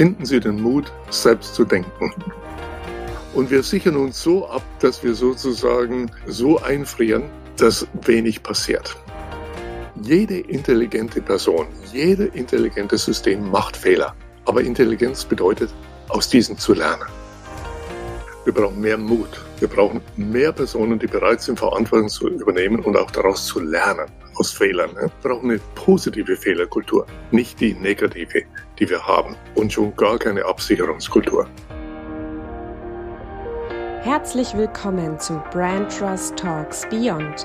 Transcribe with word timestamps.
finden 0.00 0.24
Sie 0.24 0.40
den 0.40 0.62
Mut, 0.62 0.90
selbst 1.10 1.54
zu 1.54 1.62
denken. 1.62 2.10
Und 3.34 3.50
wir 3.50 3.62
sichern 3.62 3.96
uns 3.96 4.22
so 4.22 4.48
ab, 4.48 4.62
dass 4.78 5.04
wir 5.04 5.12
sozusagen 5.12 6.10
so 6.26 6.58
einfrieren, 6.58 7.24
dass 7.58 7.86
wenig 8.06 8.42
passiert. 8.42 8.96
Jede 10.00 10.38
intelligente 10.40 11.20
Person, 11.20 11.66
jede 11.92 12.24
intelligente 12.28 12.96
System 12.96 13.50
macht 13.50 13.76
Fehler. 13.76 14.14
Aber 14.46 14.62
Intelligenz 14.62 15.22
bedeutet, 15.26 15.68
aus 16.08 16.30
diesen 16.30 16.56
zu 16.56 16.72
lernen. 16.72 17.04
Wir 18.46 18.54
brauchen 18.54 18.80
mehr 18.80 18.96
Mut. 18.96 19.38
Wir 19.58 19.68
brauchen 19.68 20.00
mehr 20.16 20.52
Personen, 20.52 20.98
die 20.98 21.08
bereit 21.08 21.42
sind, 21.42 21.58
Verantwortung 21.58 22.08
zu 22.08 22.26
übernehmen 22.26 22.82
und 22.86 22.96
auch 22.96 23.10
daraus 23.10 23.44
zu 23.44 23.60
lernen, 23.60 24.10
aus 24.40 24.50
Fehlern. 24.52 24.90
Wir 24.96 25.10
brauchen 25.22 25.50
eine 25.50 25.60
positive 25.74 26.34
Fehlerkultur, 26.34 27.06
nicht 27.30 27.60
die 27.60 27.74
negative, 27.74 28.42
die 28.78 28.88
wir 28.88 29.06
haben. 29.06 29.36
Und 29.54 29.72
schon 29.72 29.94
gar 29.96 30.18
keine 30.18 30.44
Absicherungskultur. 30.46 31.46
Herzlich 34.02 34.56
willkommen 34.56 35.20
zu 35.20 35.42
Brand 35.52 35.96
Trust 35.96 36.36
Talks 36.36 36.88
Beyond, 36.88 37.44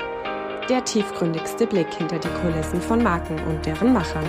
der 0.69 0.85
tiefgründigste 0.85 1.67
Blick 1.67 1.93
hinter 1.93 2.17
die 2.17 2.29
Kulissen 2.41 2.81
von 2.81 3.03
Marken 3.03 3.37
und 3.49 3.65
deren 3.65 3.91
Machern. 3.91 4.25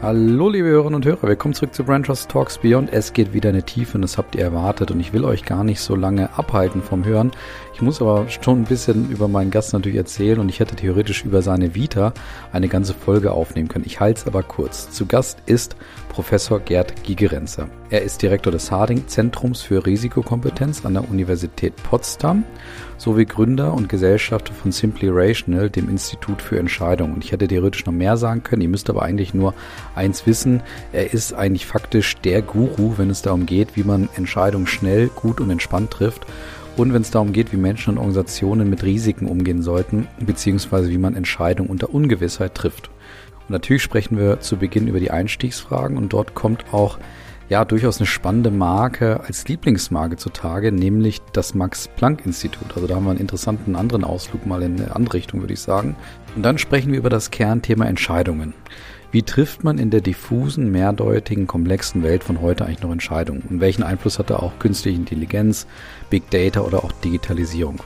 Hallo 0.00 0.48
liebe 0.48 0.68
Hörerinnen 0.68 0.94
und 0.94 1.04
Hörer, 1.04 1.22
willkommen 1.26 1.54
zurück 1.54 1.74
zu 1.74 1.82
Brand 1.82 2.06
Trust 2.06 2.30
Talks 2.30 2.58
Beyond. 2.58 2.92
Es 2.92 3.12
geht 3.12 3.32
wieder 3.32 3.48
eine 3.48 3.64
Tiefe 3.64 3.98
und 3.98 4.02
das 4.02 4.16
habt 4.16 4.36
ihr 4.36 4.42
erwartet 4.42 4.92
und 4.92 5.00
ich 5.00 5.12
will 5.12 5.24
euch 5.24 5.44
gar 5.44 5.64
nicht 5.64 5.80
so 5.80 5.96
lange 5.96 6.32
abhalten 6.38 6.82
vom 6.82 7.04
Hören. 7.04 7.32
Ich 7.74 7.82
muss 7.82 8.00
aber 8.00 8.28
schon 8.28 8.62
ein 8.62 8.64
bisschen 8.64 9.10
über 9.10 9.26
meinen 9.26 9.50
Gast 9.50 9.72
natürlich 9.72 9.98
erzählen 9.98 10.38
und 10.38 10.50
ich 10.50 10.60
hätte 10.60 10.76
theoretisch 10.76 11.24
über 11.24 11.42
seine 11.42 11.74
Vita 11.74 12.12
eine 12.52 12.68
ganze 12.68 12.94
Folge 12.94 13.32
aufnehmen 13.32 13.66
können. 13.66 13.86
Ich 13.86 13.98
halte 13.98 14.20
es 14.20 14.26
aber 14.28 14.44
kurz. 14.44 14.88
Zu 14.88 15.06
Gast 15.06 15.42
ist 15.46 15.74
Professor 16.10 16.60
Gerd 16.60 17.02
Gigerenzer. 17.02 17.68
Er 17.90 18.02
ist 18.02 18.22
Direktor 18.22 18.52
des 18.52 18.70
Harding 18.70 19.08
Zentrums 19.08 19.62
für 19.62 19.84
Risikokompetenz 19.84 20.86
an 20.86 20.94
der 20.94 21.10
Universität 21.10 21.74
Potsdam 21.74 22.44
sowie 22.98 23.24
Gründer 23.24 23.72
und 23.72 23.88
Gesellschafter 23.88 24.52
von 24.52 24.72
Simply 24.72 25.08
Rational, 25.10 25.70
dem 25.70 25.88
Institut 25.88 26.42
für 26.42 26.58
Entscheidungen. 26.58 27.14
Und 27.14 27.24
ich 27.24 27.32
hätte 27.32 27.48
theoretisch 27.48 27.86
noch 27.86 27.92
mehr 27.92 28.16
sagen 28.16 28.42
können, 28.42 28.62
ihr 28.62 28.68
müsst 28.68 28.90
aber 28.90 29.02
eigentlich 29.02 29.32
nur 29.32 29.54
eins 29.94 30.26
wissen, 30.26 30.62
er 30.92 31.14
ist 31.14 31.32
eigentlich 31.32 31.66
faktisch 31.66 32.16
der 32.18 32.42
Guru, 32.42 32.98
wenn 32.98 33.08
es 33.08 33.22
darum 33.22 33.46
geht, 33.46 33.76
wie 33.76 33.84
man 33.84 34.08
Entscheidungen 34.16 34.66
schnell, 34.66 35.08
gut 35.08 35.40
und 35.40 35.50
entspannt 35.50 35.92
trifft 35.92 36.26
und 36.76 36.92
wenn 36.92 37.02
es 37.02 37.10
darum 37.10 37.32
geht, 37.32 37.52
wie 37.52 37.56
Menschen 37.56 37.90
und 37.90 37.98
Organisationen 37.98 38.70
mit 38.70 38.84
Risiken 38.84 39.26
umgehen 39.26 39.62
sollten, 39.62 40.06
beziehungsweise 40.20 40.90
wie 40.90 40.98
man 40.98 41.16
Entscheidungen 41.16 41.70
unter 41.70 41.92
Ungewissheit 41.92 42.54
trifft. 42.54 42.90
Und 43.40 43.50
natürlich 43.50 43.82
sprechen 43.82 44.18
wir 44.18 44.40
zu 44.40 44.56
Beginn 44.56 44.86
über 44.86 45.00
die 45.00 45.10
Einstiegsfragen 45.10 45.96
und 45.96 46.12
dort 46.12 46.34
kommt 46.34 46.72
auch 46.72 46.98
ja 47.48 47.64
durchaus 47.64 47.98
eine 47.98 48.06
spannende 48.06 48.50
Marke 48.50 49.20
als 49.20 49.48
Lieblingsmarke 49.48 50.16
zutage, 50.16 50.72
nämlich 50.72 51.20
das 51.32 51.54
Max-Planck-Institut. 51.54 52.74
Also 52.74 52.86
da 52.86 52.96
haben 52.96 53.04
wir 53.04 53.10
einen 53.10 53.20
interessanten 53.20 53.76
anderen 53.76 54.04
Ausflug 54.04 54.46
mal 54.46 54.62
in 54.62 54.80
eine 54.80 54.94
andere 54.94 55.14
Richtung, 55.14 55.40
würde 55.40 55.54
ich 55.54 55.60
sagen. 55.60 55.96
Und 56.36 56.42
dann 56.42 56.58
sprechen 56.58 56.92
wir 56.92 56.98
über 56.98 57.10
das 57.10 57.30
Kernthema 57.30 57.86
Entscheidungen. 57.86 58.54
Wie 59.10 59.22
trifft 59.22 59.64
man 59.64 59.78
in 59.78 59.88
der 59.88 60.02
diffusen, 60.02 60.70
mehrdeutigen, 60.70 61.46
komplexen 61.46 62.02
Welt 62.02 62.22
von 62.22 62.42
heute 62.42 62.66
eigentlich 62.66 62.82
noch 62.82 62.92
Entscheidungen? 62.92 63.42
Und 63.48 63.60
welchen 63.60 63.82
Einfluss 63.82 64.18
hat 64.18 64.28
da 64.28 64.36
auch 64.36 64.58
künstliche 64.58 64.98
Intelligenz, 64.98 65.66
Big 66.10 66.28
Data 66.30 66.60
oder 66.60 66.84
auch 66.84 66.92
Digitalisierung? 66.92 67.82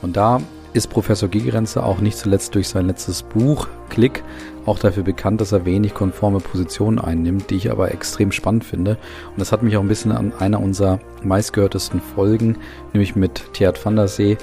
Und 0.00 0.16
da 0.16 0.40
ist 0.72 0.88
Professor 0.88 1.28
Gigerenzer 1.28 1.84
auch 1.84 2.00
nicht 2.00 2.16
zuletzt 2.16 2.54
durch 2.54 2.68
sein 2.68 2.86
letztes 2.86 3.22
Buch 3.22 3.68
Klick 3.88 4.22
auch 4.66 4.78
dafür 4.78 5.02
bekannt, 5.02 5.40
dass 5.40 5.52
er 5.52 5.64
wenig 5.64 5.94
konforme 5.94 6.38
Positionen 6.38 6.98
einnimmt, 6.98 7.50
die 7.50 7.56
ich 7.56 7.70
aber 7.70 7.92
extrem 7.92 8.30
spannend 8.30 8.64
finde. 8.64 8.98
Und 9.30 9.38
das 9.38 9.52
hat 9.52 9.62
mich 9.62 9.76
auch 9.76 9.82
ein 9.82 9.88
bisschen 9.88 10.12
an 10.12 10.32
einer 10.38 10.60
unserer 10.60 11.00
meistgehörtesten 11.22 12.00
Folgen, 12.00 12.56
nämlich 12.92 13.16
mit 13.16 13.52
Theat 13.54 13.84
van 13.84 13.96
der 13.96 14.08
See, 14.08 14.38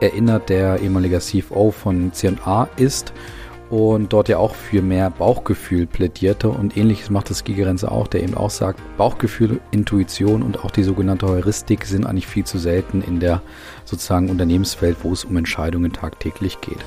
erinnert, 0.00 0.48
der 0.48 0.80
ehemaliger 0.80 1.18
CFO 1.18 1.72
von 1.72 2.12
C&A 2.12 2.68
ist 2.76 3.12
und 3.70 4.12
dort 4.12 4.28
ja 4.28 4.38
auch 4.38 4.54
für 4.54 4.80
mehr 4.80 5.10
Bauchgefühl 5.10 5.86
plädierte 5.86 6.48
und 6.48 6.76
ähnliches 6.76 7.10
macht 7.10 7.28
das 7.28 7.44
Gigerenze 7.44 7.90
auch, 7.90 8.06
der 8.06 8.22
eben 8.22 8.34
auch 8.34 8.50
sagt, 8.50 8.80
Bauchgefühl, 8.96 9.60
Intuition 9.70 10.42
und 10.42 10.64
auch 10.64 10.70
die 10.70 10.82
sogenannte 10.82 11.26
Heuristik 11.26 11.84
sind 11.84 12.06
eigentlich 12.06 12.26
viel 12.26 12.44
zu 12.44 12.58
selten 12.58 13.02
in 13.02 13.20
der 13.20 13.42
sozusagen 13.84 14.30
Unternehmenswelt, 14.30 14.98
wo 15.02 15.12
es 15.12 15.24
um 15.24 15.36
Entscheidungen 15.36 15.92
tagtäglich 15.92 16.60
geht. 16.60 16.78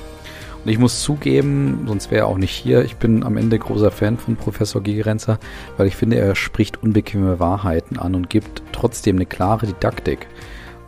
Und 0.64 0.70
ich 0.70 0.78
muss 0.78 1.02
zugeben, 1.02 1.84
sonst 1.88 2.10
wäre 2.10 2.22
er 2.22 2.26
auch 2.28 2.38
nicht 2.38 2.52
hier, 2.52 2.84
ich 2.84 2.96
bin 2.96 3.24
am 3.24 3.36
Ende 3.36 3.58
großer 3.58 3.90
Fan 3.90 4.16
von 4.16 4.36
Professor 4.36 4.80
Gigerenzer, 4.80 5.38
weil 5.76 5.88
ich 5.88 5.96
finde, 5.96 6.16
er 6.16 6.36
spricht 6.36 6.82
unbequeme 6.82 7.40
Wahrheiten 7.40 7.98
an 7.98 8.14
und 8.14 8.30
gibt 8.30 8.62
trotzdem 8.72 9.16
eine 9.16 9.26
klare 9.26 9.66
Didaktik 9.66 10.28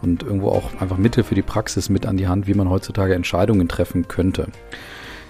und 0.02 0.22
irgendwo 0.22 0.50
auch 0.50 0.80
einfach 0.80 0.96
Mittel 0.96 1.24
für 1.24 1.34
die 1.34 1.42
Praxis 1.42 1.88
mit 1.88 2.06
an 2.06 2.16
die 2.16 2.28
Hand, 2.28 2.46
wie 2.46 2.54
man 2.54 2.70
heutzutage 2.70 3.14
Entscheidungen 3.14 3.68
treffen 3.68 4.06
könnte. 4.06 4.48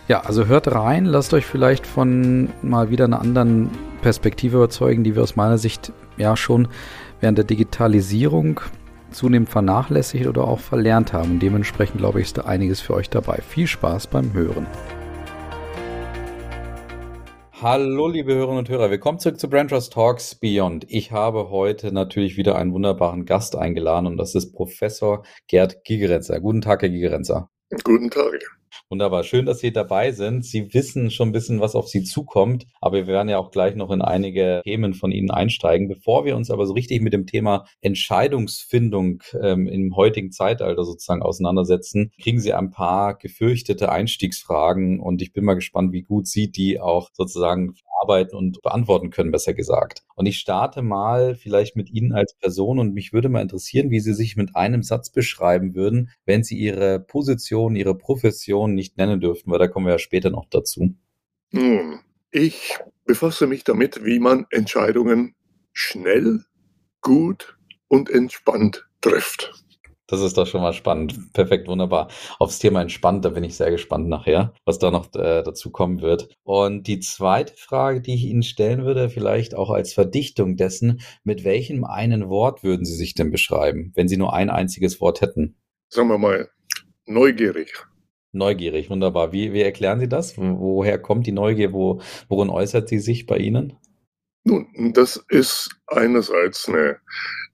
Ja, 0.06 0.20
also 0.20 0.44
hört 0.44 0.70
rein, 0.70 1.06
lasst 1.06 1.32
euch 1.32 1.46
vielleicht 1.46 1.86
von 1.86 2.50
mal 2.60 2.90
wieder 2.90 3.06
einer 3.06 3.22
anderen 3.22 3.70
Perspektive 4.02 4.58
überzeugen, 4.58 5.02
die 5.02 5.14
wir 5.14 5.22
aus 5.22 5.34
meiner 5.34 5.56
Sicht 5.56 5.94
ja 6.18 6.36
schon 6.36 6.68
während 7.20 7.38
der 7.38 7.46
Digitalisierung 7.46 8.60
zunehmend 9.10 9.48
vernachlässigt 9.48 10.26
oder 10.26 10.44
auch 10.44 10.60
verlernt 10.60 11.14
haben. 11.14 11.32
Und 11.32 11.38
dementsprechend 11.38 11.98
glaube 12.00 12.20
ich, 12.20 12.26
ist 12.26 12.36
da 12.36 12.42
einiges 12.42 12.82
für 12.82 12.92
euch 12.92 13.08
dabei. 13.08 13.40
Viel 13.48 13.66
Spaß 13.66 14.08
beim 14.08 14.34
Hören. 14.34 14.66
Hallo, 17.62 18.06
liebe 18.06 18.34
Hörerinnen 18.34 18.58
und 18.58 18.68
Hörer, 18.68 18.90
willkommen 18.90 19.18
zurück 19.18 19.40
zu 19.40 19.48
Brand 19.48 19.70
Trust 19.70 19.94
Talks 19.94 20.34
Beyond. 20.34 20.84
Ich 20.88 21.12
habe 21.12 21.48
heute 21.48 21.92
natürlich 21.92 22.36
wieder 22.36 22.56
einen 22.56 22.74
wunderbaren 22.74 23.24
Gast 23.24 23.56
eingeladen 23.56 24.06
und 24.06 24.18
das 24.18 24.34
ist 24.34 24.52
Professor 24.52 25.24
Gerd 25.46 25.82
Gigerenzer. 25.84 26.40
Guten 26.40 26.60
Tag, 26.60 26.82
Herr 26.82 26.90
Gigerenzer. 26.90 27.48
Guten 27.84 28.10
Tag. 28.10 28.34
Wunderbar. 28.88 29.24
Schön, 29.24 29.46
dass 29.46 29.60
Sie 29.60 29.72
dabei 29.72 30.12
sind. 30.12 30.44
Sie 30.44 30.72
wissen 30.74 31.10
schon 31.10 31.30
ein 31.30 31.32
bisschen, 31.32 31.60
was 31.60 31.74
auf 31.74 31.88
Sie 31.88 32.02
zukommt, 32.04 32.66
aber 32.80 32.96
wir 32.96 33.06
werden 33.06 33.28
ja 33.28 33.38
auch 33.38 33.50
gleich 33.50 33.74
noch 33.74 33.90
in 33.90 34.02
einige 34.02 34.60
Themen 34.64 34.94
von 34.94 35.12
Ihnen 35.12 35.30
einsteigen. 35.30 35.88
Bevor 35.88 36.24
wir 36.24 36.36
uns 36.36 36.50
aber 36.50 36.66
so 36.66 36.72
richtig 36.74 37.02
mit 37.02 37.12
dem 37.12 37.26
Thema 37.26 37.66
Entscheidungsfindung 37.80 39.22
ähm, 39.40 39.66
im 39.66 39.96
heutigen 39.96 40.32
Zeitalter 40.32 40.84
sozusagen 40.84 41.22
auseinandersetzen, 41.22 42.10
kriegen 42.20 42.40
Sie 42.40 42.52
ein 42.52 42.70
paar 42.70 43.16
gefürchtete 43.16 43.90
Einstiegsfragen 43.90 45.00
und 45.00 45.22
ich 45.22 45.32
bin 45.32 45.44
mal 45.44 45.54
gespannt, 45.54 45.92
wie 45.92 46.02
gut 46.02 46.26
Sie 46.26 46.50
die 46.50 46.80
auch 46.80 47.10
sozusagen 47.12 47.74
verarbeiten 48.04 48.36
und 48.36 48.60
beantworten 48.62 49.10
können, 49.10 49.30
besser 49.30 49.54
gesagt. 49.54 50.02
Und 50.16 50.26
ich 50.26 50.38
starte 50.38 50.82
mal 50.82 51.34
vielleicht 51.34 51.76
mit 51.76 51.90
Ihnen 51.90 52.12
als 52.12 52.34
Person 52.34 52.78
und 52.78 52.94
mich 52.94 53.12
würde 53.12 53.28
mal 53.28 53.42
interessieren, 53.42 53.90
wie 53.90 54.00
Sie 54.00 54.14
sich 54.14 54.36
mit 54.36 54.54
einem 54.54 54.82
Satz 54.82 55.10
beschreiben 55.10 55.74
würden, 55.74 56.10
wenn 56.24 56.44
Sie 56.44 56.56
Ihre 56.56 57.00
Position, 57.00 57.76
Ihre 57.76 57.96
Profession 57.96 58.63
nicht 58.72 58.96
nennen 58.96 59.20
dürften, 59.20 59.50
weil 59.50 59.58
da 59.58 59.68
kommen 59.68 59.86
wir 59.86 59.92
ja 59.92 59.98
später 59.98 60.30
noch 60.30 60.46
dazu. 60.48 60.94
Nun, 61.50 62.00
ich 62.30 62.78
befasse 63.04 63.46
mich 63.46 63.64
damit, 63.64 64.04
wie 64.04 64.18
man 64.18 64.46
Entscheidungen 64.50 65.34
schnell, 65.72 66.44
gut 67.00 67.58
und 67.88 68.08
entspannt 68.08 68.88
trifft. 69.00 69.52
Das 70.06 70.20
ist 70.20 70.36
doch 70.36 70.46
schon 70.46 70.60
mal 70.60 70.74
spannend. 70.74 71.32
Perfekt, 71.32 71.66
wunderbar. 71.66 72.08
Aufs 72.38 72.58
Thema 72.58 72.82
entspannt, 72.82 73.24
da 73.24 73.30
bin 73.30 73.42
ich 73.42 73.56
sehr 73.56 73.70
gespannt 73.70 74.08
nachher, 74.08 74.52
was 74.64 74.78
da 74.78 74.90
noch 74.90 75.14
äh, 75.14 75.42
dazu 75.42 75.70
kommen 75.70 76.02
wird. 76.02 76.28
Und 76.42 76.86
die 76.86 77.00
zweite 77.00 77.54
Frage, 77.56 78.02
die 78.02 78.14
ich 78.14 78.24
Ihnen 78.24 78.42
stellen 78.42 78.84
würde, 78.84 79.08
vielleicht 79.08 79.54
auch 79.54 79.70
als 79.70 79.94
Verdichtung 79.94 80.56
dessen, 80.56 81.00
mit 81.24 81.44
welchem 81.44 81.84
einen 81.84 82.28
Wort 82.28 82.62
würden 82.62 82.84
Sie 82.84 82.94
sich 82.94 83.14
denn 83.14 83.30
beschreiben, 83.30 83.92
wenn 83.94 84.08
Sie 84.08 84.18
nur 84.18 84.34
ein 84.34 84.50
einziges 84.50 85.00
Wort 85.00 85.22
hätten? 85.22 85.56
Sagen 85.88 86.08
wir 86.08 86.18
mal, 86.18 86.50
neugierig. 87.06 87.72
Neugierig, 88.34 88.90
wunderbar. 88.90 89.32
Wie, 89.32 89.52
wie 89.52 89.62
erklären 89.62 90.00
Sie 90.00 90.08
das? 90.08 90.36
Woher 90.36 90.98
kommt 90.98 91.26
die 91.26 91.32
Neugier? 91.32 91.72
Wo, 91.72 92.00
worin 92.28 92.50
äußert 92.50 92.88
sie 92.88 92.98
sich 92.98 93.26
bei 93.26 93.38
Ihnen? 93.38 93.74
Nun, 94.44 94.92
das 94.92 95.24
ist 95.28 95.70
einerseits 95.86 96.68
eine, 96.68 96.98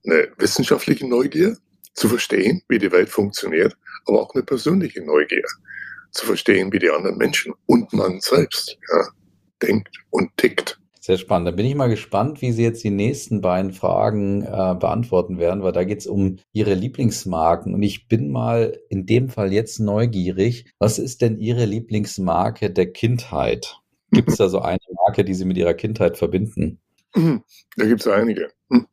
eine 0.05 0.27
wissenschaftliche 0.37 1.07
Neugier, 1.07 1.55
zu 1.93 2.09
verstehen, 2.09 2.61
wie 2.67 2.79
die 2.79 2.91
Welt 2.91 3.09
funktioniert, 3.09 3.75
aber 4.05 4.21
auch 4.21 4.33
eine 4.33 4.43
persönliche 4.43 5.03
Neugier 5.03 5.43
zu 6.11 6.25
verstehen, 6.25 6.71
wie 6.71 6.79
die 6.79 6.89
anderen 6.89 7.17
Menschen 7.17 7.53
und 7.65 7.91
man 7.93 8.19
selbst 8.21 8.77
ja, 8.91 9.07
denkt 9.61 9.95
und 10.09 10.35
tickt. 10.37 10.80
Sehr 11.03 11.17
spannend. 11.17 11.47
Da 11.47 11.51
bin 11.51 11.65
ich 11.65 11.73
mal 11.73 11.89
gespannt, 11.89 12.43
wie 12.43 12.51
Sie 12.51 12.61
jetzt 12.61 12.83
die 12.83 12.91
nächsten 12.91 13.41
beiden 13.41 13.71
Fragen 13.73 14.43
äh, 14.43 14.75
beantworten 14.79 15.39
werden, 15.39 15.63
weil 15.63 15.71
da 15.71 15.83
geht 15.83 15.97
es 15.97 16.05
um 16.05 16.37
Ihre 16.53 16.75
Lieblingsmarken. 16.75 17.73
Und 17.73 17.81
ich 17.81 18.07
bin 18.07 18.31
mal 18.31 18.79
in 18.87 19.07
dem 19.07 19.29
Fall 19.29 19.51
jetzt 19.51 19.79
neugierig. 19.79 20.71
Was 20.77 20.99
ist 20.99 21.23
denn 21.23 21.39
Ihre 21.39 21.65
Lieblingsmarke 21.65 22.69
der 22.69 22.91
Kindheit? 22.91 23.79
Gibt 24.11 24.29
es 24.29 24.37
da 24.37 24.47
so 24.47 24.59
eine 24.59 24.77
Marke, 25.07 25.25
die 25.25 25.33
Sie 25.33 25.45
mit 25.45 25.57
Ihrer 25.57 25.73
Kindheit 25.73 26.19
verbinden? 26.19 26.79
Da 27.13 27.85
gibt 27.85 28.01
es 28.01 28.07
einige. 28.07 28.49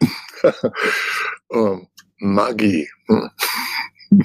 ähm, 1.53 1.89
Magie. 2.17 2.89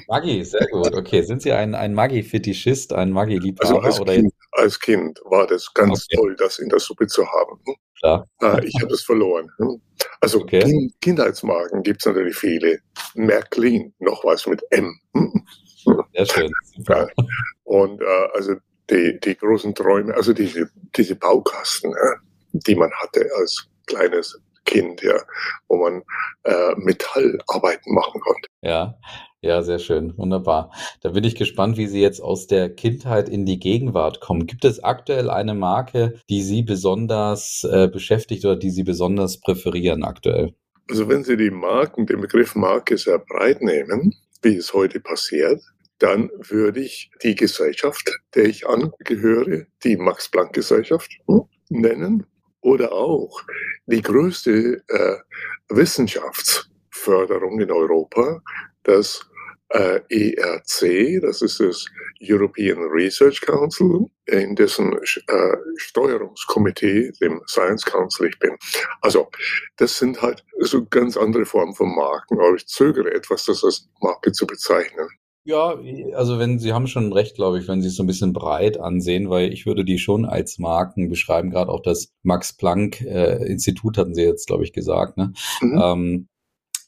Maggi, 0.08 0.44
sehr 0.44 0.66
gut. 0.68 0.94
Okay, 0.94 1.22
sind 1.22 1.42
Sie 1.42 1.52
ein, 1.52 1.74
ein 1.74 1.94
Maggi-Fetischist, 1.94 2.92
ein 2.92 3.10
Maggi-Liebhaber? 3.10 3.76
Also 3.76 3.80
als, 3.80 4.00
oder 4.00 4.14
kind, 4.14 4.34
als 4.52 4.80
Kind 4.80 5.20
war 5.24 5.46
das 5.46 5.72
ganz 5.74 6.06
okay. 6.06 6.16
toll, 6.16 6.36
das 6.38 6.58
in 6.58 6.68
der 6.68 6.78
Suppe 6.78 7.06
zu 7.06 7.26
haben. 7.26 7.60
Klar. 7.98 8.28
Ah, 8.40 8.60
ich 8.62 8.74
habe 8.82 8.92
es 8.92 9.02
verloren. 9.02 9.50
Also 10.20 10.40
okay. 10.40 10.60
kind, 10.60 10.92
Kindheitsmarken 11.00 11.82
gibt 11.82 12.00
es 12.02 12.06
natürlich 12.06 12.36
viele. 12.36 12.78
Märklin, 13.14 13.94
noch 13.98 14.24
was 14.24 14.46
mit 14.46 14.62
M. 14.70 14.98
Sehr 16.14 16.26
schön. 16.26 16.52
Ja. 16.88 17.06
Und 17.64 18.00
äh, 18.00 18.28
also 18.34 18.54
die, 18.90 19.18
die 19.22 19.36
großen 19.36 19.74
Träume, 19.74 20.14
also 20.14 20.32
diese, 20.32 20.68
diese 20.96 21.16
Baukasten, 21.16 21.94
die 22.52 22.74
man 22.74 22.90
hatte 22.92 23.28
als 23.38 23.68
kleines 23.86 24.40
Kind, 24.64 25.02
ja, 25.02 25.18
wo 25.68 25.76
man 25.76 26.02
äh, 26.44 26.74
Metallarbeiten 26.76 27.94
machen 27.94 28.20
konnte. 28.20 28.48
Ja, 28.62 28.98
ja, 29.44 29.62
sehr 29.62 29.78
schön, 29.78 30.16
wunderbar. 30.16 30.72
Da 31.02 31.10
bin 31.10 31.22
ich 31.22 31.34
gespannt, 31.34 31.76
wie 31.76 31.86
Sie 31.86 32.00
jetzt 32.00 32.20
aus 32.20 32.46
der 32.46 32.70
Kindheit 32.70 33.28
in 33.28 33.44
die 33.44 33.58
Gegenwart 33.58 34.20
kommen. 34.22 34.46
Gibt 34.46 34.64
es 34.64 34.82
aktuell 34.82 35.28
eine 35.28 35.54
Marke, 35.54 36.18
die 36.30 36.42
Sie 36.42 36.62
besonders 36.62 37.62
äh, 37.70 37.88
beschäftigt 37.88 38.46
oder 38.46 38.56
die 38.56 38.70
Sie 38.70 38.84
besonders 38.84 39.40
präferieren 39.40 40.02
aktuell? 40.02 40.54
Also 40.88 41.08
wenn 41.10 41.24
Sie 41.24 41.36
die 41.36 41.50
Marken, 41.50 42.06
den 42.06 42.22
Begriff 42.22 42.54
Marke 42.54 42.96
sehr 42.96 43.18
breit 43.18 43.60
nehmen, 43.60 44.14
wie 44.40 44.56
es 44.56 44.72
heute 44.72 45.00
passiert, 45.00 45.62
dann 45.98 46.30
würde 46.38 46.80
ich 46.80 47.10
die 47.22 47.34
Gesellschaft, 47.34 48.10
der 48.34 48.46
ich 48.46 48.66
angehöre, 48.66 49.66
die 49.84 49.98
Max-Planck-Gesellschaft, 49.98 51.10
hm, 51.28 51.42
nennen 51.68 52.26
oder 52.62 52.92
auch 52.92 53.42
die 53.86 54.00
größte 54.00 54.82
äh, 54.88 55.16
Wissenschaftsförderung 55.68 57.60
in 57.60 57.70
Europa, 57.70 58.42
das 58.84 59.26
äh, 59.70 60.00
ERC, 60.08 61.20
das 61.22 61.42
ist 61.42 61.60
das 61.60 61.86
European 62.22 62.78
Research 62.78 63.40
Council, 63.40 64.06
in 64.26 64.54
dessen 64.54 64.92
äh, 64.92 65.56
Steuerungskomitee, 65.76 67.12
dem 67.20 67.40
Science 67.46 67.84
Council 67.84 68.28
ich 68.28 68.38
bin. 68.38 68.56
Also 69.00 69.28
das 69.76 69.98
sind 69.98 70.22
halt 70.22 70.44
so 70.60 70.84
ganz 70.86 71.16
andere 71.16 71.44
Formen 71.44 71.74
von 71.74 71.94
Marken, 71.94 72.38
aber 72.38 72.54
ich 72.54 72.66
zögere 72.66 73.12
etwas, 73.12 73.44
das 73.46 73.64
als 73.64 73.88
Marke 74.00 74.32
zu 74.32 74.46
bezeichnen. 74.46 75.08
Ja, 75.46 75.78
also 76.14 76.38
wenn 76.38 76.58
Sie 76.58 76.72
haben 76.72 76.86
schon 76.86 77.12
recht, 77.12 77.34
glaube 77.34 77.58
ich, 77.58 77.68
wenn 77.68 77.82
Sie 77.82 77.88
es 77.88 77.96
so 77.96 78.02
ein 78.02 78.06
bisschen 78.06 78.32
breit 78.32 78.80
ansehen, 78.80 79.28
weil 79.28 79.52
ich 79.52 79.66
würde 79.66 79.84
die 79.84 79.98
schon 79.98 80.24
als 80.24 80.58
Marken 80.58 81.10
beschreiben, 81.10 81.50
gerade 81.50 81.70
auch 81.70 81.82
das 81.82 82.14
Max 82.22 82.56
Planck 82.56 83.02
äh, 83.02 83.44
Institut 83.44 83.98
hatten 83.98 84.14
Sie 84.14 84.22
jetzt, 84.22 84.46
glaube 84.46 84.64
ich, 84.64 84.72
gesagt, 84.72 85.18
ne? 85.18 85.34
Mhm. 85.60 85.80
Ähm, 85.82 86.28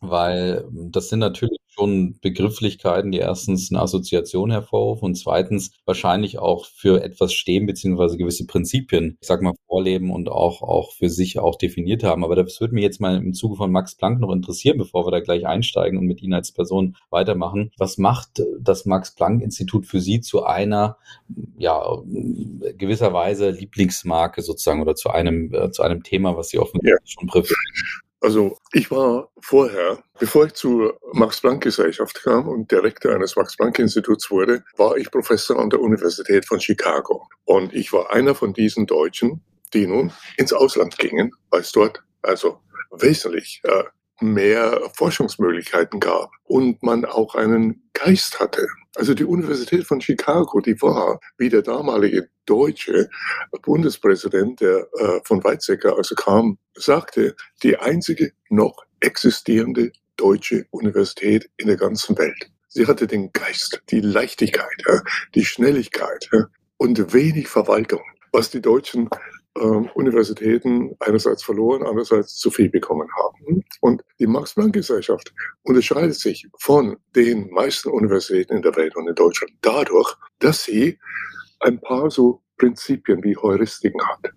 weil 0.00 0.68
das 0.72 1.08
sind 1.08 1.20
natürlich 1.20 1.58
schon 1.78 2.18
Begrifflichkeiten, 2.20 3.12
die 3.12 3.18
erstens 3.18 3.70
eine 3.70 3.82
Assoziation 3.82 4.50
hervorrufen 4.50 5.06
und 5.06 5.14
zweitens 5.14 5.72
wahrscheinlich 5.84 6.38
auch 6.38 6.64
für 6.64 7.02
etwas 7.02 7.32
stehen, 7.34 7.66
beziehungsweise 7.66 8.16
gewisse 8.16 8.46
Prinzipien, 8.46 9.18
ich 9.20 9.28
sag 9.28 9.42
mal, 9.42 9.52
vorleben 9.66 10.10
und 10.10 10.28
auch, 10.28 10.62
auch 10.62 10.92
für 10.92 11.10
sich 11.10 11.38
auch 11.38 11.56
definiert 11.56 12.02
haben. 12.02 12.24
Aber 12.24 12.34
das 12.34 12.60
würde 12.60 12.74
mich 12.74 12.82
jetzt 12.82 13.00
mal 13.00 13.16
im 13.16 13.34
Zuge 13.34 13.56
von 13.56 13.70
Max 13.70 13.94
Planck 13.94 14.20
noch 14.20 14.32
interessieren, 14.32 14.78
bevor 14.78 15.06
wir 15.06 15.10
da 15.10 15.20
gleich 15.20 15.46
einsteigen 15.46 15.98
und 15.98 16.06
mit 16.06 16.22
Ihnen 16.22 16.34
als 16.34 16.52
Person 16.52 16.96
weitermachen. 17.10 17.70
Was 17.76 17.98
macht 17.98 18.42
das 18.58 18.86
Max 18.86 19.14
Planck 19.14 19.42
Institut 19.42 19.86
für 19.86 20.00
Sie 20.00 20.20
zu 20.20 20.44
einer, 20.44 20.96
ja, 21.58 22.02
gewisserweise 22.78 23.50
Lieblingsmarke 23.50 24.40
sozusagen 24.42 24.80
oder 24.80 24.94
zu 24.94 25.10
einem, 25.10 25.52
äh, 25.52 25.70
zu 25.70 25.82
einem 25.82 26.02
Thema, 26.02 26.36
was 26.36 26.48
Sie 26.48 26.58
offensichtlich 26.58 26.92
ja. 26.92 27.20
schon 27.20 27.28
präferieren? 27.28 28.02
Also 28.20 28.58
ich 28.72 28.90
war 28.90 29.30
vorher, 29.40 30.02
bevor 30.18 30.46
ich 30.46 30.54
zur 30.54 30.98
Max-Planck-Gesellschaft 31.12 32.22
kam 32.22 32.48
und 32.48 32.70
Direktor 32.70 33.14
eines 33.14 33.36
Max-Planck-Instituts 33.36 34.30
wurde, 34.30 34.64
war 34.76 34.96
ich 34.96 35.10
Professor 35.10 35.58
an 35.58 35.70
der 35.70 35.80
Universität 35.80 36.46
von 36.46 36.60
Chicago. 36.60 37.28
Und 37.44 37.74
ich 37.74 37.92
war 37.92 38.12
einer 38.12 38.34
von 38.34 38.52
diesen 38.52 38.86
Deutschen, 38.86 39.42
die 39.74 39.86
nun 39.86 40.12
ins 40.36 40.52
Ausland 40.52 40.96
gingen, 40.98 41.32
weil 41.50 41.60
es 41.60 41.72
dort 41.72 42.02
also 42.22 42.58
wesentlich 42.90 43.60
äh, 43.64 43.84
mehr 44.20 44.80
Forschungsmöglichkeiten 44.94 46.00
gab 46.00 46.30
und 46.44 46.82
man 46.82 47.04
auch 47.04 47.34
einen 47.34 47.88
Geist 47.92 48.40
hatte. 48.40 48.66
Also 48.96 49.12
die 49.12 49.24
Universität 49.24 49.84
von 49.84 50.00
Chicago, 50.00 50.60
die 50.60 50.80
war, 50.80 51.20
wie 51.36 51.50
der 51.50 51.62
damalige 51.62 52.28
deutsche 52.46 53.10
Bundespräsident, 53.62 54.60
der 54.60 54.88
äh, 54.94 55.20
von 55.24 55.44
Weizsäcker 55.44 55.96
also 55.96 56.14
kam, 56.14 56.58
sagte, 56.74 57.36
die 57.62 57.76
einzige 57.76 58.32
noch 58.48 58.84
existierende 59.00 59.92
deutsche 60.16 60.66
Universität 60.70 61.50
in 61.58 61.66
der 61.66 61.76
ganzen 61.76 62.16
Welt. 62.16 62.50
Sie 62.68 62.86
hatte 62.86 63.06
den 63.06 63.32
Geist, 63.32 63.82
die 63.90 64.00
Leichtigkeit, 64.00 64.82
die 65.34 65.44
Schnelligkeit 65.44 66.30
und 66.78 67.12
wenig 67.12 67.48
Verwaltung, 67.48 68.02
was 68.32 68.50
die 68.50 68.62
Deutschen 68.62 69.10
Universitäten 69.56 70.94
einerseits 71.00 71.42
verloren, 71.42 71.82
andererseits 71.82 72.36
zu 72.36 72.50
viel 72.50 72.68
bekommen 72.68 73.08
haben. 73.16 73.64
Und 73.80 74.02
die 74.18 74.26
Max-Planck-Gesellschaft 74.26 75.32
unterscheidet 75.62 76.14
sich 76.14 76.46
von 76.58 76.96
den 77.14 77.50
meisten 77.50 77.90
Universitäten 77.90 78.56
in 78.56 78.62
der 78.62 78.76
Welt 78.76 78.96
und 78.96 79.08
in 79.08 79.14
Deutschland 79.14 79.52
dadurch, 79.62 80.14
dass 80.38 80.64
sie 80.64 80.98
ein 81.60 81.80
paar 81.80 82.10
so 82.10 82.42
Prinzipien 82.58 83.22
wie 83.22 83.36
Heuristiken 83.36 84.00
hat. 84.06 84.32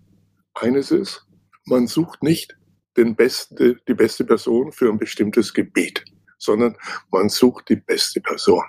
Eines 0.54 0.90
ist, 0.90 1.26
man 1.64 1.86
sucht 1.86 2.22
nicht 2.22 2.56
den 2.96 3.14
beste, 3.14 3.76
die 3.88 3.94
beste 3.94 4.24
Person 4.24 4.72
für 4.72 4.90
ein 4.90 4.98
bestimmtes 4.98 5.52
Gebiet, 5.54 6.04
sondern 6.38 6.76
man 7.10 7.28
sucht 7.28 7.68
die 7.68 7.76
beste 7.76 8.20
Person 8.20 8.64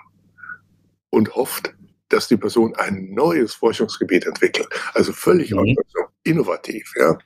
und 1.10 1.34
hofft, 1.34 1.74
dass 2.08 2.28
die 2.28 2.36
Person 2.36 2.74
ein 2.76 3.12
neues 3.12 3.54
Forschungsgebiet 3.54 4.26
entwickelt. 4.26 4.68
Also 4.94 5.12
völlig 5.12 5.50
mhm. 5.50 5.60
anders, 5.60 5.86
innovativ. 6.24 6.92
Ja. 6.96 7.18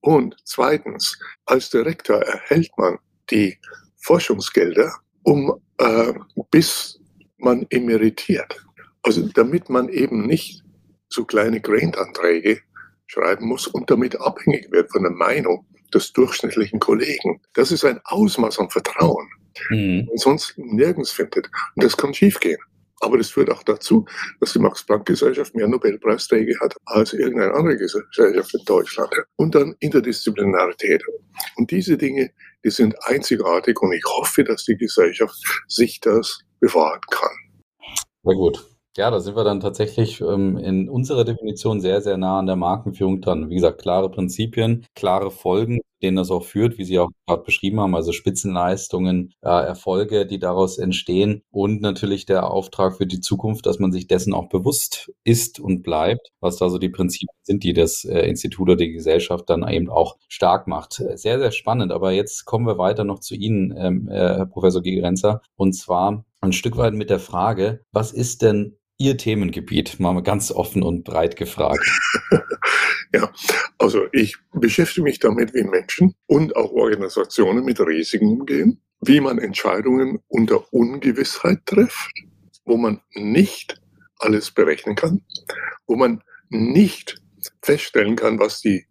Und 0.00 0.36
zweitens, 0.44 1.18
als 1.46 1.70
Direktor 1.70 2.22
erhält 2.22 2.70
man 2.76 2.98
die 3.30 3.58
Forschungsgelder, 3.96 4.92
um 5.22 5.60
äh, 5.78 6.12
bis 6.50 6.98
man 7.38 7.66
emeritiert. 7.70 8.64
Also 9.02 9.28
damit 9.28 9.68
man 9.68 9.88
eben 9.88 10.26
nicht 10.26 10.62
so 11.08 11.24
kleine 11.24 11.60
Grant-Anträge 11.60 12.60
schreiben 13.06 13.46
muss 13.46 13.66
und 13.66 13.90
damit 13.90 14.20
abhängig 14.20 14.70
wird 14.70 14.90
von 14.92 15.02
der 15.02 15.12
Meinung 15.12 15.66
des 15.94 16.12
durchschnittlichen 16.12 16.80
Kollegen. 16.80 17.40
Das 17.54 17.72
ist 17.72 17.84
ein 17.84 18.00
Ausmaß 18.04 18.58
an 18.58 18.70
Vertrauen, 18.70 19.28
mhm. 19.70 20.06
man 20.06 20.16
sonst 20.16 20.54
nirgends 20.58 21.10
findet. 21.10 21.48
Und 21.74 21.84
das 21.84 21.96
kann 21.96 22.12
schiefgehen. 22.12 22.60
Aber 23.00 23.18
das 23.18 23.30
führt 23.30 23.50
auch 23.50 23.62
dazu, 23.62 24.04
dass 24.40 24.52
die 24.52 24.58
Max-Planck-Gesellschaft 24.58 25.54
mehr 25.54 25.68
Nobelpreisträger 25.68 26.58
hat 26.60 26.76
als 26.86 27.12
irgendeine 27.12 27.54
andere 27.54 27.76
Gesellschaft 27.76 28.54
in 28.54 28.64
Deutschland. 28.64 29.12
Und 29.36 29.54
dann 29.54 29.76
Interdisziplinarität. 29.80 31.02
Und 31.56 31.70
diese 31.70 31.96
Dinge, 31.96 32.30
die 32.64 32.70
sind 32.70 32.94
einzigartig 33.06 33.80
und 33.80 33.92
ich 33.92 34.04
hoffe, 34.04 34.44
dass 34.44 34.64
die 34.64 34.76
Gesellschaft 34.76 35.36
sich 35.68 36.00
das 36.00 36.40
bewahren 36.60 37.00
kann. 37.10 37.30
Sehr 38.24 38.34
gut. 38.34 38.77
Ja, 38.98 39.12
da 39.12 39.20
sind 39.20 39.36
wir 39.36 39.44
dann 39.44 39.60
tatsächlich 39.60 40.20
ähm, 40.20 40.56
in 40.58 40.88
unserer 40.88 41.24
Definition 41.24 41.80
sehr, 41.80 42.00
sehr 42.02 42.16
nah 42.16 42.40
an 42.40 42.46
der 42.46 42.56
Markenführung 42.56 43.20
dran. 43.20 43.48
Wie 43.48 43.54
gesagt, 43.54 43.80
klare 43.80 44.10
Prinzipien, 44.10 44.86
klare 44.96 45.30
Folgen, 45.30 45.78
denen 46.02 46.16
das 46.16 46.32
auch 46.32 46.42
führt, 46.44 46.78
wie 46.78 46.84
Sie 46.84 46.98
auch 46.98 47.10
gerade 47.28 47.44
beschrieben 47.44 47.78
haben, 47.78 47.94
also 47.94 48.10
Spitzenleistungen, 48.10 49.32
äh, 49.40 49.50
Erfolge, 49.50 50.26
die 50.26 50.40
daraus 50.40 50.78
entstehen 50.78 51.42
und 51.52 51.80
natürlich 51.80 52.26
der 52.26 52.50
Auftrag 52.50 52.96
für 52.96 53.06
die 53.06 53.20
Zukunft, 53.20 53.66
dass 53.66 53.78
man 53.78 53.92
sich 53.92 54.08
dessen 54.08 54.34
auch 54.34 54.48
bewusst 54.48 55.12
ist 55.22 55.60
und 55.60 55.84
bleibt, 55.84 56.30
was 56.40 56.56
da 56.56 56.68
so 56.68 56.78
die 56.78 56.88
Prinzipien 56.88 57.28
sind, 57.44 57.62
die 57.62 57.74
das 57.74 58.04
äh, 58.04 58.22
Institut 58.22 58.62
oder 58.62 58.76
die 58.76 58.90
Gesellschaft 58.90 59.48
dann 59.48 59.68
eben 59.68 59.90
auch 59.90 60.16
stark 60.26 60.66
macht. 60.66 60.94
Sehr, 60.94 61.38
sehr 61.38 61.52
spannend, 61.52 61.92
aber 61.92 62.10
jetzt 62.10 62.46
kommen 62.46 62.66
wir 62.66 62.78
weiter 62.78 63.04
noch 63.04 63.20
zu 63.20 63.36
Ihnen, 63.36 63.72
ähm, 63.78 64.08
äh, 64.08 64.14
Herr 64.16 64.46
Professor 64.46 64.82
Gegerenzer, 64.82 65.40
und 65.54 65.74
zwar 65.74 66.24
ein 66.40 66.52
Stück 66.52 66.76
weit 66.76 66.94
mit 66.94 67.10
der 67.10 67.18
Frage, 67.18 67.80
was 67.92 68.12
ist 68.12 68.42
denn 68.42 68.77
Ihr 69.00 69.16
Themengebiet? 69.16 70.00
Mal 70.00 70.20
ganz 70.24 70.50
offen 70.50 70.82
und 70.82 71.04
breit 71.04 71.36
gefragt. 71.36 71.88
ja, 73.14 73.32
also 73.78 74.06
ich 74.12 74.36
beschäftige 74.52 75.04
mich 75.04 75.20
damit, 75.20 75.54
wie 75.54 75.62
Menschen 75.62 76.16
und 76.26 76.56
auch 76.56 76.72
Organisationen 76.72 77.64
mit 77.64 77.78
Risiken 77.78 78.26
umgehen, 78.26 78.82
wie 79.00 79.20
man 79.20 79.38
Entscheidungen 79.38 80.18
unter 80.26 80.72
Ungewissheit 80.72 81.64
trifft, 81.64 82.10
wo 82.64 82.76
man 82.76 83.00
nicht 83.14 83.80
alles 84.18 84.50
berechnen 84.50 84.96
kann, 84.96 85.22
wo 85.86 85.94
man 85.94 86.24
nicht 86.48 87.22
feststellen 87.62 88.16
kann, 88.16 88.40
was 88.40 88.62
die 88.62 88.84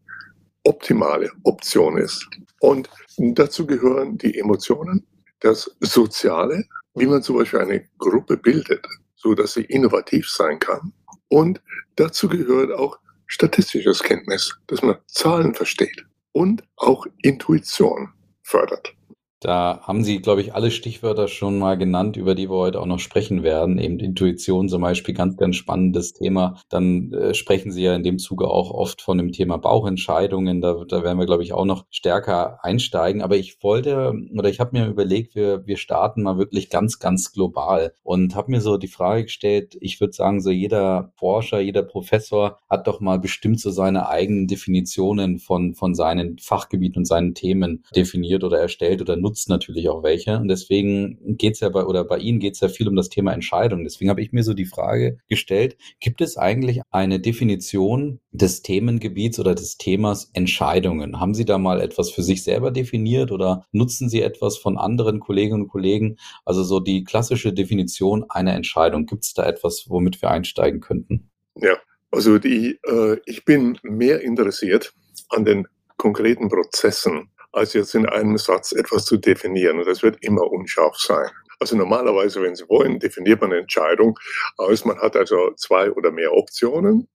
optimale 0.64 1.32
Option 1.44 1.98
ist. 1.98 2.26
Und 2.62 2.90
dazu 3.18 3.68
gehören 3.68 4.18
die 4.18 4.38
Emotionen, 4.38 5.06
das 5.42 5.70
Soziale, 5.82 6.64
wie 6.96 7.08
man 7.08 7.22
zum 7.22 7.38
Beispiel 7.38 7.60
eine 7.60 7.86
Gruppe 7.98 8.38
bildet, 8.38 8.88
so 9.28 9.36
dass 9.36 9.56
sie 9.56 9.66
innovativ 9.66 10.30
sein 10.30 10.58
kann. 10.58 10.94
Und 11.28 11.62
dazu 11.98 12.30
gehört 12.30 12.72
auch 12.72 12.98
statistisches 13.26 14.02
Kenntnis, 14.02 14.58
dass 14.68 14.82
man 14.82 14.96
Zahlen 15.08 15.54
versteht 15.54 16.06
und 16.32 16.64
auch 16.78 17.06
Intuition 17.24 18.14
fördert. 18.42 18.97
Da 19.40 19.82
haben 19.84 20.04
Sie, 20.04 20.20
glaube 20.20 20.42
ich, 20.42 20.56
alle 20.56 20.72
Stichwörter 20.72 21.28
schon 21.28 21.60
mal 21.60 21.78
genannt, 21.78 22.18
über 22.18 22.34
die 22.34 22.50
wir 22.50 22.56
heute 22.56 22.82
auch 22.82 22.88
noch 22.88 23.00
sprechen 23.00 23.44
werden. 23.44 23.78
Eben 23.78 24.00
Intuition 24.00 24.68
zum 24.68 24.82
Beispiel, 24.82 25.14
ganz, 25.14 25.38
ganz 25.38 25.56
spannendes 25.56 26.14
Thema. 26.14 26.60
Dann 26.70 27.14
äh, 27.14 27.36
sprechen 27.36 27.72
Sie 27.72 27.84
ja 27.84 27.96
in 27.96 28.02
dem 28.02 28.18
Zuge 28.18 28.48
auch 28.48 28.72
oft 28.72 29.04
von 29.04 29.20
dem 29.20 29.32
Thema 29.32 29.58
Bauchentscheidungen. 29.58 30.60
Da, 30.62 30.84
da 30.88 31.04
werden 31.04 31.20
wir, 31.20 31.28
glaube 31.28 31.44
ich, 31.44 31.54
auch 31.54 31.66
noch 31.66 31.86
stärker 31.92 32.64
einsteigen. 32.64 33.22
Aber 33.22 33.38
ich 33.38 33.62
wollte, 33.62 34.14
oder 34.36 34.50
ich 34.50 34.60
habe 34.60 34.76
mir 34.76 34.88
überlegt, 34.88 35.36
wir, 35.36 35.68
wir 35.68 35.78
starten 35.78 36.24
mal 36.24 36.40
wirklich 36.40 36.72
ganz, 36.72 36.98
ganz 36.98 37.32
global 37.32 37.94
und 38.02 38.34
habe 38.34 38.50
mir 38.50 38.62
so 38.62 38.78
die 38.78 38.88
Frage 38.88 39.26
gestellt, 39.26 39.78
ich 39.82 40.02
würde 40.02 40.14
sagen, 40.14 40.42
so 40.42 40.50
jeder 40.50 41.12
Forscher, 41.16 41.60
jeder 41.60 41.84
Professor 41.84 42.58
hat 42.68 42.88
doch 42.88 43.02
mal 43.02 43.20
bestimmt 43.20 43.60
so 43.60 43.70
seine 43.70 44.10
eigenen 44.10 44.48
Definitionen 44.48 45.38
von, 45.38 45.76
von 45.76 45.94
seinen 45.94 46.40
Fachgebieten 46.40 47.02
und 47.02 47.06
seinen 47.06 47.36
Themen 47.36 47.84
definiert 47.96 48.44
oder 48.44 48.60
erstellt 48.60 49.00
oder 49.02 49.16
nutzt 49.16 49.27
natürlich 49.48 49.90
auch 49.90 50.04
welche. 50.04 50.38
Und 50.38 50.48
deswegen 50.48 51.38
geht's 51.38 51.60
ja 51.60 51.70
bei, 51.70 51.86
oder 51.86 52.04
bei 52.04 52.18
Ihnen 52.18 52.40
geht's 52.40 52.60
ja 52.60 52.70
viel 52.70 52.88
um 52.88 52.96
das 52.96 53.10
Thema 53.10 53.34
Entscheidung. 53.34 53.84
Deswegen 53.84 54.10
habe 54.10 54.22
ich 54.22 54.32
mir 54.32 54.44
so 54.44 54.54
die 54.54 54.66
Frage 54.66 55.18
gestellt, 55.28 55.78
gibt 56.00 56.22
es 56.22 56.38
eigentlich 56.38 56.82
eine 56.92 57.20
Definition 57.20 58.20
des 58.32 58.62
Themengebiets 58.62 59.40
oder 59.40 59.56
des 59.56 59.78
Themas 59.78 60.30
Entscheidungen? 60.34 61.20
Haben 61.20 61.34
Sie 61.34 61.46
da 61.46 61.58
mal 61.58 61.82
etwas 61.82 62.10
für 62.10 62.24
sich 62.24 62.44
selber 62.44 62.72
definiert 62.72 63.32
oder 63.32 63.66
nutzen 63.72 64.10
Sie 64.10 64.22
etwas 64.22 64.58
von 64.58 64.78
anderen 64.78 65.20
Kolleginnen 65.20 65.64
und 65.64 65.68
Kollegen? 65.68 66.18
Also 66.46 66.64
so 66.64 66.80
die 66.80 67.04
klassische 67.04 67.54
Definition 67.54 68.26
einer 68.30 68.54
Entscheidung. 68.54 69.06
Gibt 69.06 69.24
es 69.26 69.34
da 69.34 69.46
etwas, 69.46 69.86
womit 69.90 70.22
wir 70.22 70.32
einsteigen 70.32 70.80
könnten? 70.80 71.30
Ja, 71.56 71.78
also 72.12 72.38
die, 72.38 72.80
äh, 72.88 73.18
ich 73.26 73.46
bin 73.46 73.78
mehr 73.84 74.22
interessiert 74.22 74.94
an 75.30 75.46
den 75.46 75.68
konkreten 75.98 76.50
Prozessen 76.50 77.30
als 77.52 77.74
jetzt 77.74 77.96
in 77.96 78.08
einem 78.08 78.38
Satz 78.38 78.72
etwas 78.72 79.06
zu 79.06 79.18
definieren. 79.18 79.80
Und 79.80 79.88
das 79.88 80.04
wird 80.04 80.18
immer 80.22 80.50
unscharf 80.52 80.98
sein. 80.98 81.30
Also 81.60 81.76
normalerweise, 81.76 82.42
wenn 82.42 82.56
Sie 82.56 82.68
wollen, 82.70 83.00
definiert 83.00 83.42
man 83.42 83.52
eine 83.52 83.62
Entscheidung 83.62 84.18
aus. 84.58 84.86
Man 84.86 85.00
hat 85.00 85.16
also 85.16 85.52
zwei 85.56 85.92
oder 85.92 86.12
mehr 86.12 86.34
Optionen 86.34 87.08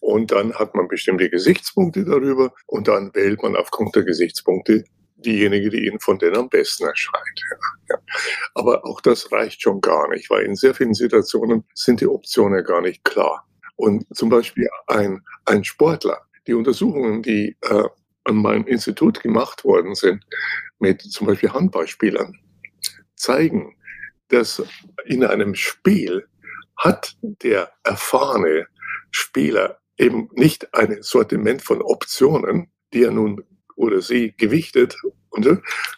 und 0.00 0.30
dann 0.32 0.54
hat 0.54 0.74
man 0.74 0.88
bestimmte 0.88 1.28
Gesichtspunkte 1.28 2.04
darüber 2.04 2.52
und 2.66 2.88
dann 2.88 3.14
wählt 3.14 3.42
man 3.42 3.56
aufgrund 3.56 3.94
der 3.96 4.04
Gesichtspunkte 4.04 4.84
diejenige, 5.16 5.70
die 5.70 5.86
Ihnen 5.86 6.00
von 6.00 6.18
denen 6.18 6.36
am 6.36 6.48
besten 6.48 6.86
erscheint. 6.86 7.40
Ja, 7.50 7.56
ja. 7.90 8.02
Aber 8.54 8.84
auch 8.84 9.00
das 9.00 9.30
reicht 9.32 9.62
schon 9.62 9.80
gar 9.80 10.08
nicht, 10.08 10.30
weil 10.30 10.44
in 10.44 10.54
sehr 10.54 10.74
vielen 10.74 10.94
Situationen 10.94 11.64
sind 11.74 12.00
die 12.00 12.06
Optionen 12.06 12.64
gar 12.64 12.80
nicht 12.80 13.04
klar. 13.04 13.46
Und 13.76 14.04
zum 14.14 14.28
Beispiel 14.28 14.68
ein, 14.86 15.22
ein 15.46 15.64
Sportler, 15.64 16.22
die 16.46 16.54
Untersuchungen, 16.54 17.22
die 17.22 17.56
äh, 17.62 17.84
an 18.30 18.36
meinem 18.36 18.66
Institut 18.66 19.20
gemacht 19.20 19.64
worden 19.64 19.94
sind, 19.94 20.24
mit 20.78 21.02
zum 21.02 21.26
Beispiel 21.26 21.52
Handballspielern, 21.52 22.38
zeigen, 23.16 23.76
dass 24.28 24.62
in 25.04 25.24
einem 25.24 25.54
Spiel 25.54 26.26
hat 26.76 27.16
der 27.20 27.72
erfahrene 27.84 28.66
Spieler 29.10 29.80
eben 29.98 30.30
nicht 30.32 30.72
ein 30.72 31.02
Sortiment 31.02 31.62
von 31.62 31.82
Optionen, 31.82 32.70
die 32.94 33.02
er 33.02 33.10
nun 33.10 33.44
oder 33.76 34.00
sie 34.00 34.34
gewichtet, 34.36 34.96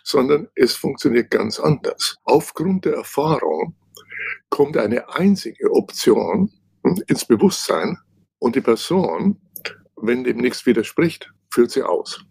sondern 0.03 0.49
es 0.55 0.75
funktioniert 0.75 1.31
ganz 1.31 1.61
anders. 1.61 2.17
Aufgrund 2.25 2.85
der 2.85 2.95
Erfahrung 2.95 3.77
kommt 4.51 4.77
eine 4.77 5.09
einzige 5.15 5.71
Option 5.71 6.51
ins 7.07 7.25
Bewusstsein 7.25 7.99
und 8.39 8.57
die 8.57 8.61
Person, 8.61 9.41
wenn 9.97 10.25
dem 10.25 10.39
nichts 10.39 10.67
widerspricht, 10.67 11.33
führt 11.53 11.71
sie 11.71 11.83
aus. 11.83 12.25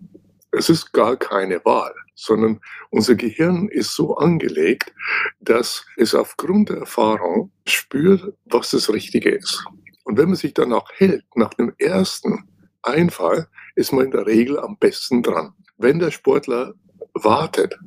Es 0.51 0.69
ist 0.69 0.91
gar 0.91 1.15
keine 1.15 1.63
Wahl, 1.63 1.93
sondern 2.15 2.59
unser 2.89 3.15
Gehirn 3.15 3.69
ist 3.69 3.95
so 3.95 4.17
angelegt, 4.17 4.93
dass 5.39 5.85
es 5.95 6.13
aufgrund 6.13 6.69
der 6.69 6.77
Erfahrung 6.77 7.51
spürt, 7.65 8.33
was 8.45 8.71
das 8.71 8.91
Richtige 8.91 9.29
ist. 9.29 9.63
Und 10.03 10.17
wenn 10.17 10.27
man 10.27 10.35
sich 10.35 10.53
danach 10.53 10.85
hält, 10.95 11.23
nach 11.35 11.53
dem 11.53 11.73
ersten 11.77 12.49
Einfall, 12.81 13.47
ist 13.75 13.93
man 13.93 14.05
in 14.05 14.11
der 14.11 14.25
Regel 14.25 14.59
am 14.59 14.77
besten 14.77 15.23
dran. 15.23 15.53
Wenn 15.77 15.99
der 15.99 16.11
Sportler 16.11 16.73
wartet 17.13 17.77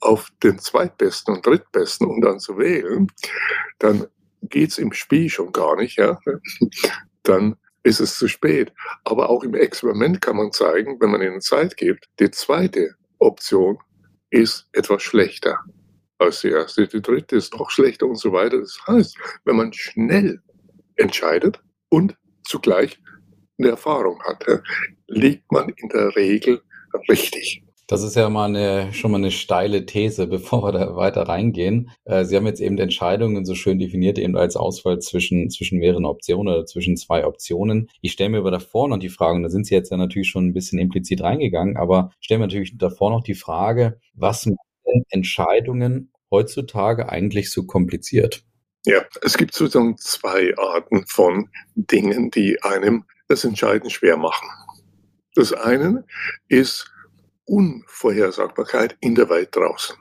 auf 0.00 0.30
den 0.42 0.58
zweitbesten 0.58 1.34
und 1.34 1.46
drittbesten, 1.46 2.06
um 2.06 2.20
dann 2.20 2.38
zu 2.38 2.56
wählen, 2.56 3.08
dann 3.78 4.06
geht 4.42 4.70
es 4.70 4.78
im 4.78 4.92
Spiel 4.92 5.28
schon 5.28 5.52
gar 5.52 5.76
nicht. 5.76 5.96
Ja? 5.96 6.18
Dann 7.22 7.56
ist 7.84 8.00
es 8.00 8.18
zu 8.18 8.26
spät. 8.26 8.72
Aber 9.04 9.30
auch 9.30 9.44
im 9.44 9.54
Experiment 9.54 10.20
kann 10.20 10.36
man 10.36 10.50
zeigen, 10.50 11.00
wenn 11.00 11.10
man 11.10 11.22
ihnen 11.22 11.40
Zeit 11.40 11.76
gibt, 11.76 12.08
die 12.18 12.30
zweite 12.30 12.96
Option 13.18 13.78
ist 14.30 14.66
etwas 14.72 15.02
schlechter 15.02 15.60
als 16.18 16.40
die 16.40 16.48
erste. 16.48 16.88
Die 16.88 17.00
dritte 17.02 17.36
ist 17.36 17.54
noch 17.54 17.70
schlechter 17.70 18.06
und 18.06 18.16
so 18.16 18.32
weiter. 18.32 18.58
Das 18.58 18.78
heißt, 18.86 19.16
wenn 19.44 19.56
man 19.56 19.72
schnell 19.72 20.42
entscheidet 20.96 21.62
und 21.90 22.16
zugleich 22.44 23.00
eine 23.58 23.68
Erfahrung 23.68 24.20
hat, 24.24 24.44
liegt 25.06 25.50
man 25.52 25.68
in 25.76 25.88
der 25.90 26.14
Regel 26.16 26.60
richtig. 27.08 27.62
Das 27.86 28.02
ist 28.02 28.16
ja 28.16 28.30
mal 28.30 28.46
eine, 28.46 28.92
schon 28.94 29.10
mal 29.10 29.18
eine 29.18 29.30
steile 29.30 29.84
These, 29.84 30.26
bevor 30.28 30.62
wir 30.62 30.72
da 30.72 30.96
weiter 30.96 31.22
reingehen. 31.22 31.90
Äh, 32.04 32.24
Sie 32.24 32.36
haben 32.36 32.46
jetzt 32.46 32.60
eben 32.60 32.78
Entscheidungen 32.78 33.44
so 33.44 33.54
schön 33.54 33.78
definiert, 33.78 34.18
eben 34.18 34.36
als 34.36 34.56
Auswahl 34.56 34.98
zwischen, 35.00 35.50
zwischen 35.50 35.78
mehreren 35.78 36.04
Optionen 36.04 36.52
oder 36.52 36.66
zwischen 36.66 36.96
zwei 36.96 37.26
Optionen. 37.26 37.90
Ich 38.00 38.12
stelle 38.12 38.30
mir 38.30 38.38
aber 38.38 38.50
davor 38.50 38.88
noch 38.88 38.98
die 38.98 39.08
Frage, 39.10 39.36
und 39.36 39.42
da 39.42 39.50
sind 39.50 39.66
Sie 39.66 39.74
jetzt 39.74 39.90
ja 39.90 39.96
natürlich 39.96 40.28
schon 40.28 40.46
ein 40.46 40.54
bisschen 40.54 40.78
implizit 40.78 41.22
reingegangen, 41.22 41.76
aber 41.76 42.10
stelle 42.20 42.38
mir 42.38 42.46
natürlich 42.46 42.76
davor 42.78 43.10
noch 43.10 43.22
die 43.22 43.34
Frage, 43.34 43.98
was 44.14 44.46
machen 44.46 45.04
Entscheidungen 45.10 46.12
heutzutage 46.30 47.08
eigentlich 47.08 47.50
so 47.50 47.64
kompliziert? 47.64 48.44
Ja, 48.86 49.02
es 49.22 49.38
gibt 49.38 49.54
sozusagen 49.54 49.96
zwei 49.96 50.54
Arten 50.58 51.06
von 51.06 51.48
Dingen, 51.74 52.30
die 52.30 52.62
einem 52.62 53.04
das 53.28 53.44
Entscheiden 53.44 53.88
schwer 53.88 54.16
machen. 54.16 54.46
Das 55.34 55.52
eine 55.52 56.04
ist 56.48 56.93
Unvorhersagbarkeit 57.46 58.96
in 59.00 59.14
der 59.14 59.28
Welt 59.28 59.54
draußen. 59.54 59.96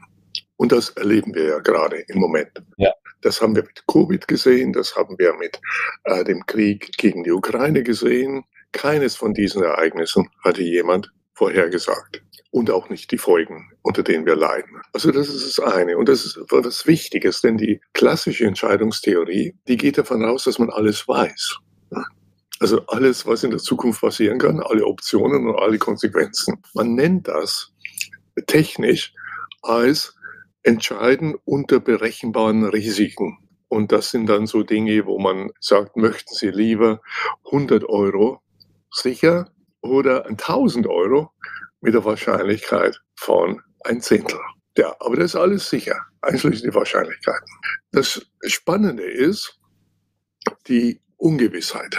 Und 0.56 0.72
das 0.72 0.90
erleben 0.92 1.34
wir 1.36 1.46
ja 1.46 1.60
gerade 1.60 2.04
im 2.08 2.20
Moment. 2.20 2.52
Ja. 2.78 2.92
Das 3.22 3.42
haben 3.42 3.56
wir 3.56 3.64
mit 3.64 3.86
Covid 3.88 4.28
gesehen, 4.28 4.74
das 4.74 4.96
haben 4.96 5.18
wir 5.18 5.34
mit 5.34 5.60
äh, 6.04 6.24
dem 6.24 6.46
Krieg 6.46 6.92
gegen 6.98 7.24
die 7.24 7.32
Ukraine 7.32 7.84
gesehen. 7.84 8.44
Keines 8.72 9.16
von 9.16 9.34
diesen 9.34 9.64
Ereignissen 9.64 10.30
hatte 10.44 10.62
jemand 10.62 11.12
vorhergesagt. 11.34 12.22
Und 12.52 12.70
auch 12.70 12.90
nicht 12.90 13.12
die 13.12 13.18
Folgen, 13.18 13.72
unter 13.82 14.04
denen 14.04 14.28
wir 14.28 14.36
leiden. 14.36 14.80
Also 14.94 15.12
das 15.12 15.28
ist 15.28 15.58
das 15.58 15.74
eine. 15.74 15.98
Und 15.98 16.08
das 16.08 16.24
ist 16.24 16.40
was 16.50 16.86
Wichtiges, 16.86 17.42
denn 17.42 17.58
die 17.58 17.82
klassische 17.94 18.46
Entscheidungstheorie, 18.46 19.56
die 19.68 19.78
geht 19.78 19.98
davon 19.98 20.24
aus, 20.24 20.44
dass 20.44 20.60
man 20.60 20.70
alles 20.70 21.08
weiß. 21.08 21.58
Also 22.64 22.80
alles, 22.88 23.26
was 23.26 23.44
in 23.44 23.50
der 23.50 23.60
Zukunft 23.60 24.00
passieren 24.00 24.40
kann, 24.40 24.62
alle 24.62 24.86
Optionen 24.86 25.50
und 25.50 25.60
alle 25.60 25.78
Konsequenzen. 25.78 26.64
Man 26.74 26.96
nennt 26.96 27.28
das 27.28 27.74
technisch 28.48 29.14
als 29.64 30.16
Entscheiden 30.62 31.36
unter 31.44 31.82
berechenbaren 31.82 32.64
Risiken. 32.64 33.38
Und 33.68 33.92
das 33.92 34.12
sind 34.12 34.28
dann 34.28 34.48
so 34.48 34.64
Dinge, 34.64 35.06
wo 35.06 35.20
man 35.20 35.50
sagt, 35.60 35.98
möchten 35.98 36.34
Sie 36.34 36.52
lieber 36.52 37.02
100 37.48 37.84
Euro 37.84 38.42
sicher 38.92 39.52
oder 39.82 40.26
1000 40.28 40.88
Euro 40.88 41.32
mit 41.82 41.94
der 41.94 42.06
Wahrscheinlichkeit 42.06 42.98
von 43.18 43.60
ein 43.84 44.00
Zehntel. 44.00 44.40
Ja, 44.78 44.96
aber 45.02 45.18
das 45.18 45.32
ist 45.32 45.36
alles 45.36 45.70
sicher, 45.70 46.00
einschließlich 46.22 46.62
die 46.62 46.74
Wahrscheinlichkeiten. 46.74 47.46
Das 47.92 48.26
Spannende 48.46 49.04
ist, 49.04 49.60
die 50.70 51.03
Ungewissheit. 51.24 51.98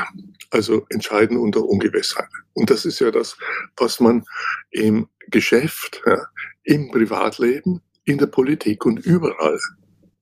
Also 0.51 0.87
entscheiden 0.91 1.39
unter 1.39 1.65
Ungewissheit. 1.65 2.29
Und 2.53 2.69
das 2.69 2.85
ist 2.85 3.01
ja 3.01 3.11
das, 3.11 3.37
was 3.77 3.99
man 3.99 4.25
im 4.71 5.09
Geschäft, 5.31 6.03
ja, 6.07 6.27
im 6.65 6.91
Privatleben, 6.91 7.81
in 8.05 8.19
der 8.19 8.27
Politik 8.27 8.85
und 8.85 8.99
überall 8.99 9.59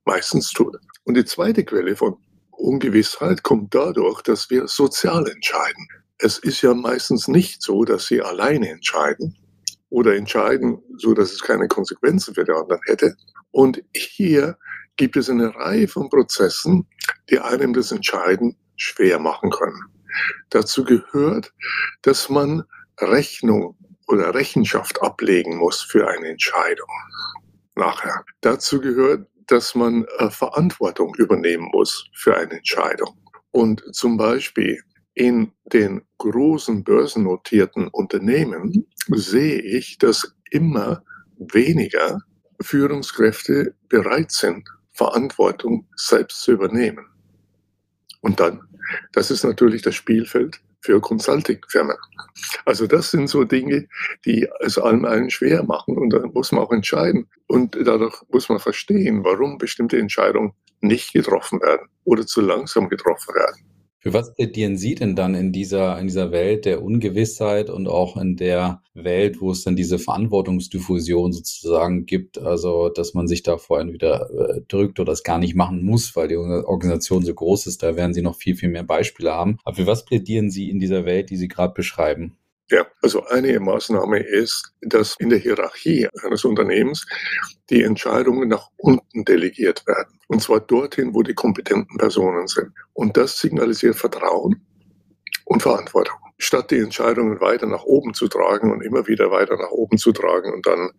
meistens 0.05 0.53
tut. 0.53 0.77
Und 1.05 1.17
die 1.17 1.25
zweite 1.25 1.65
Quelle 1.65 1.97
von 1.97 2.17
Ungewissheit 2.53 3.43
kommt 3.43 3.75
dadurch, 3.75 4.23
dass 4.23 4.49
wir 4.51 4.69
sozial 4.69 5.29
entscheiden. 5.29 5.89
Es 6.19 6.39
ist 6.39 6.63
ja 6.63 6.73
meistens 6.73 7.27
nicht 7.27 7.61
so, 7.61 7.85
dass 7.85 8.07
sie 8.07 8.23
alleine 8.23 8.71
entscheiden 8.71 9.37
oder 9.91 10.15
entscheiden, 10.15 10.81
so 10.97 11.13
dass 11.13 11.33
es 11.33 11.43
keine 11.43 11.67
Konsequenzen 11.67 12.35
für 12.35 12.45
die 12.45 12.53
anderen 12.53 12.81
hätte. 12.87 13.17
Und 13.51 13.83
hier 13.93 14.57
gibt 14.97 15.17
es 15.17 15.29
eine 15.29 15.53
Reihe 15.57 15.89
von 15.89 16.09
Prozessen, 16.09 16.87
die 17.31 17.41
einem 17.41 17.73
das 17.73 17.91
Entscheiden 17.91 18.57
schwer 18.77 19.19
machen 19.19 19.51
können. 19.51 19.81
Dazu 20.51 20.85
gehört, 20.85 21.53
dass 22.03 22.29
man 22.29 22.65
Rechnung 23.01 23.77
oder 24.09 24.35
Rechenschaft 24.35 25.01
ablegen 25.03 25.57
muss 25.57 25.81
für 25.81 26.09
eine 26.09 26.29
Entscheidung 26.29 26.89
nachher. 27.75 28.25
Dazu 28.41 28.81
gehört, 28.81 29.27
dass 29.47 29.75
man 29.75 30.05
äh, 30.19 30.31
Verantwortung 30.31 31.15
übernehmen 31.17 31.69
muss 31.73 32.07
für 32.15 32.37
eine 32.37 32.53
Entscheidung. 32.53 33.17
Und 33.51 33.83
zum 33.93 34.17
Beispiel 34.17 34.81
in 35.15 35.53
den 35.67 36.03
großen 36.19 36.85
börsennotierten 36.85 37.89
Unternehmen 37.89 38.87
sehe 39.09 39.61
ich, 39.61 39.99
dass 39.99 40.35
immer 40.51 41.03
weniger 41.37 42.21
Führungskräfte 42.61 43.75
bereit 43.89 44.33
sind, 44.33 44.67
Verantwortung 44.93 45.87
selbst 45.97 46.43
zu 46.43 46.53
übernehmen. 46.53 47.07
Und 48.23 48.41
dann, 48.41 48.63
das 49.13 49.31
ist 49.31 49.45
natürlich 49.45 49.83
das 49.83 49.95
Spielfeld 49.95 50.61
für 50.81 51.01
Consulting-Firmen. 51.01 51.97
Also 52.65 52.87
das 52.87 53.11
sind 53.11 53.29
so 53.29 53.45
Dinge, 53.45 53.87
die 54.25 54.49
es 54.61 54.79
allem 54.79 55.05
einen 55.05 55.31
schwer 55.31 55.63
machen 55.63 55.97
und 55.97 56.11
da 56.11 56.27
muss 56.27 56.51
man 56.51 56.63
auch 56.63 56.73
entscheiden. 56.73 57.29
Und 57.47 57.77
dadurch 57.77 58.17
muss 58.31 58.49
man 58.49 58.59
verstehen, 58.59 59.23
warum 59.25 59.59
bestimmte 59.59 59.99
Entscheidungen 59.99 60.53
nicht 60.81 61.13
getroffen 61.13 61.61
werden 61.61 61.89
oder 62.05 62.27
zu 62.27 62.41
langsam 62.41 62.89
getroffen 62.89 63.35
werden. 63.35 63.72
Für 64.03 64.13
was 64.13 64.35
plädieren 64.35 64.77
Sie 64.77 64.97
denn 64.97 65.15
dann 65.15 65.37
in 65.37 65.53
dieser, 65.53 65.97
in 66.01 66.09
dieser 66.09 66.33
Welt 66.33 66.65
der 66.65 66.83
Ungewissheit 66.83 67.71
und 67.71 67.87
auch 67.87 68.17
in 68.17 68.35
der 68.35 68.83
Welt, 68.95 69.41
wo 69.41 69.53
es 69.53 69.63
dann 69.63 69.77
diese 69.77 70.01
Verantwortungsdiffusion 70.01 71.33
sozusagen 71.33 72.05
gibt, 72.05 72.37
also 72.37 72.89
dass 72.89 73.15
man 73.15 73.29
sich 73.29 73.45
da 73.45 73.59
vorhin 73.59 73.93
wieder 73.93 74.29
äh, 74.31 74.61
drückt 74.67 74.99
oder 74.99 75.13
es 75.13 75.23
gar 75.23 75.39
nicht 75.39 75.55
machen 75.55 75.85
muss, 75.85 76.17
weil 76.17 76.27
die 76.27 76.37
Organisation 76.37 77.25
so 77.25 77.33
groß 77.33 77.69
ist, 77.69 77.85
da 77.85 77.95
werden 77.95 78.13
Sie 78.13 78.23
noch 78.23 78.35
viel, 78.35 78.57
viel 78.57 78.71
mehr 78.71 78.83
Beispiele 78.83 79.31
haben. 79.31 79.59
Aber 79.63 79.77
für 79.77 79.87
was 79.87 80.05
plädieren 80.05 80.51
Sie 80.51 80.69
in 80.69 80.81
dieser 80.81 81.05
Welt, 81.05 81.31
die 81.31 81.37
Sie 81.37 81.47
gerade 81.47 81.73
beschreiben? 81.73 82.37
Ja, 82.73 82.87
also 83.03 83.27
eine 83.27 83.61
Maßnahme 83.61 84.21
ist, 84.21 84.73
dass 84.81 85.17
in 85.19 85.29
der 85.29 85.39
Hierarchie 85.39 86.09
eines 86.25 86.43
Unternehmens 86.43 87.05
die 87.69 87.83
Entscheidungen 87.83 88.49
nach 88.49 88.71
unten 88.79 89.27
delegiert 89.27 89.87
werden. 89.87 90.19
Und 90.29 90.41
zwar 90.41 90.61
dorthin, 90.61 91.15
wo 91.15 91.23
die 91.23 91.35
kompetenten 91.35 91.99
Personen 91.99 92.47
sind. 92.47 92.73
Und 92.95 93.19
das 93.19 93.39
signalisiert 93.39 93.97
Vertrauen 93.97 94.65
und 95.45 95.63
Verantwortung. 95.63 96.17
Statt 96.39 96.71
die 96.71 96.79
Entscheidungen 96.79 97.43
weiter 97.43 97.67
nach 97.67 97.85
oben 97.85 98.15
zu 98.15 98.27
tragen 98.27 98.73
und 98.73 98.81
immer 98.81 99.07
wieder 99.07 99.31
weiter 99.31 99.59
nach 99.59 99.71
oben 99.71 99.99
zu 99.99 100.13
tragen 100.13 100.55
und 100.55 100.67
dann 100.67 100.93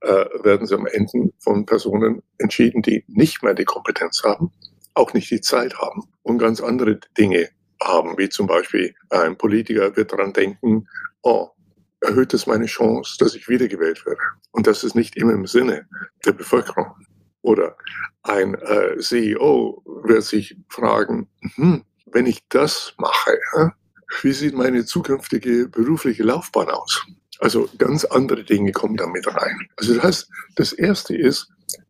äh, 0.00 0.26
werden 0.42 0.66
sie 0.66 0.74
am 0.74 0.86
Ende 0.86 1.30
von 1.38 1.64
Personen 1.64 2.24
entschieden, 2.38 2.82
die 2.82 3.04
nicht 3.06 3.44
mehr 3.44 3.54
die 3.54 3.64
Kompetenz 3.64 4.24
haben, 4.24 4.50
auch 4.94 5.14
nicht 5.14 5.30
die 5.30 5.40
Zeit 5.40 5.78
haben 5.78 6.02
und 6.22 6.38
ganz 6.38 6.60
andere 6.60 6.98
Dinge 7.16 7.50
haben, 7.82 8.18
wie 8.18 8.28
zum 8.28 8.46
Beispiel 8.46 8.94
ein 9.08 9.38
Politiker 9.38 9.96
wird 9.96 10.12
daran 10.12 10.32
denken, 10.32 10.86
oh, 11.22 11.48
erhöht 12.00 12.34
es 12.34 12.46
meine 12.46 12.66
Chance, 12.66 13.16
dass 13.18 13.34
ich 13.34 13.48
wiedergewählt 13.48 14.04
werde. 14.06 14.20
Und 14.52 14.66
das 14.66 14.84
ist 14.84 14.94
nicht 14.94 15.16
immer 15.16 15.32
im 15.32 15.46
Sinne 15.46 15.86
der 16.24 16.32
Bevölkerung. 16.32 16.94
Oder 17.42 17.76
ein 18.22 18.54
äh, 18.54 18.98
CEO 18.98 19.82
wird 20.04 20.24
sich 20.24 20.56
fragen, 20.68 21.28
hm, 21.54 21.84
wenn 22.06 22.26
ich 22.26 22.40
das 22.48 22.94
mache, 22.98 23.38
wie 24.22 24.32
sieht 24.32 24.54
meine 24.54 24.84
zukünftige 24.84 25.68
berufliche 25.68 26.22
Laufbahn 26.22 26.68
aus? 26.68 27.06
Also 27.38 27.68
ganz 27.78 28.04
andere 28.04 28.44
Dinge 28.44 28.72
kommen 28.72 28.96
damit 28.96 29.26
rein. 29.26 29.56
Also 29.76 29.94
das 29.94 30.04
heißt, 30.04 30.30
das 30.56 30.72
Erste 30.72 31.16
ist, 31.16 31.48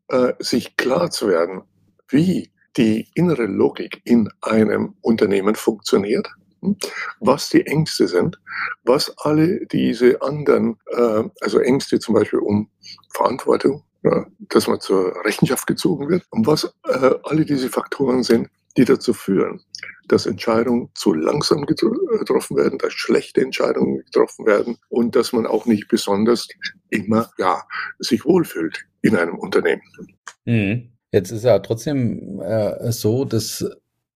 äh, 0.09 0.35
sich 0.39 0.77
klar 0.77 1.11
zu 1.11 1.29
werden, 1.29 1.63
wie 2.09 2.53
die 2.77 3.09
innere 3.15 3.47
Logik 3.47 4.01
in 4.05 4.29
einem 4.43 4.95
Unternehmen 5.01 5.57
funktioniert, 5.57 6.29
was 7.21 7.49
die 7.49 7.67
Ängste 7.67 8.09
sind, 8.09 8.40
was 8.85 9.17
alle 9.19 9.67
diese 9.67 10.21
anderen, 10.23 10.76
äh, 10.87 11.25
also 11.40 11.59
Ängste 11.59 11.99
zum 11.99 12.14
Beispiel 12.14 12.40
um 12.40 12.69
Verantwortung, 13.14 13.85
ja, 14.02 14.26
dass 14.49 14.67
man 14.67 14.81
zur 14.81 15.14
Rechenschaft 15.25 15.67
gezogen 15.67 16.09
wird, 16.09 16.25
und 16.31 16.47
was 16.47 16.64
äh, 16.88 17.14
alle 17.25 17.45
diese 17.45 17.69
Faktoren 17.69 18.23
sind, 18.23 18.49
die 18.76 18.85
dazu 18.85 19.12
führen, 19.12 19.61
dass 20.09 20.26
Entscheidungen 20.26 20.90
zu 20.95 21.12
langsam 21.12 21.67
getroffen 21.67 22.57
werden, 22.57 22.79
dass 22.79 22.93
schlechte 22.93 23.40
Entscheidungen 23.40 23.99
getroffen 24.05 24.47
werden 24.47 24.79
und 24.88 25.17
dass 25.17 25.33
man 25.33 25.47
auch 25.47 25.67
nicht 25.67 25.88
besonders 25.88 26.49
immer 26.88 27.31
ja, 27.38 27.62
sich 27.99 28.25
wohlfühlt 28.25 28.87
in 29.02 29.17
einem 29.17 29.38
Unternehmen. 29.38 29.83
Mhm. 30.45 30.93
Jetzt 31.12 31.33
ist 31.33 31.45
ja 31.45 31.59
trotzdem 31.59 32.40
äh, 32.40 32.93
so, 32.93 33.25
dass 33.25 33.64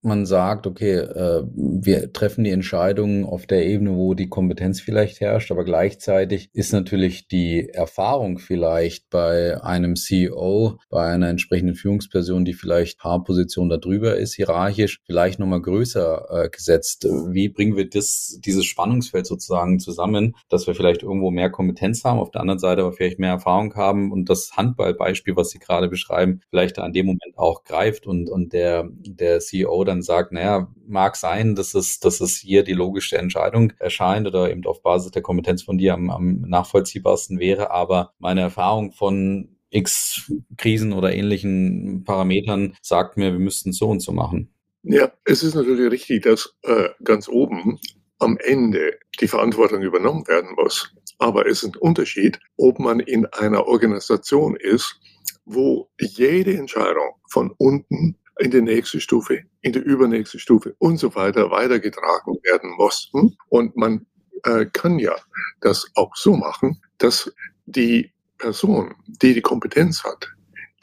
man 0.04 0.26
sagt, 0.26 0.66
okay, 0.66 0.94
äh, 0.94 1.44
wir 1.54 2.12
treffen 2.12 2.44
die 2.44 2.50
Entscheidungen 2.50 3.24
auf 3.24 3.46
der 3.46 3.66
Ebene, 3.66 3.94
wo 3.96 4.14
die 4.14 4.28
Kompetenz 4.28 4.80
vielleicht 4.80 5.20
herrscht, 5.20 5.50
aber 5.50 5.64
gleichzeitig 5.64 6.50
ist 6.52 6.72
natürlich 6.72 7.28
die 7.28 7.68
Erfahrung 7.68 8.38
vielleicht 8.38 9.10
bei 9.10 9.62
einem 9.62 9.96
CEO, 9.96 10.78
bei 10.90 11.06
einer 11.06 11.28
entsprechenden 11.28 11.74
Führungsperson, 11.74 12.44
die 12.44 12.54
vielleicht 12.54 12.98
paar 12.98 13.22
Positionen 13.24 13.70
darüber 13.70 14.16
ist, 14.16 14.34
hierarchisch, 14.34 15.00
vielleicht 15.04 15.38
nochmal 15.38 15.62
größer 15.62 16.44
äh, 16.44 16.48
gesetzt. 16.48 17.04
Wie 17.04 17.48
bringen 17.48 17.76
wir 17.76 17.88
das, 17.88 18.38
dieses 18.44 18.64
Spannungsfeld 18.64 19.26
sozusagen 19.26 19.78
zusammen, 19.78 20.36
dass 20.48 20.66
wir 20.66 20.74
vielleicht 20.74 21.02
irgendwo 21.02 21.30
mehr 21.30 21.50
Kompetenz 21.50 22.04
haben, 22.04 22.18
auf 22.18 22.30
der 22.30 22.40
anderen 22.40 22.58
Seite 22.58 22.82
aber 22.82 22.92
vielleicht 22.92 23.18
mehr 23.18 23.30
Erfahrung 23.30 23.74
haben 23.74 24.12
und 24.12 24.28
das 24.28 24.52
Handballbeispiel, 24.56 25.36
was 25.36 25.50
Sie 25.50 25.58
gerade 25.58 25.88
beschreiben, 25.88 26.40
vielleicht 26.50 26.78
an 26.78 26.92
dem 26.92 27.06
Moment 27.06 27.36
auch 27.36 27.64
greift 27.64 28.06
und, 28.06 28.30
und 28.30 28.52
der, 28.52 28.88
der 28.90 29.40
CEO 29.40 29.84
dann 29.84 29.93
dann 29.94 30.02
sagt, 30.02 30.32
naja, 30.32 30.68
mag 30.86 31.16
sein, 31.16 31.54
dass 31.54 31.74
es, 31.74 32.00
dass 32.00 32.20
es 32.20 32.36
hier 32.36 32.64
die 32.64 32.72
logische 32.72 33.16
Entscheidung 33.16 33.72
erscheint 33.78 34.26
oder 34.26 34.50
eben 34.50 34.64
auf 34.66 34.82
Basis 34.82 35.12
der 35.12 35.22
Kompetenz 35.22 35.62
von 35.62 35.78
dir 35.78 35.94
am, 35.94 36.10
am 36.10 36.40
nachvollziehbarsten 36.42 37.38
wäre, 37.38 37.70
aber 37.70 38.12
meine 38.18 38.40
Erfahrung 38.40 38.92
von 38.92 39.56
X 39.70 40.32
Krisen 40.56 40.92
oder 40.92 41.14
ähnlichen 41.14 42.04
Parametern 42.04 42.76
sagt 42.80 43.16
mir, 43.16 43.32
wir 43.32 43.40
müssten 43.40 43.72
so 43.72 43.88
und 43.88 44.00
so 44.00 44.12
machen. 44.12 44.52
Ja, 44.82 45.12
es 45.24 45.42
ist 45.42 45.54
natürlich 45.54 45.90
richtig, 45.90 46.22
dass 46.22 46.54
äh, 46.62 46.90
ganz 47.02 47.28
oben 47.28 47.78
am 48.18 48.36
Ende 48.38 48.98
die 49.20 49.28
Verantwortung 49.28 49.82
übernommen 49.82 50.26
werden 50.28 50.50
muss. 50.56 50.92
Aber 51.18 51.46
es 51.46 51.62
ist 51.62 51.74
ein 51.74 51.80
Unterschied, 51.80 52.38
ob 52.56 52.78
man 52.78 53.00
in 53.00 53.26
einer 53.26 53.66
Organisation 53.66 54.56
ist, 54.56 55.00
wo 55.44 55.88
jede 55.98 56.56
Entscheidung 56.56 57.14
von 57.30 57.52
unten 57.56 58.16
in 58.38 58.50
die 58.50 58.62
nächste 58.62 59.00
Stufe, 59.00 59.44
in 59.64 59.72
die 59.72 59.78
übernächste 59.78 60.38
Stufe 60.38 60.74
und 60.78 60.98
so 60.98 61.14
weiter 61.14 61.50
weitergetragen 61.50 62.34
werden 62.42 62.72
muss. 62.76 63.10
Und 63.48 63.76
man 63.76 64.06
äh, 64.44 64.66
kann 64.66 64.98
ja 64.98 65.16
das 65.60 65.90
auch 65.94 66.14
so 66.14 66.36
machen, 66.36 66.82
dass 66.98 67.32
die 67.64 68.12
Person, 68.36 68.94
die 69.06 69.32
die 69.32 69.40
Kompetenz 69.40 70.04
hat, 70.04 70.28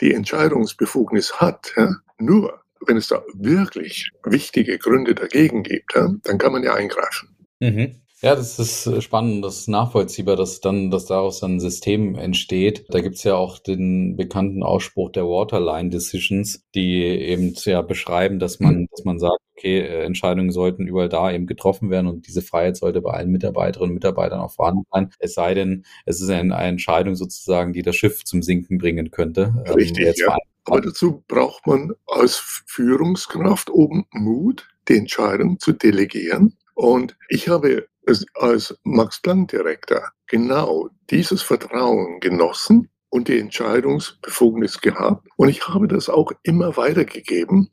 die 0.01 0.15
Entscheidungsbefugnis 0.15 1.39
hat, 1.39 1.73
ja, 1.77 1.95
nur 2.17 2.59
wenn 2.87 2.97
es 2.97 3.07
da 3.07 3.23
wirklich 3.35 4.09
wichtige 4.23 4.79
Gründe 4.79 5.13
dagegen 5.13 5.61
gibt, 5.61 5.93
ja, 5.93 6.11
dann 6.23 6.39
kann 6.39 6.51
man 6.51 6.63
ja 6.63 6.73
eingreifen. 6.73 7.29
Mhm. 7.59 8.01
Ja, 8.21 8.35
das 8.35 8.59
ist 8.59 8.85
äh, 8.85 9.01
spannend, 9.01 9.43
das 9.43 9.61
ist 9.61 9.67
nachvollziehbar, 9.67 10.35
dass 10.35 10.61
dann, 10.61 10.91
dass 10.91 11.05
daraus 11.05 11.39
dann 11.39 11.55
ein 11.55 11.59
System 11.59 12.13
entsteht. 12.13 12.85
Da 12.89 13.01
gibt's 13.01 13.23
ja 13.23 13.35
auch 13.35 13.57
den 13.57 14.15
bekannten 14.15 14.61
Ausspruch 14.61 15.11
der 15.11 15.23
Waterline 15.23 15.89
Decisions, 15.89 16.63
die 16.75 17.01
eben 17.01 17.55
ja 17.65 17.81
beschreiben, 17.81 18.37
dass 18.37 18.59
man, 18.59 18.81
mhm. 18.81 18.87
dass 18.91 19.05
man 19.05 19.17
sagt, 19.17 19.41
okay, 19.57 19.79
äh, 19.79 20.03
Entscheidungen 20.05 20.51
sollten 20.51 20.85
überall 20.85 21.09
da 21.09 21.31
eben 21.31 21.47
getroffen 21.47 21.89
werden 21.89 22.05
und 22.05 22.27
diese 22.27 22.43
Freiheit 22.43 22.77
sollte 22.77 23.01
bei 23.01 23.11
allen 23.11 23.31
Mitarbeiterinnen 23.31 23.89
und 23.89 23.95
Mitarbeitern 23.95 24.39
auch 24.39 24.51
vorhanden 24.51 24.83
sein. 24.91 25.09
Es 25.17 25.33
sei 25.33 25.55
denn, 25.55 25.83
es 26.05 26.21
ist 26.21 26.29
eine, 26.29 26.55
eine 26.55 26.69
Entscheidung 26.69 27.15
sozusagen, 27.15 27.73
die 27.73 27.81
das 27.81 27.95
Schiff 27.95 28.23
zum 28.23 28.43
Sinken 28.43 28.77
bringen 28.77 29.09
könnte. 29.09 29.55
Ähm, 29.65 29.73
Richtig, 29.73 30.05
ähm, 30.05 30.13
ja. 30.17 30.37
Aber 30.65 30.81
dazu 30.81 31.23
braucht 31.27 31.65
man 31.65 31.93
als 32.05 32.35
Führungskraft 32.67 33.71
oben 33.71 34.05
Mut, 34.11 34.67
die 34.87 34.97
Entscheidung 34.97 35.59
zu 35.59 35.71
delegieren. 35.71 36.55
Und 36.75 37.17
ich 37.29 37.47
habe 37.47 37.87
als 38.35 38.77
Max-Planck-Direktor 38.83 40.09
genau 40.27 40.89
dieses 41.09 41.41
Vertrauen 41.41 42.19
genossen 42.19 42.89
und 43.11 43.27
die 43.27 43.39
Entscheidungsbefugnis 43.39 44.79
gehabt. 44.79 45.27
Und 45.35 45.49
ich 45.49 45.67
habe 45.67 45.87
das 45.87 46.09
auch 46.09 46.31
immer 46.43 46.77
weitergegeben 46.77 47.69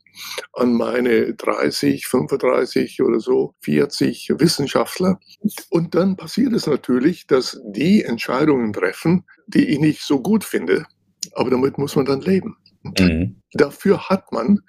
an 0.53 0.73
meine 0.73 1.33
30, 1.33 2.05
35 2.07 3.01
oder 3.01 3.19
so, 3.21 3.55
40 3.61 4.33
Wissenschaftler. 4.37 5.19
Und 5.69 5.95
dann 5.95 6.17
passiert 6.17 6.53
es 6.53 6.67
natürlich, 6.67 7.25
dass 7.25 7.59
die 7.63 8.03
Entscheidungen 8.03 8.73
treffen, 8.73 9.23
die 9.47 9.69
ich 9.69 9.79
nicht 9.79 10.01
so 10.01 10.21
gut 10.21 10.43
finde. 10.43 10.85
Aber 11.33 11.49
damit 11.49 11.77
muss 11.77 11.95
man 11.95 12.05
dann 12.05 12.21
leben. 12.21 12.57
Mhm. 12.83 13.41
Dafür 13.53 14.09
hat 14.09 14.31
man 14.31 14.59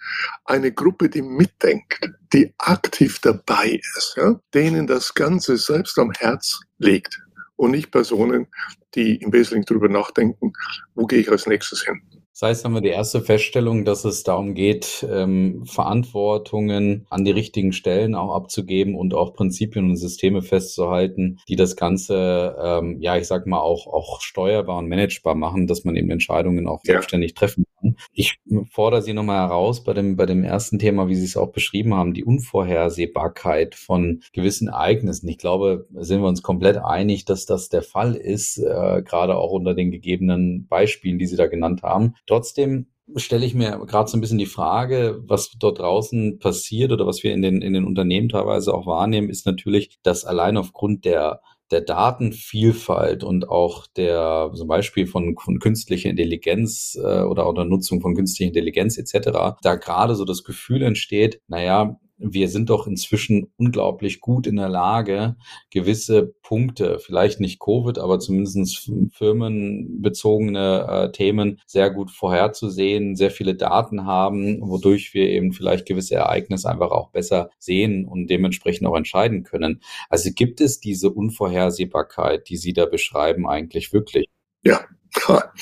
eine 0.44 0.72
Gruppe, 0.72 1.08
die 1.08 1.22
mitdenkt, 1.22 2.00
die 2.32 2.52
aktiv 2.58 3.20
dabei 3.20 3.80
ist, 3.96 4.14
ja, 4.16 4.40
denen 4.54 4.86
das 4.86 5.14
Ganze 5.14 5.56
selbst 5.58 5.98
am 5.98 6.10
Herz 6.18 6.60
liegt 6.78 7.20
und 7.56 7.72
nicht 7.72 7.90
Personen, 7.90 8.48
die 8.94 9.16
im 9.16 9.32
Wesentlichen 9.32 9.66
darüber 9.66 9.88
nachdenken, 9.88 10.52
wo 10.94 11.06
gehe 11.06 11.20
ich 11.20 11.30
als 11.30 11.46
nächstes 11.46 11.84
hin. 11.84 12.00
Das 12.32 12.48
heißt, 12.48 12.64
haben 12.64 12.72
wir 12.72 12.80
die 12.80 12.88
erste 12.88 13.20
Feststellung, 13.20 13.84
dass 13.84 14.06
es 14.06 14.22
darum 14.22 14.54
geht, 14.54 15.06
ähm, 15.08 15.66
Verantwortungen 15.66 17.06
an 17.10 17.24
die 17.26 17.32
richtigen 17.32 17.74
Stellen 17.74 18.14
auch 18.14 18.34
abzugeben 18.34 18.94
und 18.94 19.12
auch 19.12 19.34
Prinzipien 19.34 19.90
und 19.90 19.96
Systeme 19.96 20.40
festzuhalten, 20.40 21.36
die 21.48 21.56
das 21.56 21.76
Ganze, 21.76 22.56
ähm, 22.58 22.96
ja, 22.98 23.18
ich 23.18 23.26
sag 23.26 23.46
mal, 23.46 23.60
auch, 23.60 23.86
auch 23.86 24.22
steuerbar 24.22 24.78
und 24.78 24.88
managebar 24.88 25.34
machen, 25.34 25.66
dass 25.66 25.84
man 25.84 25.96
eben 25.96 26.10
Entscheidungen 26.10 26.66
auch 26.66 26.80
ja. 26.84 26.94
selbstständig 26.94 27.34
treffen 27.34 27.66
kann. 27.80 27.96
Ich 28.12 28.40
fordere 28.70 29.02
Sie 29.02 29.12
nochmal 29.12 29.48
heraus 29.48 29.82
bei 29.84 29.92
dem, 29.92 30.16
bei 30.16 30.26
dem 30.26 30.44
ersten 30.44 30.78
Thema, 30.78 31.08
wie 31.08 31.14
Sie 31.14 31.24
es 31.24 31.36
auch 31.36 31.52
beschrieben 31.52 31.94
haben, 31.94 32.14
die 32.14 32.24
Unvorhersehbarkeit 32.24 33.74
von 33.74 34.22
gewissen 34.32 34.68
Ereignissen. 34.68 35.28
Ich 35.28 35.38
glaube, 35.38 35.86
sind 35.94 36.20
wir 36.20 36.28
uns 36.28 36.42
komplett 36.42 36.78
einig, 36.78 37.24
dass 37.24 37.46
das 37.46 37.68
der 37.68 37.82
Fall 37.82 38.14
ist, 38.14 38.58
äh, 38.58 39.02
gerade 39.02 39.36
auch 39.36 39.52
unter 39.52 39.74
den 39.74 39.90
gegebenen 39.90 40.66
Beispielen, 40.66 41.18
die 41.18 41.26
Sie 41.26 41.36
da 41.36 41.46
genannt 41.46 41.82
haben. 41.82 42.14
Trotzdem 42.26 42.86
stelle 43.16 43.44
ich 43.44 43.54
mir 43.54 43.80
gerade 43.86 44.08
so 44.08 44.16
ein 44.16 44.20
bisschen 44.20 44.38
die 44.38 44.46
Frage, 44.46 45.20
was 45.26 45.50
dort 45.58 45.78
draußen 45.80 46.38
passiert 46.38 46.92
oder 46.92 47.06
was 47.06 47.22
wir 47.22 47.32
in 47.32 47.42
den, 47.42 47.62
in 47.62 47.72
den 47.72 47.84
Unternehmen 47.84 48.28
teilweise 48.28 48.72
auch 48.72 48.86
wahrnehmen, 48.86 49.30
ist 49.30 49.46
natürlich, 49.46 49.98
dass 50.02 50.24
allein 50.24 50.56
aufgrund 50.56 51.04
der 51.04 51.40
der 51.70 51.80
Datenvielfalt 51.80 53.24
und 53.24 53.48
auch 53.48 53.86
der 53.86 54.50
zum 54.54 54.68
Beispiel 54.68 55.06
von, 55.06 55.36
von 55.38 55.58
künstlicher 55.58 56.10
Intelligenz 56.10 56.98
äh, 57.00 57.22
oder 57.22 57.46
unter 57.48 57.64
Nutzung 57.64 58.00
von 58.00 58.14
künstlicher 58.14 58.48
Intelligenz 58.48 58.98
etc., 58.98 59.56
da 59.62 59.74
gerade 59.76 60.14
so 60.14 60.24
das 60.24 60.44
Gefühl 60.44 60.82
entsteht, 60.82 61.40
naja, 61.46 61.98
wir 62.20 62.48
sind 62.48 62.70
doch 62.70 62.86
inzwischen 62.86 63.52
unglaublich 63.56 64.20
gut 64.20 64.46
in 64.46 64.56
der 64.56 64.68
Lage, 64.68 65.36
gewisse 65.70 66.34
Punkte, 66.42 66.98
vielleicht 66.98 67.40
nicht 67.40 67.58
Covid, 67.58 67.98
aber 67.98 68.18
zumindest 68.18 68.90
firmenbezogene 69.12 70.86
äh, 70.88 71.12
Themen 71.12 71.60
sehr 71.66 71.90
gut 71.90 72.10
vorherzusehen, 72.10 73.16
sehr 73.16 73.30
viele 73.30 73.54
Daten 73.54 74.04
haben, 74.04 74.60
wodurch 74.60 75.14
wir 75.14 75.28
eben 75.28 75.52
vielleicht 75.52 75.86
gewisse 75.86 76.16
Ereignisse 76.16 76.68
einfach 76.68 76.90
auch 76.90 77.10
besser 77.10 77.50
sehen 77.58 78.04
und 78.04 78.28
dementsprechend 78.28 78.86
auch 78.86 78.96
entscheiden 78.96 79.42
können. 79.42 79.80
Also 80.08 80.30
gibt 80.34 80.60
es 80.60 80.80
diese 80.80 81.10
Unvorhersehbarkeit, 81.10 82.48
die 82.48 82.56
Sie 82.56 82.72
da 82.72 82.86
beschreiben, 82.86 83.48
eigentlich 83.48 83.92
wirklich? 83.92 84.26
Ja. 84.62 84.84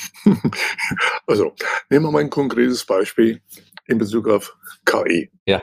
Also 1.25 1.53
nehmen 1.89 2.05
wir 2.05 2.11
mal 2.11 2.19
ein 2.19 2.29
konkretes 2.29 2.85
Beispiel 2.85 3.41
in 3.85 3.97
Bezug 3.97 4.27
auf 4.27 4.55
KI. 4.85 5.29
Ja. 5.45 5.61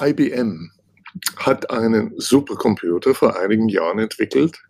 IBM 0.00 0.70
hat 1.36 1.70
einen 1.70 2.12
Supercomputer 2.16 3.14
vor 3.14 3.38
einigen 3.38 3.68
Jahren 3.68 4.00
entwickelt 4.00 4.60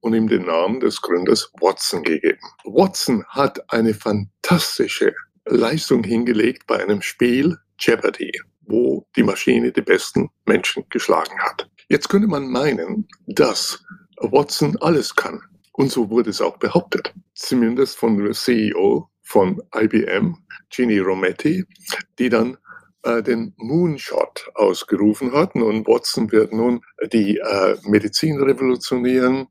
und 0.00 0.14
ihm 0.14 0.28
den 0.28 0.44
Namen 0.44 0.80
des 0.80 1.00
Gründers 1.00 1.50
Watson 1.60 2.02
gegeben. 2.02 2.40
Watson 2.64 3.24
hat 3.28 3.72
eine 3.72 3.94
fantastische 3.94 5.14
Leistung 5.46 6.04
hingelegt 6.04 6.66
bei 6.66 6.82
einem 6.82 7.00
Spiel 7.00 7.56
Jeopardy, 7.78 8.32
wo 8.62 9.06
die 9.16 9.22
Maschine 9.22 9.72
die 9.72 9.82
besten 9.82 10.28
Menschen 10.46 10.84
geschlagen 10.90 11.38
hat. 11.40 11.68
Jetzt 11.88 12.08
könnte 12.08 12.28
man 12.28 12.50
meinen, 12.50 13.08
dass 13.26 13.82
Watson 14.18 14.76
alles 14.80 15.14
kann. 15.14 15.40
Und 15.72 15.90
so 15.90 16.08
wurde 16.10 16.30
es 16.30 16.40
auch 16.40 16.58
behauptet. 16.58 17.12
Zumindest 17.34 17.96
von 17.96 18.16
der 18.22 18.32
CEO 18.32 19.08
von 19.22 19.60
IBM, 19.74 20.36
Ginny 20.70 20.98
Rometty, 20.98 21.64
die 22.18 22.28
dann 22.28 22.56
den 23.22 23.54
Moonshot 23.56 24.50
ausgerufen 24.54 25.32
hatten. 25.32 25.62
Und 25.62 25.86
Watson 25.86 26.30
wird 26.32 26.52
nun 26.52 26.80
die 27.12 27.38
äh, 27.38 27.76
Medizin 27.84 28.40
revolutionieren. 28.40 29.48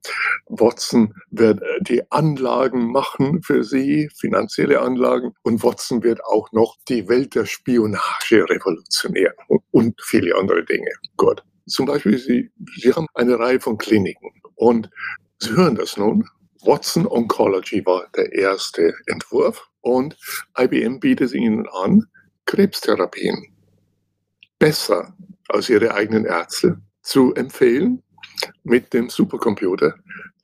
Watson 0.47 1.13
wird 1.31 1.61
äh, 1.61 1.65
die 1.81 2.11
Anlagen 2.11 2.91
machen 2.91 3.41
für 3.43 3.63
sie, 3.63 4.09
finanzielle 4.19 4.81
Anlagen. 4.81 5.33
Und 5.43 5.63
Watson 5.63 6.03
wird 6.03 6.23
auch 6.25 6.51
noch 6.51 6.77
die 6.87 7.07
Welt 7.07 7.35
der 7.35 7.45
Spionage 7.45 8.49
revolutionieren 8.49 9.33
und, 9.47 9.63
und 9.71 10.01
viele 10.01 10.35
andere 10.35 10.63
Dinge. 10.65 10.91
Gut. 11.17 11.43
Zum 11.65 11.85
Beispiel, 11.85 12.17
sie, 12.17 12.51
sie 12.77 12.91
haben 12.91 13.07
eine 13.13 13.39
Reihe 13.39 13.59
von 13.59 13.77
Kliniken. 13.77 14.31
Und 14.55 14.89
Sie 15.43 15.51
hören 15.57 15.75
das 15.75 15.97
nun. 15.97 16.29
Watson 16.63 17.05
Oncology 17.05 17.85
war 17.85 18.07
der 18.15 18.31
erste 18.31 18.93
Entwurf 19.07 19.67
und 19.81 20.17
IBM 20.57 21.01
bietet 21.01 21.33
ihnen 21.33 21.67
an, 21.67 22.05
Krebstherapien 22.45 23.53
besser 24.59 25.15
als 25.49 25.69
ihre 25.69 25.93
eigenen 25.93 26.25
Ärzte 26.25 26.81
zu 27.01 27.33
empfehlen 27.33 28.01
mit 28.63 28.93
dem 28.93 29.09
Supercomputer, 29.09 29.95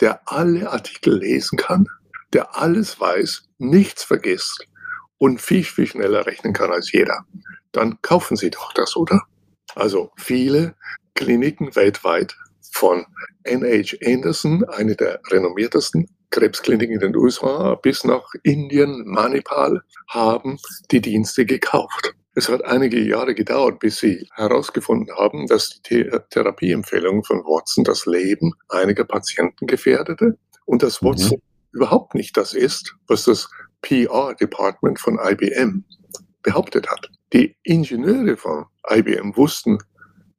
der 0.01 0.21
alle 0.25 0.69
Artikel 0.71 1.17
lesen 1.17 1.57
kann, 1.57 1.87
der 2.33 2.57
alles 2.57 2.99
weiß, 2.99 3.43
nichts 3.57 4.03
vergisst 4.03 4.65
und 5.17 5.41
viel, 5.41 5.63
viel 5.63 5.87
schneller 5.87 6.25
rechnen 6.25 6.53
kann 6.53 6.71
als 6.71 6.91
jeder. 6.91 7.25
Dann 7.71 8.01
kaufen 8.01 8.37
Sie 8.37 8.49
doch 8.49 8.73
das, 8.73 8.95
oder? 8.95 9.23
Also 9.75 10.11
viele 10.17 10.75
Kliniken 11.15 11.75
weltweit 11.75 12.35
von 12.71 13.05
NH 13.43 13.97
Anderson, 14.05 14.63
eine 14.65 14.95
der 14.95 15.21
renommiertesten 15.29 16.07
Krebskliniken 16.31 16.95
in 16.95 16.99
den 16.99 17.15
USA, 17.15 17.75
bis 17.75 18.03
nach 18.03 18.33
Indien, 18.43 19.03
Manipal, 19.05 19.81
haben 20.07 20.59
die 20.91 21.01
Dienste 21.01 21.45
gekauft. 21.45 22.13
Es 22.35 22.47
hat 22.47 22.63
einige 22.63 23.01
Jahre 23.01 23.33
gedauert, 23.33 23.79
bis 23.79 23.97
sie 23.97 24.27
herausgefunden 24.35 25.13
haben, 25.15 25.47
dass 25.47 25.81
die 25.81 26.09
Therapieempfehlung 26.29 27.23
von 27.23 27.39
Watson 27.39 27.83
das 27.83 28.05
Leben 28.05 28.53
einiger 28.69 29.03
Patienten 29.03 29.67
gefährdete 29.67 30.37
und 30.65 30.83
dass. 30.83 31.01
Watson 31.01 31.37
mhm. 31.37 31.77
überhaupt 31.77 32.15
nicht 32.15 32.37
das 32.37 32.53
ist, 32.53 32.95
was 33.07 33.25
das 33.25 33.49
PR-Department 33.81 34.99
von 34.99 35.19
IBM 35.21 35.83
behauptet 36.43 36.89
hat. 36.89 37.09
Die 37.33 37.55
Ingenieure 37.63 38.37
von 38.37 38.65
IBM 38.89 39.35
wussten 39.35 39.79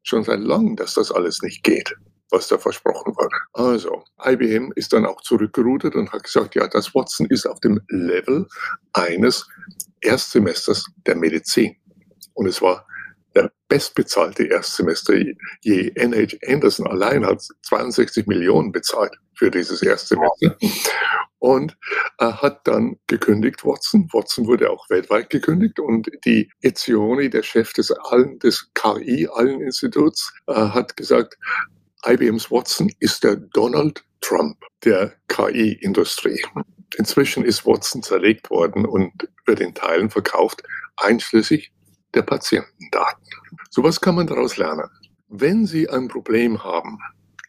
schon 0.03 0.24
seit 0.24 0.40
langem, 0.40 0.76
dass 0.76 0.94
das 0.94 1.12
alles 1.12 1.42
nicht 1.42 1.62
geht 1.62 1.96
was 2.30 2.48
da 2.48 2.58
versprochen 2.58 3.14
wurde. 3.16 3.36
Also, 3.52 4.04
IBM 4.24 4.72
ist 4.76 4.92
dann 4.92 5.06
auch 5.06 5.20
zurückgerudert 5.22 5.94
und 5.94 6.12
hat 6.12 6.24
gesagt, 6.24 6.54
ja, 6.54 6.66
das 6.68 6.94
Watson 6.94 7.26
ist 7.26 7.46
auf 7.46 7.60
dem 7.60 7.80
Level 7.88 8.46
eines 8.92 9.48
Erstsemesters 10.00 10.86
der 11.06 11.16
Medizin. 11.16 11.76
Und 12.34 12.46
es 12.46 12.62
war 12.62 12.86
der 13.34 13.52
bestbezahlte 13.68 14.44
Erstsemester 14.44 15.14
je. 15.60 15.92
NH 15.94 16.38
Anderson 16.46 16.86
allein 16.86 17.24
hat 17.24 17.42
62 17.62 18.26
Millionen 18.26 18.72
bezahlt 18.72 19.16
für 19.34 19.50
dieses 19.50 19.82
Erstsemester 19.82 20.56
und 21.40 21.76
er 22.18 22.42
hat 22.42 22.66
dann 22.66 22.98
gekündigt, 23.06 23.64
Watson. 23.64 24.08
Watson 24.12 24.46
wurde 24.46 24.70
auch 24.70 24.88
weltweit 24.90 25.30
gekündigt 25.30 25.80
und 25.80 26.10
die 26.26 26.50
Ezioni, 26.60 27.30
der 27.30 27.42
Chef 27.42 27.72
des, 27.72 27.92
des 28.42 28.70
KI, 28.74 29.26
allen 29.32 29.60
Instituts, 29.62 30.32
äh, 30.46 30.52
hat 30.54 30.96
gesagt, 30.96 31.38
IBMs 32.06 32.50
Watson 32.50 32.90
ist 32.98 33.24
der 33.24 33.36
Donald 33.36 34.04
Trump 34.20 34.56
der 34.84 35.12
KI-Industrie. 35.28 36.42
Inzwischen 36.96 37.44
ist 37.44 37.66
Watson 37.66 38.02
zerlegt 38.02 38.50
worden 38.50 38.86
und 38.86 39.28
wird 39.46 39.60
in 39.60 39.74
Teilen 39.74 40.10
verkauft, 40.10 40.62
einschließlich 40.96 41.72
der 42.14 42.22
Patientendaten. 42.22 43.24
So 43.70 43.84
was 43.84 44.00
kann 44.00 44.14
man 44.14 44.26
daraus 44.26 44.56
lernen. 44.56 44.88
Wenn 45.28 45.66
Sie 45.66 45.88
ein 45.88 46.08
Problem 46.08 46.64
haben, 46.64 46.98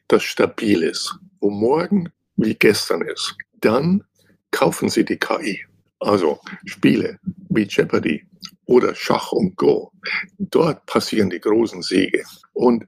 das 0.08 0.24
stabil 0.24 0.84
ist, 0.84 1.18
wo 1.40 1.50
morgen 1.50 2.12
wie 2.36 2.54
gestern 2.54 3.02
ist, 3.02 3.36
dann 3.60 4.04
kaufen 4.52 4.90
Sie 4.90 5.06
die 5.06 5.18
KI. 5.18 5.66
Also 6.00 6.40
Spiele 6.66 7.20
wie 7.50 7.64
Jeopardy 7.64 8.28
oder 8.66 8.94
Schach 8.96 9.32
und 9.32 9.56
Go. 9.56 9.92
Dort 10.38 10.86
passieren 10.86 11.30
die 11.30 11.40
großen 11.40 11.82
Siege. 11.82 12.24
Und 12.54 12.86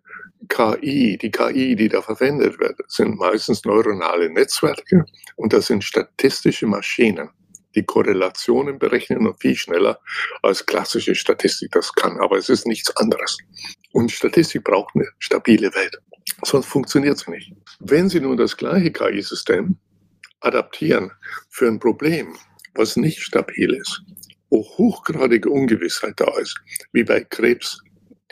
KI, 0.47 1.17
die 1.17 1.31
KI, 1.31 1.75
die 1.75 1.89
da 1.89 2.01
verwendet 2.01 2.59
wird, 2.59 2.79
sind 2.87 3.17
meistens 3.17 3.63
neuronale 3.65 4.29
Netzwerke 4.29 5.05
und 5.35 5.53
das 5.53 5.67
sind 5.67 5.83
statistische 5.83 6.67
Maschinen, 6.67 7.29
die 7.75 7.83
Korrelationen 7.83 8.79
berechnen 8.79 9.25
und 9.27 9.39
viel 9.39 9.55
schneller 9.55 9.99
als 10.41 10.65
klassische 10.65 11.15
Statistik 11.15 11.71
das 11.71 11.93
kann. 11.93 12.19
Aber 12.19 12.37
es 12.37 12.49
ist 12.49 12.67
nichts 12.67 12.95
anderes. 12.97 13.37
Und 13.91 14.11
Statistik 14.11 14.63
braucht 14.63 14.95
eine 14.95 15.07
stabile 15.19 15.73
Welt. 15.73 15.97
Sonst 16.43 16.67
funktioniert 16.67 17.17
sie 17.17 17.31
nicht. 17.31 17.53
Wenn 17.79 18.09
Sie 18.09 18.19
nun 18.19 18.37
das 18.37 18.57
gleiche 18.57 18.91
KI-System 18.91 19.77
adaptieren 20.41 21.11
für 21.49 21.67
ein 21.67 21.79
Problem, 21.79 22.35
was 22.75 22.95
nicht 22.95 23.21
stabil 23.21 23.73
ist, 23.73 24.01
wo 24.49 24.63
hochgradige 24.63 25.49
Ungewissheit 25.49 26.19
da 26.19 26.37
ist, 26.37 26.59
wie 26.91 27.03
bei 27.03 27.21
Krebs, 27.21 27.81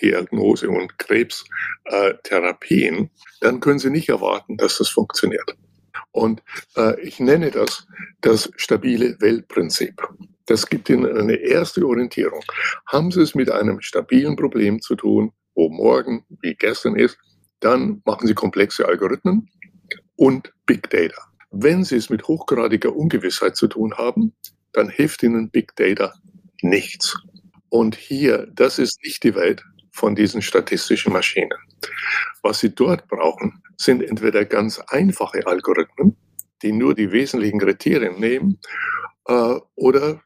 Diagnose 0.02 0.70
und 0.70 0.98
Krebstherapien, 0.98 3.10
dann 3.40 3.60
können 3.60 3.80
Sie 3.80 3.90
nicht 3.90 4.10
erwarten, 4.10 4.58
dass 4.58 4.78
das 4.78 4.90
funktioniert. 4.90 5.56
Und 6.12 6.44
äh, 6.76 7.00
ich 7.02 7.20
nenne 7.20 7.52
das 7.52 7.88
das 8.22 8.52
stabile 8.56 9.20
Weltprinzip. 9.20 10.02
Das 10.46 10.68
gibt 10.68 10.90
Ihnen 10.90 11.18
eine 11.18 11.36
erste 11.36 11.86
Orientierung. 11.86 12.42
Haben 12.88 13.12
Sie 13.12 13.22
es 13.22 13.36
mit 13.36 13.50
einem 13.50 13.82
stabilen 13.82 14.36
Problem 14.36 14.82
zu 14.82 14.96
tun, 14.96 15.32
wo 15.56 15.70
morgen 15.70 16.26
wie 16.42 16.56
gestern 16.56 16.96
ist, 16.96 17.18
dann 17.60 18.02
machen 18.06 18.28
Sie 18.28 18.34
komplexe 18.34 18.88
Algorithmen 18.88 19.50
und 20.16 20.54
Big 20.66 20.90
Data. 20.90 21.22
Wenn 21.52 21.84
Sie 21.84 21.98
es 21.98 22.10
mit 22.10 22.28
hochgradiger 22.28 22.96
Ungewissheit 22.96 23.56
zu 23.56 23.68
tun 23.68 23.96
haben, 23.98 24.34
dann 24.74 24.90
hilft 24.90 25.24
Ihnen 25.24 25.50
Big 25.50 25.76
Data 25.76 26.14
nichts. 26.62 27.18
Und 27.70 27.96
hier, 27.96 28.48
das 28.54 28.80
ist 28.80 29.00
nicht 29.04 29.24
die 29.24 29.36
Welt 29.36 29.64
von 29.92 30.16
diesen 30.16 30.42
statistischen 30.42 31.14
Maschinen. 31.14 31.58
Was 32.42 32.60
sie 32.60 32.74
dort 32.74 33.08
brauchen, 33.08 33.62
sind 33.78 34.02
entweder 34.02 34.46
ganz 34.46 34.80
einfache 34.88 35.46
Algorithmen, 35.46 36.16
die 36.62 36.72
nur 36.72 36.96
die 36.96 37.12
wesentlichen 37.12 37.60
Kriterien 37.60 38.20
nehmen, 38.20 38.60
äh, 39.28 39.56
oder 39.76 40.22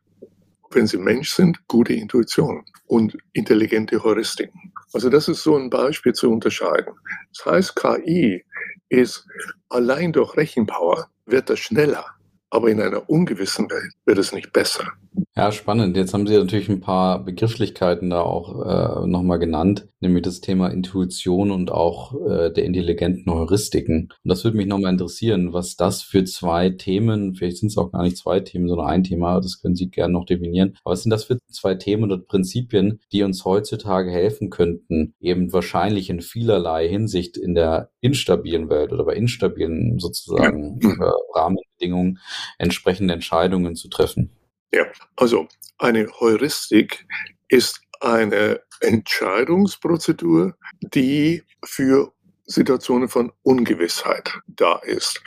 wenn 0.71 0.87
sie 0.87 0.97
Mensch 0.97 1.31
sind, 1.31 1.67
gute 1.67 1.93
Intuition 1.93 2.65
und 2.85 3.17
intelligente 3.33 4.03
Heuristiken. 4.03 4.73
Also 4.93 5.09
das 5.09 5.27
ist 5.27 5.43
so 5.43 5.57
ein 5.57 5.69
Beispiel 5.69 6.13
zu 6.13 6.31
unterscheiden. 6.31 6.93
Das 7.33 7.45
heißt, 7.45 7.75
KI 7.75 8.43
ist 8.89 9.25
allein 9.69 10.11
durch 10.13 10.35
Rechenpower 10.37 11.09
wird 11.25 11.49
das 11.49 11.59
schneller, 11.59 12.05
aber 12.49 12.69
in 12.69 12.81
einer 12.81 13.09
ungewissen 13.09 13.69
Welt 13.69 13.93
wird 14.05 14.17
es 14.17 14.31
nicht 14.31 14.53
besser. 14.53 14.91
Ja, 15.37 15.51
spannend. 15.51 15.97
Jetzt 15.97 16.13
haben 16.13 16.25
Sie 16.27 16.33
natürlich 16.37 16.69
ein 16.69 16.79
paar 16.79 17.21
Begrifflichkeiten 17.21 18.09
da 18.09 18.21
auch 18.21 19.03
äh, 19.03 19.05
nochmal 19.05 19.37
genannt, 19.37 19.89
nämlich 19.99 20.23
das 20.23 20.39
Thema 20.39 20.69
Intuition 20.69 21.51
und 21.51 21.71
auch 21.71 22.13
äh, 22.25 22.53
der 22.53 22.63
intelligenten 22.63 23.29
Heuristiken. 23.29 24.13
Und 24.23 24.29
das 24.29 24.45
würde 24.45 24.55
mich 24.55 24.65
nochmal 24.65 24.93
interessieren, 24.93 25.51
was 25.51 25.75
das 25.75 26.03
für 26.03 26.23
zwei 26.23 26.69
Themen, 26.69 27.35
vielleicht 27.35 27.57
sind 27.57 27.67
es 27.67 27.77
auch 27.77 27.91
gar 27.91 28.03
nicht 28.03 28.15
zwei 28.15 28.39
Themen, 28.39 28.69
sondern 28.69 28.87
ein 28.87 29.03
Thema, 29.03 29.41
das 29.41 29.61
können 29.61 29.75
Sie 29.75 29.89
gerne 29.89 30.13
noch 30.13 30.25
definieren. 30.25 30.77
Aber 30.85 30.93
was 30.93 31.03
sind 31.03 31.09
das 31.09 31.25
für 31.25 31.37
zwei 31.51 31.75
Themen 31.75 32.05
oder 32.05 32.17
Prinzipien, 32.17 33.01
die 33.11 33.23
uns 33.23 33.43
heutzutage 33.43 34.11
helfen 34.11 34.49
könnten, 34.49 35.15
eben 35.19 35.51
wahrscheinlich 35.51 36.09
in 36.09 36.21
vielerlei 36.21 36.87
Hinsicht 36.87 37.35
in 37.35 37.55
der 37.55 37.89
instabilen 37.99 38.69
Welt 38.69 38.93
oder 38.93 39.03
bei 39.03 39.15
instabilen 39.15 39.99
sozusagen 39.99 40.79
äh, 40.81 41.37
Rahmenbedingungen 41.37 42.19
entsprechende 42.57 43.13
Entscheidungen 43.13 43.75
zu 43.75 43.89
treffen? 43.89 44.34
Ja, 44.73 44.85
also 45.15 45.47
eine 45.77 46.07
Heuristik 46.19 47.05
ist 47.47 47.81
eine 48.01 48.61
Entscheidungsprozedur, 48.81 50.55
die 50.81 51.43
für 51.63 52.13
Situationen 52.45 53.09
von 53.09 53.31
Ungewissheit 53.43 54.39
da 54.47 54.77
ist. 54.77 55.21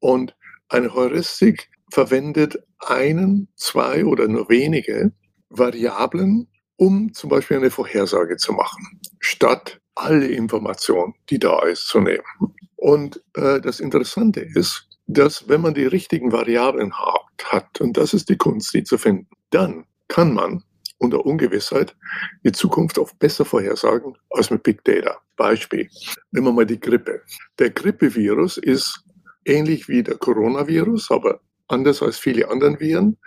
Und 0.00 0.36
eine 0.68 0.94
Heuristik 0.94 1.70
verwendet 1.90 2.58
einen, 2.80 3.48
zwei 3.56 4.04
oder 4.04 4.28
nur 4.28 4.48
wenige 4.48 5.12
Variablen, 5.48 6.48
um 6.76 7.12
zum 7.14 7.30
Beispiel 7.30 7.56
eine 7.56 7.70
Vorhersage 7.70 8.36
zu 8.36 8.52
machen, 8.52 9.00
statt 9.20 9.80
alle 9.94 10.28
Informationen, 10.28 11.14
die 11.30 11.38
da 11.38 11.62
ist, 11.64 11.88
zu 11.88 12.00
nehmen. 12.00 12.22
Und 12.76 13.22
äh, 13.34 13.60
das 13.60 13.80
Interessante 13.80 14.40
ist, 14.40 14.88
dass 15.06 15.48
wenn 15.48 15.62
man 15.62 15.74
die 15.74 15.86
richtigen 15.86 16.30
Variablen 16.30 16.92
hat, 16.96 17.22
hat, 17.44 17.80
und 17.80 17.96
das 17.96 18.14
ist 18.14 18.28
die 18.28 18.36
Kunst, 18.36 18.74
die 18.74 18.84
zu 18.84 18.98
finden, 18.98 19.28
dann 19.50 19.84
kann 20.08 20.34
man 20.34 20.62
unter 20.98 21.24
Ungewissheit 21.24 21.96
die 22.44 22.52
Zukunft 22.52 22.98
oft 22.98 23.18
besser 23.18 23.44
vorhersagen 23.44 24.16
als 24.30 24.50
mit 24.50 24.62
Big 24.62 24.84
Data. 24.84 25.18
Beispiel, 25.36 25.88
nehmen 26.32 26.46
wir 26.46 26.52
mal 26.52 26.66
die 26.66 26.80
Grippe. 26.80 27.22
Der 27.58 27.70
Grippevirus 27.70 28.56
ist 28.58 29.04
ähnlich 29.44 29.88
wie 29.88 30.02
der 30.02 30.16
Coronavirus, 30.16 31.10
aber 31.10 31.40
anders 31.68 32.02
als 32.02 32.18
viele 32.18 32.50
anderen 32.50 32.80
Viren, 32.80 33.18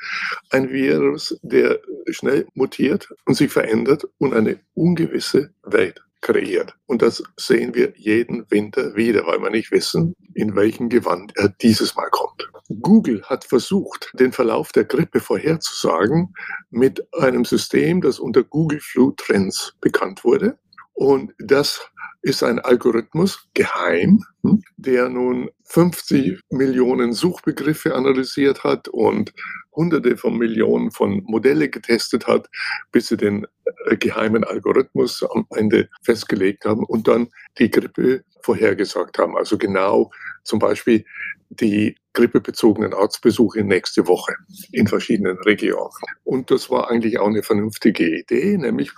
ein 0.49 0.69
Virus, 0.69 1.39
der 1.41 1.79
schnell 2.09 2.47
mutiert 2.53 3.07
und 3.25 3.35
sich 3.35 3.51
verändert 3.51 4.05
und 4.17 4.33
eine 4.33 4.59
ungewisse 4.73 5.53
Welt 5.63 6.01
kreiert. 6.21 6.75
Und 6.85 7.01
das 7.01 7.23
sehen 7.37 7.75
wir 7.75 7.93
jeden 7.97 8.49
Winter 8.49 8.95
wieder, 8.95 9.25
weil 9.25 9.41
wir 9.41 9.49
nicht 9.49 9.71
wissen, 9.71 10.15
in 10.33 10.55
welchem 10.55 10.89
Gewand 10.89 11.33
er 11.35 11.49
dieses 11.49 11.95
Mal 11.95 12.09
kommt. 12.11 12.49
Google 12.81 13.23
hat 13.23 13.43
versucht, 13.43 14.11
den 14.13 14.31
Verlauf 14.31 14.71
der 14.71 14.85
Grippe 14.85 15.19
vorherzusagen 15.19 16.33
mit 16.69 17.05
einem 17.13 17.43
System, 17.43 18.01
das 18.01 18.19
unter 18.19 18.43
Google 18.43 18.79
Flu 18.79 19.11
Trends 19.11 19.75
bekannt 19.81 20.23
wurde. 20.23 20.57
Und 20.93 21.33
das 21.39 21.81
ist 22.21 22.43
ein 22.43 22.59
Algorithmus, 22.59 23.47
geheim, 23.53 24.23
hm, 24.43 24.61
der 24.77 25.09
nun 25.09 25.49
50 25.65 26.39
Millionen 26.49 27.13
Suchbegriffe 27.13 27.95
analysiert 27.95 28.63
hat 28.63 28.87
und 28.87 29.33
hunderte 29.71 30.17
von 30.17 30.37
Millionen 30.37 30.91
von 30.91 31.23
Modelle 31.25 31.69
getestet 31.69 32.27
hat, 32.27 32.49
bis 32.91 33.07
sie 33.07 33.17
den 33.17 33.47
äh, 33.85 33.97
geheimen 33.97 34.43
Algorithmus 34.43 35.23
am 35.23 35.45
Ende 35.55 35.89
festgelegt 36.03 36.65
haben 36.65 36.83
und 36.83 37.07
dann 37.07 37.29
die 37.57 37.71
Grippe 37.71 38.23
vorhergesagt 38.41 39.17
haben. 39.17 39.37
Also 39.37 39.57
genau 39.57 40.11
zum 40.43 40.59
Beispiel 40.59 41.05
die 41.49 41.95
grippebezogenen 42.13 42.93
Arztbesuche 42.93 43.63
nächste 43.63 44.07
Woche 44.07 44.33
in 44.71 44.87
verschiedenen 44.87 45.37
Regionen. 45.39 45.89
Und 46.23 46.51
das 46.51 46.69
war 46.69 46.89
eigentlich 46.89 47.19
auch 47.19 47.27
eine 47.27 47.43
vernünftige 47.43 48.19
Idee, 48.19 48.57
nämlich 48.57 48.91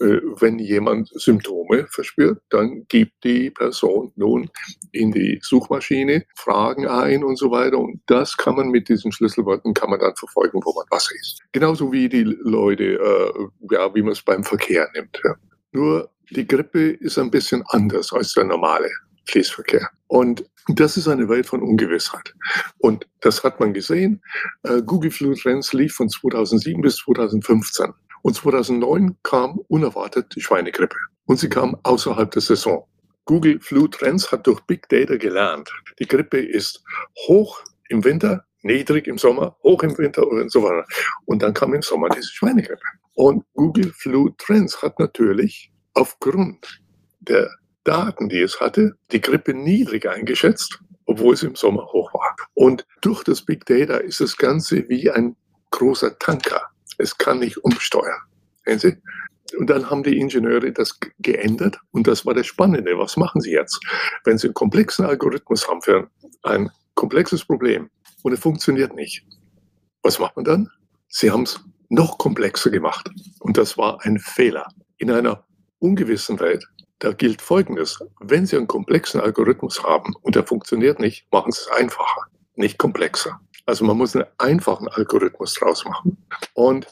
äh, 0.00 0.20
wenn 0.40 0.58
jemand 0.58 1.08
Symptome 1.14 1.86
verspürt, 1.90 2.40
dann 2.50 2.86
gibt 2.88 3.24
die 3.24 3.50
Person 3.50 4.12
nun 4.16 4.50
in 4.92 5.12
die 5.12 5.38
Suchmaschine 5.42 6.24
Fragen 6.36 6.86
ein 6.86 7.24
und 7.24 7.36
so 7.36 7.50
weiter. 7.50 7.78
Und 7.78 8.00
das 8.06 8.36
kann 8.36 8.56
man 8.56 8.68
mit 8.68 8.88
diesen 8.88 9.12
Schlüsselworten, 9.12 9.74
kann 9.74 9.90
man 9.90 10.00
dann 10.00 10.16
verfolgen, 10.16 10.60
wo 10.64 10.72
man 10.74 10.86
was 10.90 11.10
ist. 11.20 11.40
Genauso 11.52 11.92
wie 11.92 12.08
die 12.08 12.24
Leute, 12.24 12.94
äh, 12.94 13.74
ja, 13.74 13.94
wie 13.94 14.02
man 14.02 14.12
es 14.12 14.22
beim 14.22 14.44
Verkehr 14.44 14.88
nimmt. 14.94 15.20
Nur 15.72 16.10
die 16.30 16.46
Grippe 16.46 16.90
ist 16.90 17.18
ein 17.18 17.30
bisschen 17.30 17.62
anders 17.68 18.12
als 18.12 18.34
der 18.34 18.44
normale 18.44 18.90
Fließverkehr. 19.26 19.90
Und 20.08 20.44
das 20.68 20.96
ist 20.96 21.08
eine 21.08 21.28
Welt 21.28 21.46
von 21.46 21.62
Ungewissheit. 21.62 22.34
Und 22.78 23.06
das 23.20 23.44
hat 23.44 23.60
man 23.60 23.72
gesehen. 23.72 24.22
Äh, 24.62 24.82
Google 24.82 25.10
Flu 25.10 25.34
Trends 25.34 25.72
lief 25.72 25.94
von 25.94 26.08
2007 26.08 26.80
bis 26.80 26.96
2015. 26.96 27.92
Und 28.22 28.34
2009 28.34 29.16
kam 29.22 29.58
unerwartet 29.68 30.34
die 30.34 30.40
Schweinegrippe. 30.40 30.96
Und 31.26 31.38
sie 31.38 31.48
kam 31.48 31.76
außerhalb 31.82 32.30
der 32.30 32.42
Saison. 32.42 32.84
Google 33.24 33.60
Flu 33.60 33.88
Trends 33.88 34.30
hat 34.30 34.46
durch 34.46 34.60
Big 34.62 34.88
Data 34.88 35.16
gelernt. 35.16 35.70
Die 35.98 36.06
Grippe 36.06 36.38
ist 36.38 36.82
hoch 37.26 37.60
im 37.88 38.04
Winter, 38.04 38.44
niedrig 38.62 39.06
im 39.06 39.18
Sommer, 39.18 39.56
hoch 39.62 39.82
im 39.82 39.96
Winter 39.98 40.26
und 40.26 40.50
so 40.50 40.62
weiter. 40.62 40.84
Und 41.24 41.42
dann 41.42 41.54
kam 41.54 41.74
im 41.74 41.82
Sommer 41.82 42.08
diese 42.08 42.32
Schweinegrippe. 42.32 42.82
Und 43.14 43.44
Google 43.54 43.92
Flu 43.92 44.30
Trends 44.38 44.82
hat 44.82 44.98
natürlich 44.98 45.72
aufgrund 45.94 46.80
der 47.20 47.50
Daten, 47.86 48.28
die 48.28 48.40
es 48.40 48.60
hatte, 48.60 48.94
die 49.12 49.20
Grippe 49.20 49.54
niedrig 49.54 50.08
eingeschätzt, 50.08 50.80
obwohl 51.06 51.34
es 51.34 51.42
im 51.42 51.54
Sommer 51.54 51.86
hoch 51.92 52.12
war. 52.12 52.34
Und 52.54 52.84
durch 53.00 53.22
das 53.22 53.42
Big 53.42 53.64
Data 53.66 53.96
ist 53.96 54.20
das 54.20 54.36
Ganze 54.36 54.88
wie 54.88 55.10
ein 55.10 55.36
großer 55.70 56.18
Tanker. 56.18 56.62
Es 56.98 57.16
kann 57.16 57.38
nicht 57.38 57.58
umsteuern. 57.58 58.20
Sehen 58.64 58.78
Sie? 58.78 58.96
Und 59.56 59.70
dann 59.70 59.88
haben 59.88 60.02
die 60.02 60.18
Ingenieure 60.18 60.72
das 60.72 60.98
geändert 61.20 61.78
und 61.92 62.08
das 62.08 62.26
war 62.26 62.34
das 62.34 62.46
Spannende. 62.46 62.98
Was 62.98 63.16
machen 63.16 63.40
sie 63.40 63.52
jetzt? 63.52 63.78
Wenn 64.24 64.38
sie 64.38 64.48
einen 64.48 64.54
komplexen 64.54 65.04
Algorithmus 65.04 65.68
haben 65.68 65.82
für 65.82 66.10
ein 66.42 66.70
komplexes 66.94 67.44
Problem 67.44 67.88
und 68.22 68.32
es 68.32 68.40
funktioniert 68.40 68.96
nicht, 68.96 69.24
was 70.02 70.18
macht 70.18 70.34
man 70.34 70.44
dann? 70.44 70.68
Sie 71.06 71.30
haben 71.30 71.44
es 71.44 71.60
noch 71.88 72.18
komplexer 72.18 72.70
gemacht 72.70 73.08
und 73.38 73.56
das 73.56 73.78
war 73.78 74.04
ein 74.04 74.18
Fehler. 74.18 74.66
In 74.98 75.12
einer 75.12 75.44
ungewissen 75.78 76.40
Welt 76.40 76.66
da 76.98 77.12
gilt 77.12 77.42
Folgendes. 77.42 77.98
Wenn 78.20 78.46
Sie 78.46 78.56
einen 78.56 78.66
komplexen 78.66 79.20
Algorithmus 79.20 79.82
haben 79.82 80.14
und 80.22 80.34
der 80.34 80.46
funktioniert 80.46 80.98
nicht, 80.98 81.26
machen 81.32 81.52
Sie 81.52 81.60
es 81.60 81.68
einfacher, 81.68 82.26
nicht 82.54 82.78
komplexer. 82.78 83.40
Also 83.66 83.84
man 83.84 83.98
muss 83.98 84.14
einen 84.14 84.26
einfachen 84.38 84.86
Algorithmus 84.88 85.54
draus 85.54 85.84
machen. 85.84 86.24
Und 86.54 86.86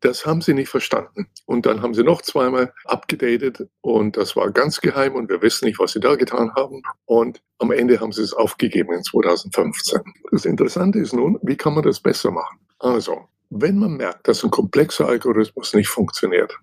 das 0.00 0.26
haben 0.26 0.42
sie 0.42 0.54
nicht 0.54 0.68
verstanden. 0.68 1.26
Und 1.46 1.66
dann 1.66 1.82
haben 1.82 1.94
sie 1.94 2.04
noch 2.04 2.22
zweimal 2.22 2.72
abgedatet 2.84 3.68
und 3.80 4.16
das 4.16 4.36
war 4.36 4.50
ganz 4.50 4.80
geheim 4.80 5.14
und 5.14 5.28
wir 5.28 5.42
wissen 5.42 5.64
nicht, 5.64 5.78
was 5.78 5.92
sie 5.92 6.00
da 6.00 6.14
getan 6.14 6.54
haben. 6.54 6.82
Und 7.06 7.40
am 7.58 7.72
Ende 7.72 7.98
haben 7.98 8.12
sie 8.12 8.22
es 8.22 8.34
aufgegeben 8.34 8.92
in 8.92 9.02
2015. 9.02 10.00
Das 10.30 10.44
Interessante 10.44 10.98
ist 10.98 11.14
nun, 11.14 11.38
wie 11.42 11.56
kann 11.56 11.74
man 11.74 11.82
das 11.82 11.98
besser 11.98 12.30
machen? 12.30 12.58
Also, 12.78 13.26
wenn 13.50 13.78
man 13.78 13.96
merkt, 13.96 14.28
dass 14.28 14.44
ein 14.44 14.50
komplexer 14.50 15.08
Algorithmus 15.08 15.74
nicht 15.74 15.88
funktioniert, 15.88 16.54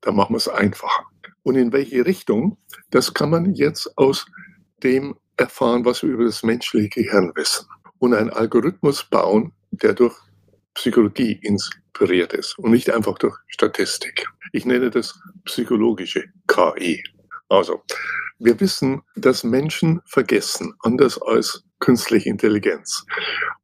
dann 0.00 0.14
machen 0.14 0.32
wir 0.32 0.38
es 0.38 0.48
einfacher. 0.48 1.04
Und 1.42 1.56
in 1.56 1.72
welche 1.72 2.04
Richtung, 2.04 2.58
das 2.90 3.14
kann 3.14 3.30
man 3.30 3.54
jetzt 3.54 3.96
aus 3.96 4.26
dem 4.82 5.16
erfahren, 5.36 5.84
was 5.84 6.02
wir 6.02 6.10
über 6.10 6.24
das 6.24 6.42
menschliche 6.42 6.88
Gehirn 6.88 7.32
wissen. 7.34 7.66
Und 7.98 8.14
einen 8.14 8.30
Algorithmus 8.30 9.04
bauen, 9.04 9.52
der 9.70 9.94
durch 9.94 10.16
Psychologie 10.74 11.38
inspiriert 11.42 12.32
ist 12.32 12.58
und 12.58 12.70
nicht 12.70 12.90
einfach 12.90 13.18
durch 13.18 13.36
Statistik. 13.48 14.26
Ich 14.52 14.64
nenne 14.64 14.90
das 14.90 15.18
psychologische 15.44 16.24
KI. 16.46 17.02
Also, 17.48 17.82
wir 18.38 18.58
wissen, 18.60 19.02
dass 19.16 19.44
Menschen 19.44 20.00
vergessen, 20.06 20.74
anders 20.80 21.20
als 21.20 21.64
künstliche 21.80 22.28
Intelligenz. 22.28 23.04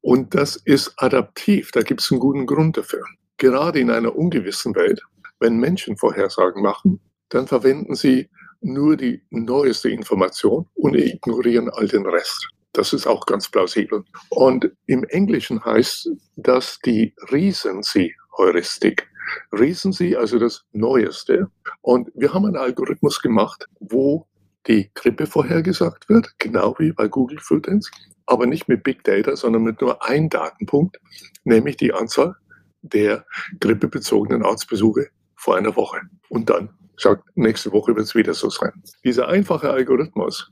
Und 0.01 0.35
das 0.35 0.57
ist 0.57 0.93
adaptiv, 0.97 1.71
da 1.71 1.83
gibt 1.83 2.01
es 2.01 2.11
einen 2.11 2.21
guten 2.21 2.47
Grund 2.47 2.77
dafür. 2.77 3.05
Gerade 3.39 3.79
in 3.81 3.91
einer 3.91 4.17
ungewissen 4.17 4.75
Welt, 4.75 5.01
wenn 5.39 5.59
Menschen 5.59 5.97
Vorhersagen 5.97 6.62
machen, 6.62 7.01
dann 7.29 7.47
verwenden 7.47 7.95
sie 7.95 8.29
nur 8.61 8.97
die 8.97 9.23
neueste 9.31 9.91
Information 9.91 10.67
und 10.75 10.95
ignorieren 10.95 11.69
all 11.71 11.89
den 11.89 12.07
Rest. 12.07 12.49
Das 12.73 12.93
ist 12.93 13.07
auch 13.07 13.25
ganz 13.27 13.49
plausibel. 13.49 14.05
Und 14.29 14.71
im 14.87 15.05
Englischen 15.05 15.65
heißt 15.65 16.11
das 16.37 16.79
die 16.85 17.15
Recency-Heuristik. 17.31 19.09
Recency, 19.53 20.15
also 20.15 20.39
das 20.39 20.65
Neueste. 20.73 21.51
Und 21.81 22.11
wir 22.15 22.33
haben 22.33 22.45
einen 22.45 22.57
Algorithmus 22.57 23.21
gemacht, 23.21 23.67
wo 23.81 24.27
die 24.67 24.91
Grippe 24.95 25.27
vorhergesagt 25.27 26.09
wird, 26.09 26.35
genau 26.39 26.75
wie 26.79 26.93
bei 26.93 27.09
Google 27.09 27.39
Flutenz, 27.39 27.91
aber 28.27 28.47
nicht 28.47 28.69
mit 28.69 28.83
Big 28.83 29.05
Data, 29.05 29.37
sondern 29.37 29.62
mit 29.62 29.81
nur 29.81 30.05
einem 30.05 30.29
Datenpunkt, 30.29 30.99
nämlich 31.45 31.77
die 31.77 31.93
Anzahl 31.93 32.35
der 32.83 33.25
grippebezogenen 33.61 34.45
Arztbesuche 34.45 35.09
vor 35.35 35.57
einer 35.57 35.77
Woche. 35.77 36.01
Und 36.29 36.51
dann 36.51 36.71
sagt, 36.96 37.24
nächste 37.35 37.72
Woche 37.72 37.94
wird 37.94 38.06
es 38.06 38.14
wieder 38.14 38.35
so 38.35 38.50
sein. 38.50 38.82
Dieser 39.04 39.28
einfache 39.28 39.70
Algorithmus 39.70 40.50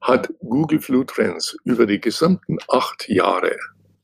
hat 0.00 0.32
Google 0.40 0.80
Flu 0.80 1.04
Trends 1.04 1.56
über 1.64 1.86
die 1.86 2.00
gesamten 2.00 2.58
acht 2.68 3.08
Jahre 3.08 3.56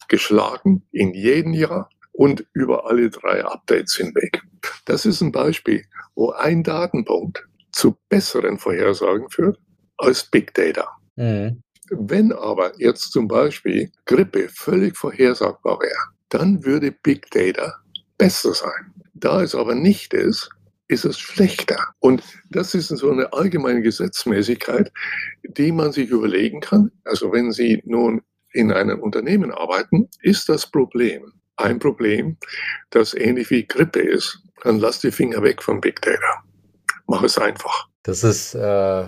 geschlagen, 0.09 0.83
in 0.93 1.15
jedem 1.15 1.53
Jahr 1.53 1.89
und 2.13 2.47
über 2.53 2.87
alle 2.89 3.11
drei 3.11 3.45
Updates 3.45 3.97
hinweg. 3.97 4.43
Das 4.85 5.07
ist 5.07 5.21
ein 5.21 5.33
Beispiel, 5.33 5.85
wo 6.15 6.31
ein 6.31 6.63
Datenpunkt 6.63 7.47
zu 7.73 7.97
besseren 8.09 8.59
Vorhersagen 8.59 9.29
führt 9.31 9.59
als 9.97 10.25
Big 10.31 10.55
Data. 10.55 10.89
Mhm. 11.17 11.63
Wenn 11.91 12.33
aber 12.33 12.73
jetzt 12.79 13.13
zum 13.13 13.29
Beispiel 13.29 13.91
Grippe 14.07 14.49
völlig 14.49 14.97
vorhersagbar 14.97 15.81
wäre, 15.81 16.15
dann 16.29 16.65
würde 16.65 16.93
Big 16.93 17.31
Data 17.31 17.75
besser 18.17 18.55
sein. 18.55 18.93
Da 19.13 19.43
es 19.43 19.55
aber 19.55 19.75
nicht 19.75 20.15
ist, 20.15 20.51
ist 20.89 21.05
es 21.05 21.19
schlechter. 21.19 21.79
Und 22.01 22.23
das 22.51 22.75
ist 22.75 22.89
so 22.89 23.11
eine 23.11 23.33
allgemeine 23.33 23.83
Gesetzmäßigkeit, 23.83 24.93
die 25.43 25.73
man 25.73 25.93
sich 25.93 26.11
überlegen 26.11 26.61
kann. 26.61 26.91
Also 27.05 27.33
wenn 27.33 27.53
Sie 27.53 27.83
nun 27.85 28.23
in 28.53 28.71
einem 28.71 29.01
Unternehmen 29.01 29.51
arbeiten, 29.51 30.09
ist 30.21 30.49
das 30.49 30.71
Problem 30.71 31.33
ein 31.57 31.79
Problem, 31.79 32.37
das 32.91 33.15
ähnlich 33.15 33.51
wie 33.51 33.67
Grippe 33.67 34.01
ist, 34.01 34.43
dann 34.63 34.79
lass 34.79 35.01
die 35.01 35.13
Finger 35.13 35.43
weg 35.43 35.63
vom 35.63 35.81
Big 35.81 36.01
Data. 36.03 36.43
Mach 37.07 37.23
es 37.23 37.39
einfach. 37.39 37.89
Das 38.05 38.23
ist 38.23 38.55
äh, 38.55 39.07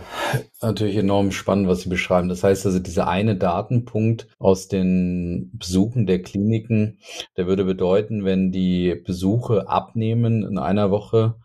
natürlich 0.62 0.96
enorm 0.96 1.30
spannend, 1.30 1.68
was 1.68 1.82
Sie 1.82 1.90
beschreiben. 1.90 2.30
Das 2.30 2.42
heißt 2.42 2.64
also, 2.64 2.78
dieser 2.78 3.06
eine 3.06 3.36
Datenpunkt 3.36 4.26
aus 4.38 4.68
den 4.68 5.50
Besuchen 5.52 6.06
der 6.06 6.22
Kliniken, 6.22 6.98
der 7.36 7.46
würde 7.46 7.64
bedeuten, 7.64 8.24
wenn 8.24 8.52
die 8.52 8.94
Besuche 8.94 9.68
abnehmen 9.68 10.42
in 10.42 10.58
einer 10.58 10.90
Woche, 10.90 11.36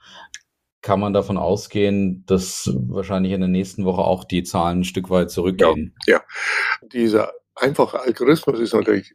kann 0.81 1.01
man 1.01 1.11
davon 1.11 1.37
ausgehen, 1.37 2.23
dass 2.25 2.71
wahrscheinlich 2.73 3.33
in 3.33 3.41
der 3.41 3.49
nächsten 3.49 3.83
Woche 3.83 4.01
auch 4.01 4.23
die 4.23 4.43
Zahlen 4.43 4.79
ein 4.79 4.83
Stück 4.85 5.09
weit 5.09 5.29
zurückgehen. 5.29 5.93
Ja, 6.07 6.15
ja. 6.15 6.23
dieser 6.87 7.33
einfache 7.55 7.99
Algorithmus 7.99 8.61
ist 8.61 8.73
natürlich, 8.73 9.13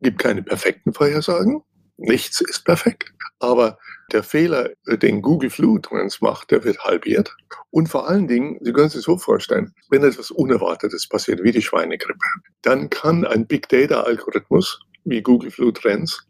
gibt 0.00 0.20
keine 0.20 0.44
perfekten 0.44 0.94
Vorhersagen. 0.94 1.62
Nichts 1.96 2.40
ist 2.40 2.64
perfekt. 2.64 3.12
Aber 3.40 3.78
der 4.12 4.22
Fehler, 4.22 4.70
den 4.86 5.22
Google 5.22 5.50
Flu 5.50 5.78
Trends 5.78 6.20
macht, 6.20 6.50
der 6.50 6.64
wird 6.64 6.78
halbiert. 6.84 7.34
Und 7.70 7.88
vor 7.88 8.08
allen 8.08 8.28
Dingen, 8.28 8.58
Sie 8.60 8.72
können 8.72 8.88
sich 8.88 9.02
so 9.02 9.16
vorstellen, 9.16 9.74
wenn 9.90 10.04
etwas 10.04 10.30
Unerwartetes 10.30 11.08
passiert, 11.08 11.42
wie 11.42 11.52
die 11.52 11.62
Schweinegrippe, 11.62 12.24
dann 12.62 12.90
kann 12.90 13.24
ein 13.24 13.46
Big 13.46 13.68
Data 13.68 14.02
Algorithmus 14.02 14.80
wie 15.04 15.22
Google 15.22 15.50
Flu 15.50 15.70
Trends 15.72 16.26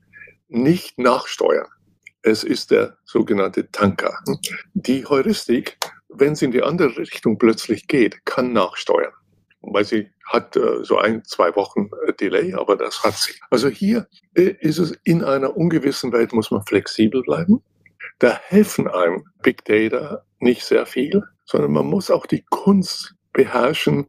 nicht 0.49 0.99
nachsteuern. 0.99 1.69
Es 2.23 2.45
ist 2.45 2.71
der 2.71 2.97
sogenannte 3.05 3.71
Tanker. 3.71 4.19
Die 4.75 5.05
Heuristik, 5.05 5.79
wenn 6.09 6.35
sie 6.35 6.47
in 6.47 6.53
die 6.53 6.63
andere 6.63 6.97
Richtung 6.97 7.39
plötzlich 7.39 7.87
geht, 7.87 8.25
kann 8.25 8.53
nachsteuern 8.53 9.13
weil 9.73 9.85
sie 9.85 10.11
hat 10.27 10.57
äh, 10.57 10.83
so 10.85 10.99
ein, 10.99 11.25
zwei 11.25 11.55
Wochen 11.57 11.91
äh, 12.07 12.13
Delay, 12.13 12.55
aber 12.55 12.77
das 12.77 13.03
hat 13.03 13.15
sie. 13.15 13.33
Also 13.51 13.69
hier 13.69 14.09
äh, 14.35 14.55
ist 14.61 14.79
es 14.79 14.93
in 15.05 15.23
einer 15.23 15.57
ungewissen 15.57 16.13
Welt, 16.13 16.33
muss 16.33 16.51
man 16.51 16.65
flexibel 16.65 17.23
bleiben. 17.23 17.63
Da 18.19 18.39
helfen 18.47 18.89
einem 18.89 19.25
Big 19.43 19.65
Data 19.65 20.25
nicht 20.39 20.65
sehr 20.65 20.87
viel, 20.87 21.23
sondern 21.45 21.73
man 21.73 21.87
muss 21.87 22.11
auch 22.11 22.27
die 22.27 22.45
Kunst 22.49 23.15
beherrschen, 23.33 24.07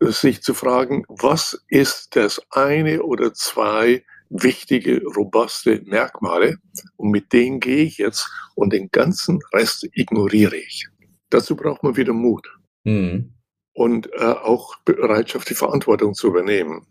sich 0.00 0.42
zu 0.42 0.54
fragen, 0.54 1.04
was 1.08 1.62
ist 1.68 2.16
das 2.16 2.40
eine 2.50 3.02
oder 3.02 3.34
zwei 3.34 4.02
wichtige, 4.30 5.02
robuste 5.04 5.82
Merkmale 5.84 6.56
und 6.96 7.10
mit 7.10 7.32
denen 7.32 7.60
gehe 7.60 7.84
ich 7.84 7.98
jetzt 7.98 8.30
und 8.54 8.72
den 8.72 8.90
ganzen 8.90 9.40
Rest 9.52 9.86
ignoriere 9.92 10.56
ich. 10.56 10.86
Dazu 11.28 11.54
braucht 11.54 11.82
man 11.82 11.96
wieder 11.96 12.12
Mut. 12.12 12.48
Mhm 12.84 13.34
und 13.72 14.10
äh, 14.12 14.24
auch 14.24 14.76
Bereitschaft, 14.84 15.48
die 15.50 15.54
Verantwortung 15.54 16.14
zu 16.14 16.28
übernehmen. 16.28 16.86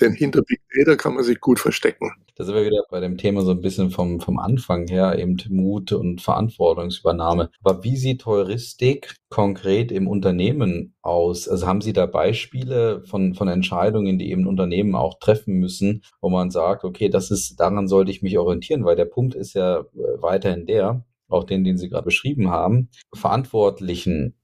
Denn 0.00 0.12
hinter 0.12 0.42
Big 0.42 0.60
Data 0.76 0.96
kann 0.96 1.14
man 1.14 1.24
sich 1.24 1.40
gut 1.40 1.58
verstecken. 1.58 2.12
Da 2.36 2.44
sind 2.44 2.54
wir 2.54 2.64
wieder 2.64 2.84
bei 2.88 3.00
dem 3.00 3.16
Thema 3.18 3.42
so 3.42 3.50
ein 3.50 3.60
bisschen 3.60 3.90
vom, 3.90 4.20
vom 4.20 4.38
Anfang 4.38 4.86
her, 4.86 5.18
eben 5.18 5.36
Mut 5.48 5.90
und 5.90 6.20
Verantwortungsübernahme. 6.20 7.50
Aber 7.64 7.82
wie 7.82 7.96
sieht 7.96 8.24
Heuristik 8.26 9.16
konkret 9.28 9.90
im 9.90 10.06
Unternehmen 10.06 10.94
aus? 11.02 11.48
Also 11.48 11.66
haben 11.66 11.80
Sie 11.80 11.92
da 11.92 12.06
Beispiele 12.06 13.02
von, 13.06 13.34
von 13.34 13.48
Entscheidungen, 13.48 14.18
die 14.18 14.30
eben 14.30 14.46
Unternehmen 14.46 14.94
auch 14.94 15.18
treffen 15.18 15.54
müssen, 15.54 16.04
wo 16.20 16.30
man 16.30 16.52
sagt, 16.52 16.84
okay, 16.84 17.08
das 17.08 17.32
ist, 17.32 17.58
daran 17.58 17.88
sollte 17.88 18.12
ich 18.12 18.22
mich 18.22 18.38
orientieren, 18.38 18.84
weil 18.84 18.96
der 18.96 19.06
Punkt 19.06 19.34
ist 19.34 19.54
ja 19.54 19.80
äh, 19.80 19.84
weiterhin 20.20 20.66
der, 20.66 21.04
auch 21.28 21.44
den, 21.44 21.64
den 21.64 21.76
Sie 21.76 21.88
gerade 21.88 22.04
beschrieben 22.04 22.50
haben, 22.50 22.88
Verantwortlichen 23.14 24.37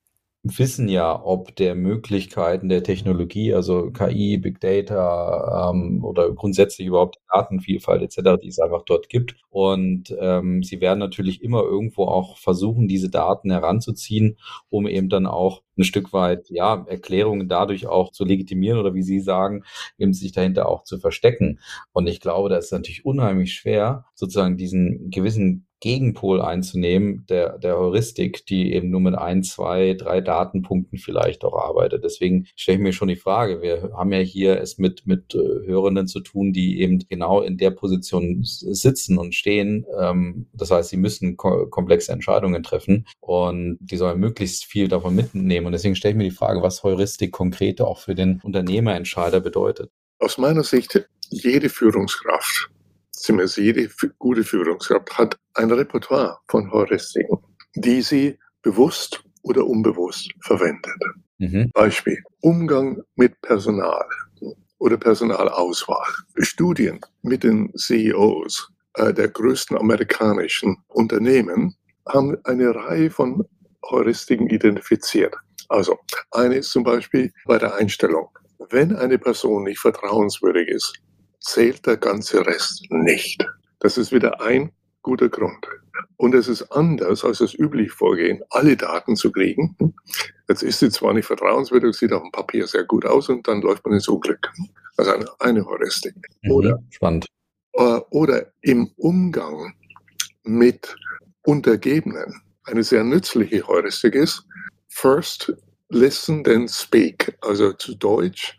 wissen 0.44 0.88
ja, 0.88 1.24
ob 1.24 1.56
der 1.56 1.74
Möglichkeiten 1.74 2.68
der 2.68 2.82
Technologie, 2.82 3.54
also 3.54 3.90
KI, 3.90 4.36
Big 4.36 4.60
Data 4.60 5.70
ähm, 5.70 6.04
oder 6.04 6.30
grundsätzlich 6.32 6.86
überhaupt 6.86 7.18
Datenvielfalt 7.32 8.02
etc., 8.02 8.38
die 8.42 8.48
es 8.48 8.58
einfach 8.58 8.82
dort 8.84 9.08
gibt. 9.08 9.36
Und 9.48 10.14
ähm, 10.20 10.62
sie 10.62 10.82
werden 10.82 10.98
natürlich 10.98 11.42
immer 11.42 11.62
irgendwo 11.62 12.04
auch 12.04 12.36
versuchen, 12.36 12.88
diese 12.88 13.08
Daten 13.08 13.50
heranzuziehen, 13.50 14.36
um 14.68 14.86
eben 14.86 15.08
dann 15.08 15.26
auch 15.26 15.62
ein 15.78 15.84
Stück 15.84 16.12
weit, 16.12 16.50
ja, 16.50 16.84
Erklärungen 16.88 17.48
dadurch 17.48 17.86
auch 17.86 18.12
zu 18.12 18.24
legitimieren 18.24 18.78
oder 18.78 18.94
wie 18.94 19.02
Sie 19.02 19.20
sagen, 19.20 19.64
eben 19.96 20.12
sich 20.12 20.32
dahinter 20.32 20.68
auch 20.68 20.84
zu 20.84 20.98
verstecken. 20.98 21.58
Und 21.92 22.06
ich 22.06 22.20
glaube, 22.20 22.50
da 22.50 22.58
ist 22.58 22.70
natürlich 22.70 23.06
unheimlich 23.06 23.54
schwer, 23.54 24.04
sozusagen 24.14 24.58
diesen 24.58 25.10
gewissen 25.10 25.66
Gegenpol 25.84 26.40
einzunehmen, 26.40 27.26
der, 27.28 27.58
der 27.58 27.76
Heuristik, 27.76 28.46
die 28.46 28.72
eben 28.72 28.88
nur 28.88 29.00
mit 29.00 29.16
ein, 29.16 29.42
zwei, 29.42 29.92
drei 29.92 30.22
Datenpunkten 30.22 30.96
vielleicht 30.96 31.44
auch 31.44 31.52
arbeitet. 31.52 32.04
Deswegen 32.04 32.46
stelle 32.56 32.78
ich 32.78 32.82
mir 32.82 32.94
schon 32.94 33.08
die 33.08 33.16
Frage, 33.16 33.60
wir 33.60 33.90
haben 33.94 34.10
ja 34.10 34.20
hier 34.20 34.58
es 34.58 34.78
mit, 34.78 35.06
mit 35.06 35.34
äh, 35.34 35.66
Hörenden 35.66 36.08
zu 36.08 36.20
tun, 36.20 36.54
die 36.54 36.80
eben 36.80 37.00
genau 37.10 37.42
in 37.42 37.58
der 37.58 37.70
Position 37.70 38.38
sitzen 38.44 39.18
und 39.18 39.34
stehen. 39.34 39.84
Ähm, 40.00 40.46
das 40.54 40.70
heißt, 40.70 40.88
sie 40.88 40.96
müssen 40.96 41.36
ko 41.36 41.66
komplexe 41.66 42.12
Entscheidungen 42.12 42.62
treffen 42.62 43.06
und 43.20 43.76
die 43.78 43.98
sollen 43.98 44.18
möglichst 44.18 44.64
viel 44.64 44.88
davon 44.88 45.14
mitnehmen. 45.14 45.66
Und 45.66 45.72
deswegen 45.72 45.96
stelle 45.96 46.12
ich 46.12 46.16
mir 46.16 46.24
die 46.24 46.30
Frage, 46.30 46.62
was 46.62 46.82
Heuristik 46.82 47.30
konkret 47.30 47.82
auch 47.82 47.98
für 47.98 48.14
den 48.14 48.40
Unternehmerentscheider 48.42 49.40
bedeutet. 49.40 49.90
Aus 50.18 50.38
meiner 50.38 50.64
Sicht, 50.64 51.06
jede 51.28 51.68
Führungskraft 51.68 52.70
zumindest 53.24 53.56
jede 53.56 53.88
gute 54.18 54.44
Führungskraft 54.44 55.16
hat 55.16 55.38
ein 55.54 55.70
Repertoire 55.70 56.38
von 56.48 56.70
Heuristiken, 56.70 57.38
die 57.74 58.02
sie 58.02 58.38
bewusst 58.62 59.24
oder 59.42 59.66
unbewusst 59.66 60.30
verwendet. 60.40 60.94
Mhm. 61.38 61.70
Beispiel 61.72 62.22
Umgang 62.40 63.02
mit 63.16 63.40
Personal 63.40 64.04
oder 64.78 64.96
Personalauswahl. 64.96 66.06
Studien 66.38 67.00
mit 67.22 67.42
den 67.42 67.72
CEOs 67.76 68.70
äh, 68.94 69.12
der 69.12 69.28
größten 69.28 69.76
amerikanischen 69.76 70.76
Unternehmen 70.88 71.74
haben 72.06 72.36
eine 72.44 72.74
Reihe 72.74 73.10
von 73.10 73.44
Heuristiken 73.90 74.48
identifiziert. 74.48 75.34
Also 75.68 75.98
eine 76.30 76.56
ist 76.56 76.70
zum 76.70 76.84
Beispiel 76.84 77.32
bei 77.46 77.58
der 77.58 77.74
Einstellung. 77.74 78.28
Wenn 78.70 78.94
eine 78.94 79.18
Person 79.18 79.64
nicht 79.64 79.78
vertrauenswürdig 79.78 80.68
ist, 80.68 80.94
zählt 81.44 81.86
der 81.86 81.96
ganze 81.96 82.44
Rest 82.46 82.86
nicht. 82.90 83.46
Das 83.80 83.98
ist 83.98 84.12
wieder 84.12 84.40
ein 84.40 84.72
guter 85.02 85.28
Grund. 85.28 85.66
Und 86.16 86.34
es 86.34 86.48
ist 86.48 86.62
anders 86.72 87.24
als 87.24 87.38
das 87.38 87.54
übliche 87.54 87.90
Vorgehen, 87.90 88.42
alle 88.50 88.76
Daten 88.76 89.14
zu 89.14 89.30
kriegen. 89.30 89.76
Jetzt 90.48 90.62
ist 90.62 90.80
sie 90.80 90.90
zwar 90.90 91.12
nicht 91.12 91.26
vertrauenswürdig, 91.26 91.94
sieht 91.94 92.12
auf 92.12 92.22
dem 92.22 92.32
Papier 92.32 92.66
sehr 92.66 92.84
gut 92.84 93.04
aus 93.04 93.28
und 93.28 93.46
dann 93.46 93.60
läuft 93.60 93.84
man 93.84 93.94
ins 93.94 94.08
Unglück. 94.08 94.50
Also 94.96 95.12
eine, 95.12 95.26
eine 95.40 95.66
Heuristik. 95.66 96.14
Mhm, 96.42 96.50
oder, 96.50 96.82
spannend. 96.90 97.26
Äh, 97.74 98.00
oder 98.10 98.46
im 98.62 98.90
Umgang 98.96 99.74
mit 100.44 100.96
Untergebenen. 101.42 102.42
Eine 102.64 102.82
sehr 102.82 103.04
nützliche 103.04 103.66
Heuristik 103.66 104.14
ist, 104.14 104.46
first 104.88 105.54
listen, 105.90 106.42
then 106.42 106.66
speak. 106.68 107.36
Also 107.42 107.72
zu 107.74 107.94
Deutsch, 107.94 108.56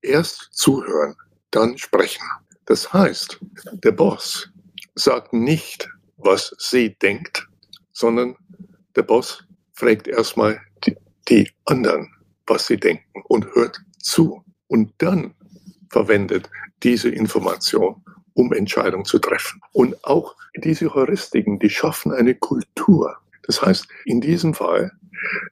erst 0.00 0.48
zuhören, 0.52 1.14
dann 1.52 1.78
sprechen. 1.78 2.24
Das 2.66 2.92
heißt, 2.92 3.38
der 3.84 3.92
Boss 3.92 4.50
sagt 4.94 5.32
nicht, 5.32 5.88
was 6.16 6.54
sie 6.58 6.96
denkt, 6.98 7.46
sondern 7.92 8.36
der 8.96 9.02
Boss 9.02 9.44
fragt 9.72 10.08
erstmal 10.08 10.60
die, 10.84 10.96
die 11.28 11.50
anderen, 11.64 12.10
was 12.46 12.66
sie 12.66 12.76
denken 12.76 13.22
und 13.28 13.46
hört 13.54 13.80
zu 13.98 14.44
und 14.68 14.92
dann 14.98 15.34
verwendet 15.90 16.48
diese 16.82 17.10
Information, 17.10 18.02
um 18.34 18.52
Entscheidungen 18.52 19.04
zu 19.04 19.18
treffen. 19.18 19.60
Und 19.72 20.02
auch 20.04 20.34
diese 20.56 20.92
Heuristiken, 20.94 21.58
die 21.58 21.70
schaffen 21.70 22.12
eine 22.12 22.34
Kultur. 22.34 23.16
Das 23.44 23.60
heißt, 23.62 23.86
in 24.06 24.20
diesem 24.20 24.54
Fall, 24.54 24.92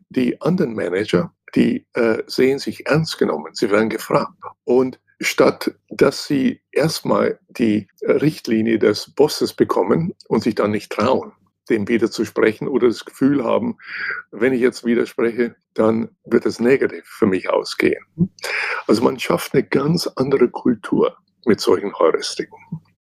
die 0.08 0.40
anderen 0.40 0.74
Manager, 0.74 1.32
die 1.54 1.86
äh, 1.94 2.22
sehen 2.26 2.58
sich 2.58 2.86
ernst 2.86 3.18
genommen, 3.18 3.52
sie 3.52 3.70
werden 3.70 3.90
gefragt. 3.90 4.32
Und 4.64 4.98
statt 5.20 5.74
dass 5.90 6.26
sie 6.26 6.62
erstmal 6.72 7.38
die 7.48 7.88
Richtlinie 8.02 8.78
des 8.78 9.12
Bosses 9.14 9.52
bekommen 9.52 10.14
und 10.28 10.42
sich 10.42 10.54
dann 10.54 10.70
nicht 10.70 10.90
trauen, 10.90 11.32
dem 11.68 11.86
widerzusprechen 11.88 12.68
oder 12.68 12.88
das 12.88 13.04
Gefühl 13.04 13.44
haben, 13.44 13.76
wenn 14.30 14.52
ich 14.52 14.60
jetzt 14.60 14.84
widerspreche, 14.84 15.56
dann 15.74 16.10
wird 16.24 16.46
es 16.46 16.58
negativ 16.58 17.04
für 17.04 17.26
mich 17.26 17.50
ausgehen. 17.50 18.02
Also 18.86 19.02
man 19.02 19.18
schafft 19.18 19.54
eine 19.54 19.62
ganz 19.62 20.06
andere 20.16 20.48
Kultur 20.48 21.16
mit 21.44 21.60
solchen 21.60 21.92
Heuristiken. 21.98 22.58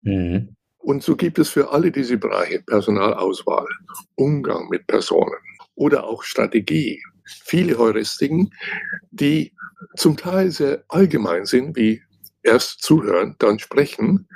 Mhm. 0.01 0.55
Und 0.77 1.03
so 1.03 1.15
gibt 1.17 1.37
es 1.39 1.49
für 1.49 1.71
alle 1.71 1.91
diese 1.91 2.17
Bereiche 2.17 2.61
Personalauswahl, 2.61 3.67
Umgang 4.15 4.69
mit 4.69 4.87
Personen 4.87 5.35
oder 5.75 6.05
auch 6.05 6.23
Strategie. 6.23 7.01
Viele 7.43 7.77
Heuristiken, 7.77 8.51
die 9.11 9.53
zum 9.95 10.17
Teil 10.17 10.51
sehr 10.51 10.83
allgemein 10.87 11.45
sind, 11.45 11.75
wie 11.75 12.01
erst 12.43 12.81
zuhören, 12.81 13.35
dann 13.39 13.59
sprechen 13.59 14.27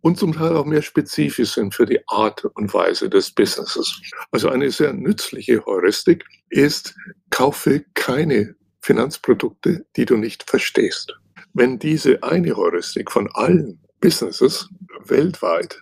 und 0.00 0.18
zum 0.18 0.34
Teil 0.34 0.56
auch 0.56 0.66
mehr 0.66 0.82
spezifisch 0.82 1.54
sind 1.54 1.74
für 1.74 1.86
die 1.86 2.00
Art 2.08 2.44
und 2.44 2.74
Weise 2.74 3.08
des 3.08 3.30
Businesses. 3.30 4.00
Also 4.30 4.50
eine 4.50 4.70
sehr 4.70 4.92
nützliche 4.92 5.64
Heuristik 5.64 6.24
ist, 6.50 6.94
kaufe 7.30 7.84
keine 7.94 8.54
Finanzprodukte, 8.80 9.86
die 9.96 10.04
du 10.04 10.16
nicht 10.16 10.42
verstehst. 10.48 11.16
Wenn 11.54 11.78
diese 11.78 12.22
eine 12.22 12.54
Heuristik 12.54 13.10
von 13.10 13.30
allen 13.32 13.80
Businesses 14.00 14.68
weltweit, 15.06 15.80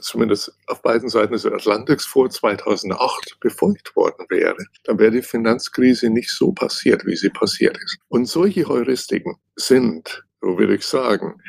zumindest 0.00 0.52
auf 0.66 0.82
beiden 0.82 1.08
Seiten 1.08 1.32
des 1.32 1.46
Atlantiks 1.46 2.04
vor 2.06 2.30
2008 2.30 3.38
befolgt 3.40 3.96
worden 3.96 4.26
wäre, 4.28 4.64
dann 4.84 4.98
wäre 4.98 5.10
die 5.10 5.22
Finanzkrise 5.22 6.10
nicht 6.10 6.30
so 6.30 6.52
passiert, 6.52 7.04
wie 7.06 7.16
sie 7.16 7.30
passiert 7.30 7.76
ist. 7.76 7.98
Und 8.08 8.26
solche 8.26 8.66
Heuristiken 8.66 9.36
sind, 9.56 10.24
so 10.40 10.58
würde 10.58 10.76
ich 10.76 10.84
sagen, 10.84 11.42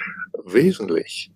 wesentlich 0.45 1.31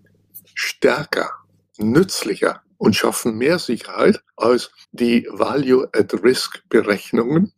stärker, 0.55 1.31
nützlicher 1.77 2.63
und 2.77 2.95
schaffen 2.95 3.37
mehr 3.37 3.59
Sicherheit 3.59 4.23
als 4.35 4.71
die 4.91 5.27
Value-at-Risk-Berechnungen 5.31 7.53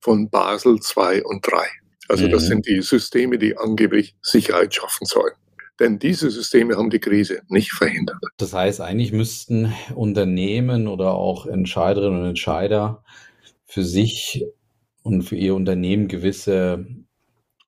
von 0.00 0.28
Basel 0.30 0.80
II 0.96 1.22
und 1.22 1.46
III. 1.46 1.68
Also 2.08 2.26
das 2.28 2.44
mhm. 2.44 2.48
sind 2.48 2.66
die 2.66 2.80
Systeme, 2.82 3.38
die 3.38 3.56
angeblich 3.56 4.16
Sicherheit 4.20 4.74
schaffen 4.74 5.06
sollen. 5.06 5.32
Denn 5.80 5.98
diese 5.98 6.30
Systeme 6.30 6.76
haben 6.76 6.90
die 6.90 6.98
Krise 6.98 7.40
nicht 7.48 7.72
verhindert. 7.72 8.18
Das 8.36 8.52
heißt, 8.52 8.82
eigentlich 8.82 9.12
müssten 9.12 9.72
Unternehmen 9.94 10.86
oder 10.86 11.14
auch 11.14 11.46
Entscheiderinnen 11.46 12.20
und 12.20 12.28
Entscheider 12.28 13.02
für 13.64 13.82
sich 13.82 14.44
und 15.02 15.22
für 15.22 15.36
ihr 15.36 15.54
Unternehmen 15.54 16.06
gewisse 16.06 16.84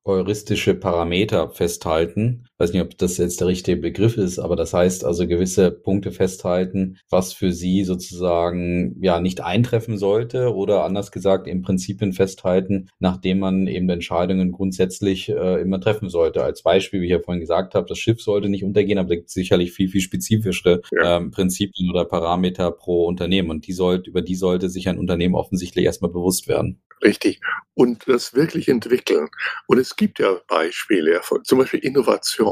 heuristische 0.05 0.75
Parameter 0.75 1.49
festhalten. 1.51 2.45
Ich 2.63 2.69
weiß 2.69 2.75
nicht, 2.75 2.83
ob 2.83 2.97
das 2.97 3.17
jetzt 3.17 3.41
der 3.41 3.49
richtige 3.49 3.77
Begriff 3.77 4.17
ist, 4.17 4.39
aber 4.39 4.55
das 4.55 4.73
heißt 4.73 5.05
also 5.05 5.27
gewisse 5.27 5.73
Punkte 5.73 6.13
festhalten, 6.13 6.97
was 7.11 7.33
für 7.33 7.51
sie 7.51 7.83
sozusagen 7.83 8.95
ja 9.03 9.19
nicht 9.19 9.41
eintreffen 9.41 9.99
sollte 9.99 10.55
oder 10.55 10.85
anders 10.85 11.11
gesagt 11.11 11.49
im 11.49 11.63
Prinzipien 11.63 12.13
festhalten, 12.13 12.89
nachdem 13.01 13.41
man 13.41 13.67
eben 13.67 13.89
Entscheidungen 13.89 14.53
grundsätzlich 14.53 15.29
äh, 15.29 15.61
immer 15.61 15.81
treffen 15.81 16.09
sollte. 16.09 16.45
Als 16.45 16.63
Beispiel, 16.63 17.01
wie 17.01 17.07
ich 17.07 17.11
ja 17.11 17.19
vorhin 17.19 17.41
gesagt 17.41 17.75
habe, 17.75 17.89
das 17.89 17.99
Schiff 17.99 18.23
sollte 18.23 18.49
nicht 18.49 18.63
untergehen, 18.63 19.01
aber 19.01 19.09
da 19.09 19.17
gibt 19.17 19.31
es 19.31 19.35
sicherlich 19.35 19.73
viel, 19.73 19.89
viel 19.89 20.01
spezifischere 20.01 20.83
ja. 20.93 21.17
ähm, 21.17 21.33
Prinzipien 21.33 21.91
oder 21.91 22.05
Parameter 22.05 22.71
pro 22.71 23.07
Unternehmen 23.07 23.51
und 23.51 23.67
die 23.67 23.73
sollte, 23.73 24.09
über 24.09 24.23
die 24.23 24.37
sollte 24.37 24.69
sich 24.69 24.89
ein 24.89 25.01
Unternehmen 25.01 25.35
offensichtlich 25.35 25.85
erstmal 25.85 26.13
bewusst 26.13 26.47
werden. 26.47 26.81
Richtig. 27.03 27.41
Und 27.75 28.07
das 28.07 28.35
wirklich 28.35 28.69
entwickeln. 28.69 29.29
Und 29.67 29.79
es 29.79 29.97
gibt 29.97 30.21
ja 30.21 30.41
Beispiele, 30.47 31.21
zum 31.43 31.59
Beispiel 31.59 31.81
Innovation. 31.81 32.52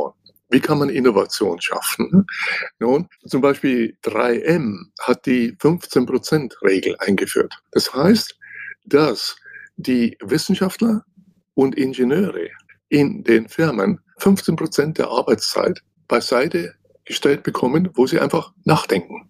Wie 0.50 0.60
kann 0.60 0.78
man 0.78 0.88
Innovation 0.88 1.60
schaffen? 1.60 2.26
Nun, 2.78 3.08
zum 3.26 3.40
Beispiel 3.40 3.96
3M 4.04 4.90
hat 5.00 5.26
die 5.26 5.52
15%-Regel 5.56 6.96
eingeführt. 6.98 7.54
Das 7.70 7.94
heißt, 7.94 8.36
dass 8.84 9.36
die 9.76 10.16
Wissenschaftler 10.20 11.04
und 11.54 11.76
Ingenieure 11.76 12.48
in 12.88 13.22
den 13.22 13.48
Firmen 13.48 14.00
15% 14.18 14.94
der 14.94 15.08
Arbeitszeit 15.08 15.80
beiseite 16.08 16.74
gestellt 17.04 17.42
bekommen, 17.42 17.88
wo 17.94 18.06
sie 18.06 18.20
einfach 18.20 18.52
nachdenken, 18.64 19.28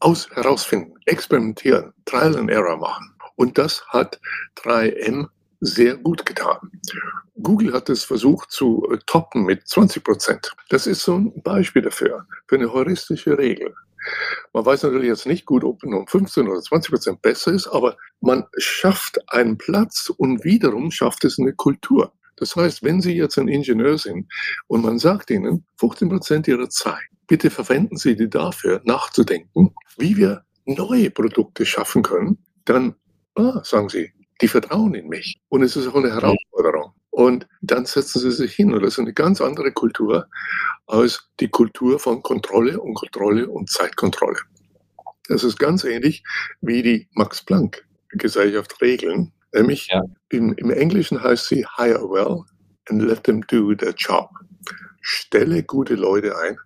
aus 0.00 0.28
herausfinden, 0.30 0.94
experimentieren, 1.04 1.92
Trial 2.04 2.36
and 2.36 2.50
Error 2.50 2.78
machen. 2.78 3.14
Und 3.36 3.58
das 3.58 3.86
hat 3.88 4.18
3M 4.56 5.28
sehr 5.60 5.96
gut 5.96 6.26
getan. 6.26 6.58
Google 7.42 7.72
hat 7.72 7.88
es 7.88 8.04
versucht 8.04 8.50
zu 8.50 8.86
äh, 8.90 8.98
toppen 9.06 9.44
mit 9.44 9.66
20 9.66 10.02
Prozent. 10.02 10.52
Das 10.68 10.86
ist 10.86 11.02
so 11.02 11.16
ein 11.16 11.42
Beispiel 11.42 11.82
dafür, 11.82 12.26
für 12.48 12.56
eine 12.56 12.72
heuristische 12.72 13.36
Regel. 13.38 13.74
Man 14.52 14.64
weiß 14.64 14.84
natürlich 14.84 15.08
jetzt 15.08 15.26
nicht 15.26 15.46
gut, 15.46 15.64
ob 15.64 15.82
nun 15.82 16.06
15 16.06 16.48
oder 16.48 16.60
20 16.60 16.90
Prozent 16.90 17.22
besser 17.22 17.52
ist, 17.52 17.66
aber 17.66 17.96
man 18.20 18.44
schafft 18.56 19.18
einen 19.32 19.58
Platz 19.58 20.10
und 20.16 20.44
wiederum 20.44 20.90
schafft 20.90 21.24
es 21.24 21.38
eine 21.38 21.52
Kultur. 21.52 22.12
Das 22.36 22.54
heißt, 22.54 22.82
wenn 22.82 23.00
Sie 23.00 23.14
jetzt 23.14 23.38
ein 23.38 23.48
Ingenieur 23.48 23.98
sind 23.98 24.30
und 24.66 24.82
man 24.82 24.98
sagt 24.98 25.30
Ihnen, 25.30 25.64
15 25.78 26.08
Prozent 26.08 26.48
Ihrer 26.48 26.68
Zeit, 26.68 27.02
bitte 27.26 27.50
verwenden 27.50 27.96
Sie 27.96 28.14
die 28.14 28.28
dafür, 28.28 28.80
nachzudenken, 28.84 29.74
wie 29.96 30.16
wir 30.16 30.44
neue 30.66 31.10
Produkte 31.10 31.64
schaffen 31.64 32.02
können, 32.02 32.38
dann 32.64 32.94
ah, 33.36 33.62
sagen 33.64 33.88
sie, 33.88 34.12
die 34.40 34.48
vertrauen 34.48 34.94
in 34.94 35.08
mich. 35.08 35.40
Und 35.48 35.62
es 35.62 35.76
ist 35.76 35.86
auch 35.88 35.94
eine 35.94 36.12
Herausforderung. 36.12 36.92
Und 37.10 37.46
dann 37.62 37.86
setzen 37.86 38.20
sie 38.20 38.30
sich 38.30 38.54
hin. 38.54 38.74
Und 38.74 38.82
das 38.82 38.94
ist 38.94 38.98
eine 38.98 39.14
ganz 39.14 39.40
andere 39.40 39.72
Kultur 39.72 40.28
als 40.86 41.30
die 41.40 41.48
Kultur 41.48 41.98
von 41.98 42.22
Kontrolle 42.22 42.80
und 42.80 42.94
Kontrolle 42.94 43.48
und 43.48 43.70
Zeitkontrolle. 43.70 44.38
Das 45.28 45.42
ist 45.42 45.58
ganz 45.58 45.84
ähnlich 45.84 46.22
wie 46.60 46.82
die 46.82 47.08
Max-Planck-Gesellschaft 47.12 48.80
Regeln. 48.80 49.32
Nämlich 49.52 49.88
ja. 49.90 50.02
im, 50.28 50.52
im 50.54 50.70
Englischen 50.70 51.22
heißt 51.22 51.48
sie 51.48 51.66
hire 51.76 52.08
well 52.10 52.44
and 52.88 53.02
let 53.02 53.24
them 53.24 53.40
do 53.46 53.74
their 53.74 53.94
job. 53.96 54.28
Stelle 55.00 55.62
gute 55.62 55.94
Leute 55.94 56.36
ein 56.38 56.58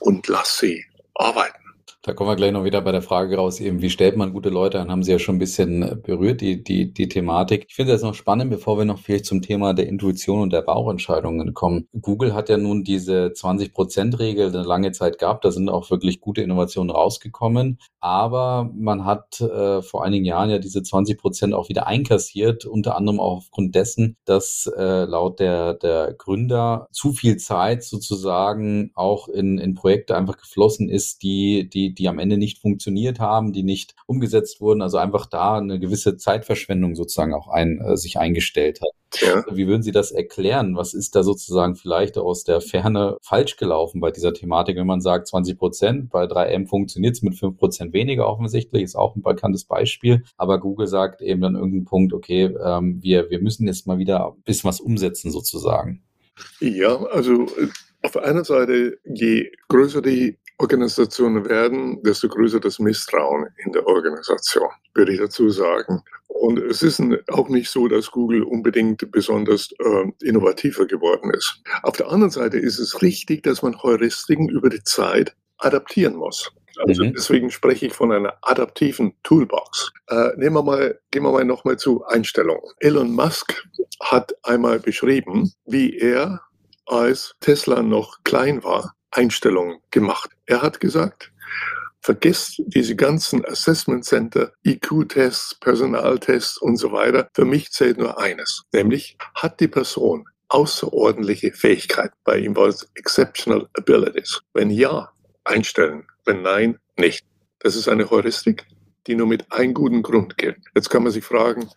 und 0.00 0.26
lass 0.28 0.58
sie 0.58 0.84
arbeiten. 1.14 1.59
Da 2.02 2.14
kommen 2.14 2.30
wir 2.30 2.36
gleich 2.36 2.52
noch 2.52 2.64
wieder 2.64 2.80
bei 2.80 2.92
der 2.92 3.02
Frage 3.02 3.36
raus, 3.36 3.60
eben, 3.60 3.82
wie 3.82 3.90
stellt 3.90 4.16
man 4.16 4.32
gute 4.32 4.48
Leute 4.48 4.80
an? 4.80 4.90
Haben 4.90 5.02
Sie 5.02 5.12
ja 5.12 5.18
schon 5.18 5.34
ein 5.34 5.38
bisschen 5.38 5.82
äh, 5.82 5.96
berührt, 5.96 6.40
die, 6.40 6.64
die, 6.64 6.94
die 6.94 7.08
Thematik. 7.08 7.66
Ich 7.68 7.74
finde 7.74 7.92
das 7.92 8.00
noch 8.00 8.14
spannend, 8.14 8.50
bevor 8.50 8.78
wir 8.78 8.86
noch 8.86 8.98
vielleicht 8.98 9.26
zum 9.26 9.42
Thema 9.42 9.74
der 9.74 9.86
Intuition 9.86 10.40
und 10.40 10.50
der 10.50 10.62
Bauchentscheidungen 10.62 11.52
kommen. 11.52 11.88
Google 12.00 12.32
hat 12.32 12.48
ja 12.48 12.56
nun 12.56 12.84
diese 12.84 13.26
20-Prozent-Regel 13.34 14.48
eine 14.48 14.62
lange 14.62 14.92
Zeit 14.92 15.18
gehabt. 15.18 15.44
Da 15.44 15.50
sind 15.50 15.68
auch 15.68 15.90
wirklich 15.90 16.20
gute 16.20 16.40
Innovationen 16.40 16.90
rausgekommen. 16.90 17.78
Aber 18.00 18.70
man 18.74 19.04
hat 19.04 19.38
äh, 19.42 19.82
vor 19.82 20.02
einigen 20.02 20.24
Jahren 20.24 20.48
ja 20.48 20.58
diese 20.58 20.82
20 20.82 21.18
Prozent 21.18 21.52
auch 21.52 21.68
wieder 21.68 21.86
einkassiert, 21.86 22.64
unter 22.64 22.96
anderem 22.96 23.20
auch 23.20 23.36
aufgrund 23.36 23.74
dessen, 23.74 24.16
dass 24.24 24.72
äh, 24.74 25.04
laut 25.04 25.38
der, 25.38 25.74
der 25.74 26.14
Gründer 26.14 26.88
zu 26.92 27.12
viel 27.12 27.36
Zeit 27.36 27.84
sozusagen 27.84 28.90
auch 28.94 29.28
in, 29.28 29.58
in 29.58 29.74
Projekte 29.74 30.16
einfach 30.16 30.38
geflossen 30.38 30.88
ist, 30.88 31.22
die, 31.22 31.68
die 31.68 31.89
die, 31.94 32.08
am 32.08 32.18
Ende 32.18 32.36
nicht 32.36 32.58
funktioniert 32.58 33.20
haben, 33.20 33.52
die 33.52 33.62
nicht 33.62 33.94
umgesetzt 34.06 34.60
wurden. 34.60 34.82
Also 34.82 34.98
einfach 34.98 35.26
da 35.26 35.58
eine 35.58 35.78
gewisse 35.78 36.16
Zeitverschwendung 36.16 36.94
sozusagen 36.94 37.34
auch 37.34 37.48
ein, 37.48 37.80
äh, 37.80 37.96
sich 37.96 38.18
eingestellt 38.18 38.80
hat. 38.80 38.90
Ja. 39.20 39.44
Wie 39.50 39.66
würden 39.66 39.82
Sie 39.82 39.92
das 39.92 40.12
erklären? 40.12 40.76
Was 40.76 40.94
ist 40.94 41.16
da 41.16 41.22
sozusagen 41.22 41.74
vielleicht 41.74 42.16
aus 42.16 42.44
der 42.44 42.60
Ferne 42.60 43.16
falsch 43.22 43.56
gelaufen 43.56 44.00
bei 44.00 44.10
dieser 44.10 44.32
Thematik, 44.32 44.76
wenn 44.76 44.86
man 44.86 45.00
sagt 45.00 45.26
20 45.26 45.58
Prozent, 45.58 46.10
bei 46.10 46.24
3M 46.24 46.68
funktioniert 46.68 47.16
es 47.16 47.22
mit 47.22 47.36
5 47.36 47.58
Prozent 47.58 47.92
weniger 47.92 48.28
offensichtlich, 48.28 48.84
ist 48.84 48.96
auch 48.96 49.16
ein 49.16 49.22
bekanntes 49.22 49.64
Beispiel. 49.64 50.22
Aber 50.36 50.60
Google 50.60 50.86
sagt 50.86 51.22
eben 51.22 51.40
dann 51.40 51.56
irgendeinen 51.56 51.84
Punkt, 51.86 52.12
okay, 52.12 52.54
ähm, 52.64 53.02
wir, 53.02 53.30
wir 53.30 53.40
müssen 53.40 53.66
jetzt 53.66 53.86
mal 53.86 53.98
wieder 53.98 54.28
ein 54.28 54.42
bisschen 54.44 54.68
was 54.68 54.80
umsetzen 54.80 55.30
sozusagen. 55.30 56.02
Ja, 56.60 56.96
also 57.06 57.44
äh, 57.44 57.68
auf 58.02 58.12
der 58.12 58.24
einen 58.24 58.44
Seite, 58.44 58.98
je 59.04 59.50
größer 59.68 60.02
die 60.02 60.38
Organisationen 60.60 61.48
werden, 61.48 62.02
desto 62.02 62.28
größer 62.28 62.60
das 62.60 62.78
Misstrauen 62.78 63.48
in 63.64 63.72
der 63.72 63.86
Organisation, 63.86 64.68
würde 64.94 65.12
ich 65.12 65.18
dazu 65.18 65.48
sagen. 65.48 66.02
Und 66.28 66.58
es 66.58 66.82
ist 66.82 67.02
auch 67.28 67.48
nicht 67.48 67.70
so, 67.70 67.88
dass 67.88 68.10
Google 68.10 68.42
unbedingt 68.42 69.10
besonders 69.10 69.70
äh, 69.78 70.26
innovativer 70.26 70.86
geworden 70.86 71.32
ist. 71.32 71.62
Auf 71.82 71.96
der 71.96 72.08
anderen 72.08 72.30
Seite 72.30 72.58
ist 72.58 72.78
es 72.78 73.02
richtig, 73.02 73.42
dass 73.42 73.62
man 73.62 73.82
Heuristiken 73.82 74.48
über 74.48 74.68
die 74.68 74.82
Zeit 74.84 75.34
adaptieren 75.58 76.16
muss. 76.16 76.50
Also 76.78 77.04
mhm. 77.04 77.14
deswegen 77.14 77.50
spreche 77.50 77.86
ich 77.86 77.92
von 77.92 78.12
einer 78.12 78.34
adaptiven 78.42 79.14
Toolbox. 79.22 79.92
Äh, 80.08 80.30
nehmen 80.36 80.56
wir 80.56 80.62
mal, 80.62 80.98
gehen 81.10 81.22
wir 81.22 81.32
mal 81.32 81.44
nochmal 81.44 81.78
zu 81.78 82.04
Einstellungen. 82.04 82.70
Elon 82.78 83.12
Musk 83.12 83.66
hat 84.00 84.34
einmal 84.42 84.78
beschrieben, 84.78 85.52
wie 85.66 85.96
er 85.98 86.40
als 86.86 87.34
Tesla 87.40 87.82
noch 87.82 88.24
klein 88.24 88.64
war, 88.64 88.94
Einstellungen 89.10 89.78
gemacht. 89.90 90.30
Er 90.46 90.62
hat 90.62 90.80
gesagt, 90.80 91.32
vergesst 92.00 92.62
diese 92.66 92.96
ganzen 92.96 93.44
Assessment 93.44 94.04
Center, 94.04 94.52
IQ-Tests, 94.64 95.56
Personaltests 95.60 96.58
und 96.58 96.76
so 96.76 96.92
weiter. 96.92 97.28
Für 97.34 97.44
mich 97.44 97.70
zählt 97.70 97.98
nur 97.98 98.18
eines, 98.18 98.64
nämlich 98.72 99.16
hat 99.34 99.60
die 99.60 99.68
Person 99.68 100.26
außerordentliche 100.48 101.52
Fähigkeit. 101.52 102.12
Bei 102.24 102.38
ihm 102.38 102.56
war 102.56 102.68
es 102.68 102.88
Exceptional 102.94 103.68
Abilities. 103.74 104.40
Wenn 104.52 104.70
ja, 104.70 105.12
einstellen. 105.44 106.06
Wenn 106.24 106.42
nein, 106.42 106.78
nicht. 106.96 107.24
Das 107.60 107.76
ist 107.76 107.88
eine 107.88 108.10
Heuristik, 108.10 108.66
die 109.06 109.14
nur 109.14 109.26
mit 109.26 109.50
einem 109.52 109.74
guten 109.74 110.02
Grund 110.02 110.38
gilt. 110.38 110.58
Jetzt 110.74 110.90
kann 110.90 111.02
man 111.02 111.12
sich 111.12 111.24
fragen, 111.24 111.70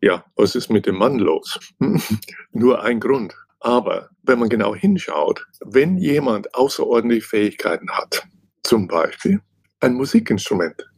ja, 0.00 0.24
was 0.36 0.54
ist 0.54 0.68
mit 0.70 0.86
dem 0.86 0.96
Mann 0.96 1.18
los? 1.18 1.58
nur 2.52 2.82
ein 2.82 3.00
Grund. 3.00 3.34
Aber 3.60 4.10
wenn 4.22 4.38
man 4.38 4.48
genau 4.48 4.74
hinschaut, 4.74 5.44
wenn 5.64 5.98
jemand 5.98 6.54
außerordentliche 6.54 7.26
Fähigkeiten 7.26 7.90
hat, 7.90 8.22
zum 8.62 8.86
Beispiel 8.86 9.40
ein 9.80 9.94
Musikinstrument 9.94 10.88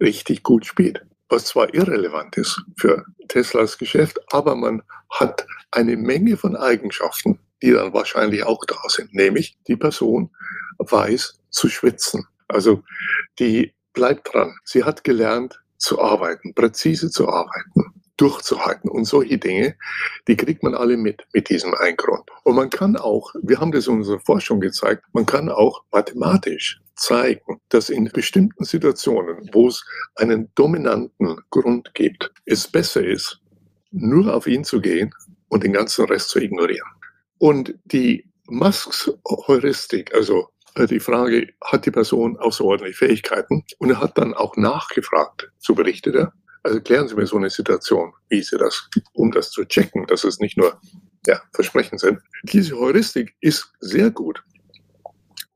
richtig 0.00 0.42
gut 0.42 0.66
spielt, 0.66 1.04
was 1.28 1.46
zwar 1.46 1.72
irrelevant 1.74 2.36
ist 2.36 2.60
für 2.76 3.04
Teslas 3.28 3.78
Geschäft, 3.78 4.18
aber 4.32 4.54
man 4.54 4.82
hat 5.10 5.46
eine 5.70 5.96
Menge 5.96 6.36
von 6.36 6.56
Eigenschaften, 6.56 7.38
die 7.62 7.72
dann 7.72 7.92
wahrscheinlich 7.92 8.44
auch 8.44 8.64
da 8.64 8.80
sind. 8.88 9.14
Nämlich 9.14 9.58
die 9.66 9.76
Person 9.76 10.30
weiß 10.78 11.40
zu 11.50 11.68
schwitzen. 11.68 12.26
Also 12.46 12.82
die 13.38 13.74
bleibt 13.92 14.32
dran. 14.32 14.56
Sie 14.64 14.84
hat 14.84 15.04
gelernt 15.04 15.60
zu 15.76 16.00
arbeiten, 16.00 16.54
präzise 16.54 17.10
zu 17.10 17.28
arbeiten, 17.28 17.97
durchzuhalten 18.18 18.90
und 18.90 19.04
solche 19.04 19.38
Dinge, 19.38 19.76
die 20.26 20.36
kriegt 20.36 20.62
man 20.62 20.74
alle 20.74 20.96
mit, 20.96 21.26
mit 21.32 21.48
diesem 21.48 21.74
Eingrund. 21.74 22.28
Und 22.44 22.56
man 22.56 22.68
kann 22.68 22.96
auch, 22.96 23.32
wir 23.42 23.58
haben 23.58 23.72
das 23.72 23.86
in 23.86 23.94
unserer 23.94 24.20
Forschung 24.20 24.60
gezeigt, 24.60 25.04
man 25.12 25.24
kann 25.24 25.48
auch 25.48 25.82
mathematisch 25.90 26.80
zeigen, 26.96 27.60
dass 27.70 27.88
in 27.88 28.10
bestimmten 28.12 28.64
Situationen, 28.64 29.48
wo 29.52 29.68
es 29.68 29.84
einen 30.16 30.50
dominanten 30.54 31.40
Grund 31.50 31.94
gibt, 31.94 32.30
es 32.44 32.68
besser 32.68 33.04
ist, 33.04 33.40
nur 33.90 34.34
auf 34.34 34.46
ihn 34.46 34.64
zu 34.64 34.80
gehen 34.80 35.14
und 35.48 35.62
den 35.62 35.72
ganzen 35.72 36.04
Rest 36.06 36.30
zu 36.30 36.40
ignorieren. 36.40 36.88
Und 37.38 37.74
die 37.84 38.28
Musks 38.46 39.10
Heuristik, 39.46 40.12
also 40.14 40.48
äh, 40.74 40.86
die 40.86 41.00
Frage, 41.00 41.48
hat 41.64 41.86
die 41.86 41.90
Person 41.90 42.36
außerordentliche 42.38 43.06
Fähigkeiten? 43.06 43.64
Und 43.78 43.90
er 43.90 44.00
hat 44.00 44.18
dann 44.18 44.34
auch 44.34 44.56
nachgefragt, 44.56 45.50
so 45.58 45.74
berichtet 45.74 46.16
er. 46.16 46.32
Also 46.62 46.80
klären 46.80 47.08
Sie 47.08 47.14
mir 47.14 47.26
so 47.26 47.36
eine 47.36 47.50
Situation, 47.50 48.12
wie 48.28 48.42
Sie 48.42 48.58
das, 48.58 48.88
um 49.12 49.30
das 49.30 49.50
zu 49.50 49.64
checken, 49.64 50.06
dass 50.06 50.24
es 50.24 50.38
nicht 50.40 50.56
nur 50.56 50.80
ja, 51.26 51.40
Versprechen 51.52 51.98
sind. 51.98 52.20
Diese 52.42 52.78
Heuristik 52.78 53.34
ist 53.40 53.72
sehr 53.80 54.10
gut, 54.10 54.42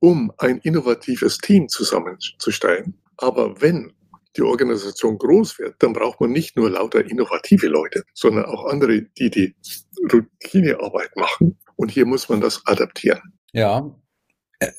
um 0.00 0.32
ein 0.38 0.58
innovatives 0.58 1.38
Team 1.38 1.68
zusammenzustellen. 1.68 2.94
Aber 3.16 3.60
wenn 3.60 3.92
die 4.36 4.42
Organisation 4.42 5.18
groß 5.18 5.58
wird, 5.58 5.76
dann 5.78 5.92
braucht 5.92 6.20
man 6.20 6.30
nicht 6.30 6.56
nur 6.56 6.70
lauter 6.70 7.04
innovative 7.04 7.68
Leute, 7.68 8.04
sondern 8.14 8.46
auch 8.46 8.66
andere, 8.66 9.02
die 9.02 9.30
die 9.30 9.54
Routinearbeit 10.12 11.14
machen. 11.16 11.58
Und 11.76 11.90
hier 11.90 12.06
muss 12.06 12.28
man 12.28 12.40
das 12.40 12.64
adaptieren. 12.66 13.20
Ja, 13.52 13.94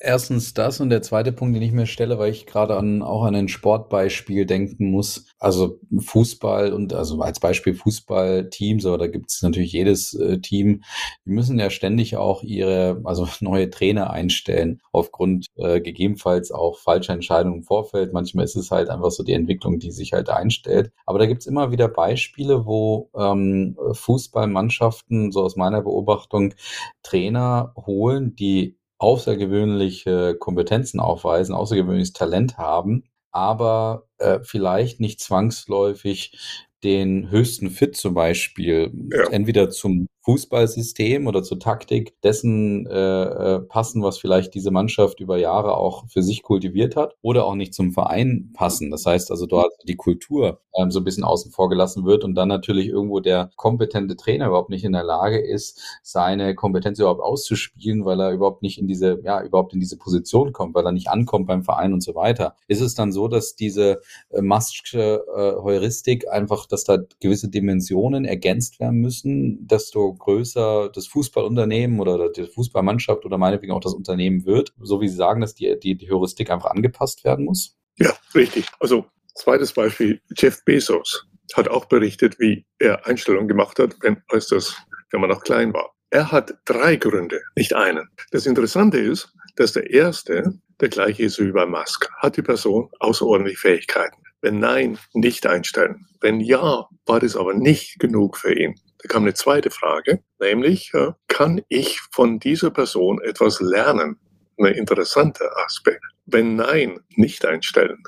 Erstens 0.00 0.54
das 0.54 0.80
und 0.80 0.88
der 0.88 1.02
zweite 1.02 1.30
Punkt, 1.32 1.54
den 1.54 1.62
ich 1.62 1.72
mir 1.72 1.86
stelle, 1.86 2.18
weil 2.18 2.30
ich 2.30 2.46
gerade 2.46 2.76
an, 2.76 3.02
auch 3.02 3.24
an 3.24 3.34
ein 3.34 3.48
Sportbeispiel 3.48 4.46
denken 4.46 4.90
muss. 4.90 5.26
Also 5.38 5.78
Fußball 5.98 6.72
und 6.72 6.94
also 6.94 7.20
als 7.20 7.38
Beispiel 7.38 7.74
Fußballteams, 7.74 8.86
aber 8.86 8.96
da 8.96 9.08
gibt 9.08 9.30
es 9.30 9.42
natürlich 9.42 9.72
jedes 9.72 10.14
äh, 10.14 10.38
Team, 10.38 10.82
die 11.26 11.30
müssen 11.30 11.58
ja 11.58 11.68
ständig 11.68 12.16
auch 12.16 12.42
ihre, 12.42 13.02
also 13.04 13.28
neue 13.40 13.68
Trainer 13.68 14.10
einstellen, 14.10 14.80
aufgrund 14.92 15.48
äh, 15.56 15.80
gegebenenfalls 15.80 16.50
auch 16.50 16.78
falscher 16.78 17.12
Entscheidungen 17.12 17.58
im 17.58 17.62
Vorfeld. 17.64 18.12
Manchmal 18.14 18.46
ist 18.46 18.56
es 18.56 18.70
halt 18.70 18.88
einfach 18.88 19.10
so 19.10 19.22
die 19.22 19.32
Entwicklung, 19.32 19.80
die 19.80 19.90
sich 19.90 20.14
halt 20.14 20.30
einstellt. 20.30 20.92
Aber 21.04 21.18
da 21.18 21.26
gibt 21.26 21.42
es 21.42 21.46
immer 21.46 21.70
wieder 21.72 21.88
Beispiele, 21.88 22.64
wo 22.64 23.10
ähm, 23.16 23.76
Fußballmannschaften, 23.92 25.30
so 25.30 25.42
aus 25.42 25.56
meiner 25.56 25.82
Beobachtung, 25.82 26.54
Trainer 27.02 27.74
holen, 27.76 28.34
die 28.36 28.78
außergewöhnliche 28.98 30.36
Kompetenzen 30.38 31.00
aufweisen, 31.00 31.54
außergewöhnliches 31.54 32.12
Talent 32.12 32.58
haben, 32.58 33.04
aber 33.32 34.06
äh, 34.18 34.40
vielleicht 34.42 35.00
nicht 35.00 35.20
zwangsläufig 35.20 36.38
den 36.84 37.30
höchsten 37.30 37.70
Fit 37.70 37.96
zum 37.96 38.14
Beispiel 38.14 38.92
ja. 39.10 39.30
entweder 39.30 39.70
zum 39.70 40.06
Fußballsystem 40.24 41.26
oder 41.26 41.42
zur 41.42 41.60
Taktik 41.60 42.20
dessen 42.22 42.86
äh, 42.86 42.94
äh, 43.24 43.60
passen, 43.60 44.02
was 44.02 44.18
vielleicht 44.18 44.54
diese 44.54 44.70
Mannschaft 44.70 45.20
über 45.20 45.36
Jahre 45.36 45.76
auch 45.76 46.04
für 46.08 46.22
sich 46.22 46.42
kultiviert 46.42 46.96
hat 46.96 47.14
oder 47.20 47.44
auch 47.44 47.54
nicht 47.54 47.74
zum 47.74 47.92
Verein 47.92 48.50
passen. 48.54 48.90
Das 48.90 49.04
heißt 49.04 49.30
also 49.30 49.46
dort 49.46 49.72
die 49.86 49.96
Kultur 49.96 50.60
ähm, 50.76 50.90
so 50.90 51.00
ein 51.00 51.04
bisschen 51.04 51.24
außen 51.24 51.52
vor 51.52 51.68
gelassen 51.68 52.06
wird 52.06 52.24
und 52.24 52.34
dann 52.34 52.48
natürlich 52.48 52.88
irgendwo 52.88 53.20
der 53.20 53.50
kompetente 53.56 54.16
Trainer 54.16 54.46
überhaupt 54.46 54.70
nicht 54.70 54.84
in 54.84 54.92
der 54.92 55.04
Lage 55.04 55.38
ist, 55.38 55.80
seine 56.02 56.54
Kompetenz 56.54 56.98
überhaupt 56.98 57.20
auszuspielen, 57.20 58.06
weil 58.06 58.20
er 58.20 58.32
überhaupt 58.32 58.62
nicht 58.62 58.78
in 58.78 58.86
diese, 58.86 59.20
ja, 59.24 59.42
überhaupt 59.42 59.74
in 59.74 59.80
diese 59.80 59.98
Position 59.98 60.52
kommt, 60.52 60.74
weil 60.74 60.86
er 60.86 60.92
nicht 60.92 61.08
ankommt 61.08 61.46
beim 61.46 61.64
Verein 61.64 61.92
und 61.92 62.02
so 62.02 62.14
weiter. 62.14 62.56
Ist 62.66 62.80
es 62.80 62.94
dann 62.94 63.12
so, 63.12 63.28
dass 63.28 63.56
diese 63.56 64.00
äh, 64.30 64.40
Maske 64.40 65.22
äh, 65.36 65.62
Heuristik 65.62 66.30
einfach, 66.30 66.66
dass 66.66 66.84
da 66.84 66.98
gewisse 67.20 67.50
Dimensionen 67.50 68.24
ergänzt 68.24 68.80
werden 68.80 69.00
müssen, 69.00 69.66
desto 69.66 70.13
größer 70.18 70.90
das 70.90 71.06
Fußballunternehmen 71.06 72.00
oder 72.00 72.30
die 72.30 72.46
Fußballmannschaft 72.46 73.24
oder 73.24 73.38
meinetwegen 73.38 73.72
auch 73.72 73.80
das 73.80 73.94
Unternehmen 73.94 74.44
wird, 74.44 74.72
so 74.80 75.00
wie 75.00 75.08
Sie 75.08 75.16
sagen, 75.16 75.40
dass 75.40 75.54
die, 75.54 75.78
die, 75.78 75.96
die 75.96 76.10
Heuristik 76.10 76.50
einfach 76.50 76.70
angepasst 76.70 77.24
werden 77.24 77.44
muss? 77.44 77.76
Ja, 77.98 78.12
richtig. 78.34 78.66
Also 78.80 79.06
zweites 79.34 79.72
Beispiel, 79.72 80.20
Jeff 80.36 80.64
Bezos 80.64 81.26
hat 81.54 81.68
auch 81.68 81.84
berichtet, 81.84 82.38
wie 82.38 82.64
er 82.78 83.06
Einstellungen 83.06 83.48
gemacht 83.48 83.78
hat, 83.78 83.96
wenn, 84.00 84.22
als 84.28 84.48
das, 84.48 84.76
wenn 85.10 85.20
man 85.20 85.30
noch 85.30 85.42
klein 85.42 85.72
war. 85.72 85.90
Er 86.10 86.30
hat 86.32 86.54
drei 86.64 86.96
Gründe, 86.96 87.40
nicht 87.56 87.74
einen. 87.74 88.08
Das 88.30 88.46
Interessante 88.46 88.98
ist, 88.98 89.32
dass 89.56 89.72
der 89.72 89.90
erste 89.90 90.54
der 90.80 90.88
gleiche 90.88 91.22
ist 91.24 91.38
wie 91.38 91.52
bei 91.52 91.66
Musk. 91.66 92.08
Hat 92.18 92.36
die 92.36 92.42
Person 92.42 92.90
außerordentliche 93.00 93.58
Fähigkeiten? 93.58 94.16
Wenn 94.40 94.58
nein, 94.58 94.98
nicht 95.12 95.46
einstellen. 95.46 96.06
Wenn 96.20 96.40
ja, 96.40 96.88
war 97.06 97.20
das 97.20 97.36
aber 97.36 97.54
nicht 97.54 97.98
genug 97.98 98.36
für 98.36 98.52
ihn. 98.52 98.74
Da 99.04 99.08
kam 99.12 99.24
eine 99.24 99.34
zweite 99.34 99.70
Frage, 99.70 100.20
nämlich, 100.40 100.90
kann 101.28 101.60
ich 101.68 102.00
von 102.10 102.38
dieser 102.38 102.70
Person 102.70 103.20
etwas 103.20 103.60
lernen? 103.60 104.18
Ein 104.58 104.72
interessanter 104.72 105.50
Aspekt. 105.66 106.02
Wenn 106.24 106.56
nein, 106.56 107.00
nicht 107.10 107.44
einstellen. 107.44 108.02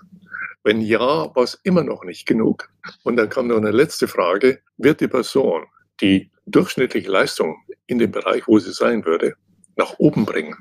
Wenn 0.65 0.81
ja, 0.81 0.99
war 1.37 1.43
es 1.43 1.61
immer 1.65 1.83
noch 1.83 2.03
nicht 2.03 2.25
genug. 2.27 2.71
Und 3.03 3.17
dann 3.17 3.29
kam 3.29 3.49
noch 3.49 3.59
eine 3.59 3.73
letzte 3.73 4.09
Frage, 4.09 4.63
wird 4.79 5.03
die 5.03 5.09
Person 5.09 5.67
die 6.01 6.31
durchschnittliche 6.47 7.11
Leistung 7.11 7.59
in 7.87 7.99
dem 7.99 8.11
Bereich, 8.13 8.49
wo 8.49 8.59
sie 8.59 8.73
sein 8.73 9.05
würde, 9.05 9.35
nach 9.77 9.99
oben 9.99 10.25
bringen? 10.25 10.57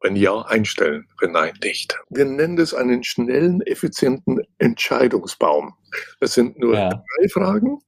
Wenn 0.00 0.16
ja, 0.16 0.42
einstellen. 0.42 1.06
Wenn 1.20 1.30
nein, 1.30 1.54
nicht. 1.62 1.96
Wir 2.10 2.24
nennen 2.24 2.56
das 2.56 2.74
einen 2.74 3.04
schnellen, 3.04 3.60
effizienten 3.62 4.40
Entscheidungsbaum. 4.58 5.74
Das 6.18 6.34
sind 6.34 6.58
nur 6.58 6.74
ja. 6.74 6.88
drei 6.88 7.28
Fragen 7.28 7.78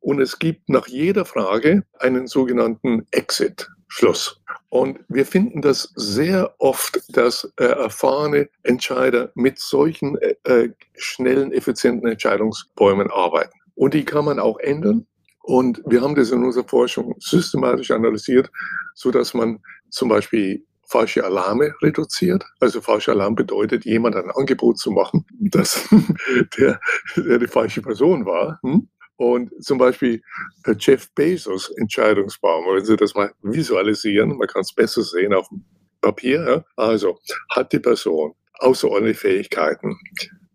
und 0.00 0.20
es 0.20 0.38
gibt 0.38 0.68
nach 0.68 0.86
jeder 0.86 1.24
Frage 1.24 1.84
einen 1.98 2.26
sogenannten 2.26 3.06
Exit. 3.10 3.68
Schluss. 3.94 4.40
Und 4.70 5.00
wir 5.08 5.26
finden 5.26 5.60
das 5.60 5.92
sehr 5.96 6.54
oft, 6.58 7.02
dass 7.14 7.52
äh, 7.58 7.64
erfahrene 7.64 8.48
Entscheider 8.62 9.30
mit 9.34 9.58
solchen 9.58 10.16
äh, 10.16 10.34
äh, 10.44 10.70
schnellen, 10.96 11.52
effizienten 11.52 12.08
Entscheidungsbäumen 12.08 13.10
arbeiten. 13.10 13.52
Und 13.74 13.92
die 13.92 14.06
kann 14.06 14.24
man 14.24 14.38
auch 14.38 14.58
ändern. 14.58 15.06
Und 15.42 15.82
wir 15.84 16.00
haben 16.00 16.14
das 16.14 16.30
in 16.30 16.42
unserer 16.42 16.66
Forschung 16.66 17.16
systematisch 17.18 17.90
analysiert, 17.90 18.50
so 18.94 19.10
dass 19.10 19.34
man 19.34 19.60
zum 19.90 20.08
Beispiel 20.08 20.64
falsche 20.86 21.24
Alarme 21.24 21.74
reduziert. 21.82 22.46
Also 22.60 22.80
falscher 22.80 23.12
Alarm 23.12 23.34
bedeutet, 23.34 23.84
jemand 23.84 24.16
ein 24.16 24.30
Angebot 24.30 24.78
zu 24.78 24.90
machen, 24.90 25.26
dass 25.38 25.86
der, 26.58 26.80
der 27.16 27.38
die 27.38 27.46
falsche 27.46 27.82
Person 27.82 28.24
war. 28.24 28.58
Hm? 28.62 28.88
Und 29.22 29.52
zum 29.62 29.78
Beispiel 29.78 30.20
Jeff 30.80 31.08
Bezos 31.14 31.70
Entscheidungsbaum, 31.76 32.64
wenn 32.74 32.84
Sie 32.84 32.96
das 32.96 33.14
mal 33.14 33.30
visualisieren, 33.42 34.36
man 34.36 34.48
kann 34.48 34.62
es 34.62 34.74
besser 34.74 35.04
sehen 35.04 35.32
auf 35.32 35.48
dem 35.48 35.64
Papier. 36.00 36.64
Also 36.74 37.20
hat 37.50 37.72
die 37.72 37.78
Person 37.78 38.34
außerordentliche 38.54 39.20
Fähigkeiten? 39.20 39.96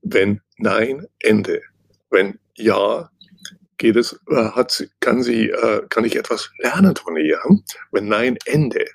Wenn 0.01 0.41
nein, 0.57 1.07
Ende. 1.19 1.61
Wenn 2.09 2.39
ja, 2.55 3.09
geht 3.77 3.95
es, 3.95 4.19
äh, 4.29 4.35
hat 4.35 4.71
sie, 4.71 4.89
kann 4.99 5.23
sie, 5.23 5.49
äh, 5.49 5.83
kann 5.87 6.03
ich 6.03 6.17
etwas 6.17 6.49
lernen 6.57 6.97
von 6.97 7.15
ihr? 7.15 7.39
Wenn 7.93 8.09
nein, 8.09 8.37
Ende. 8.43 8.85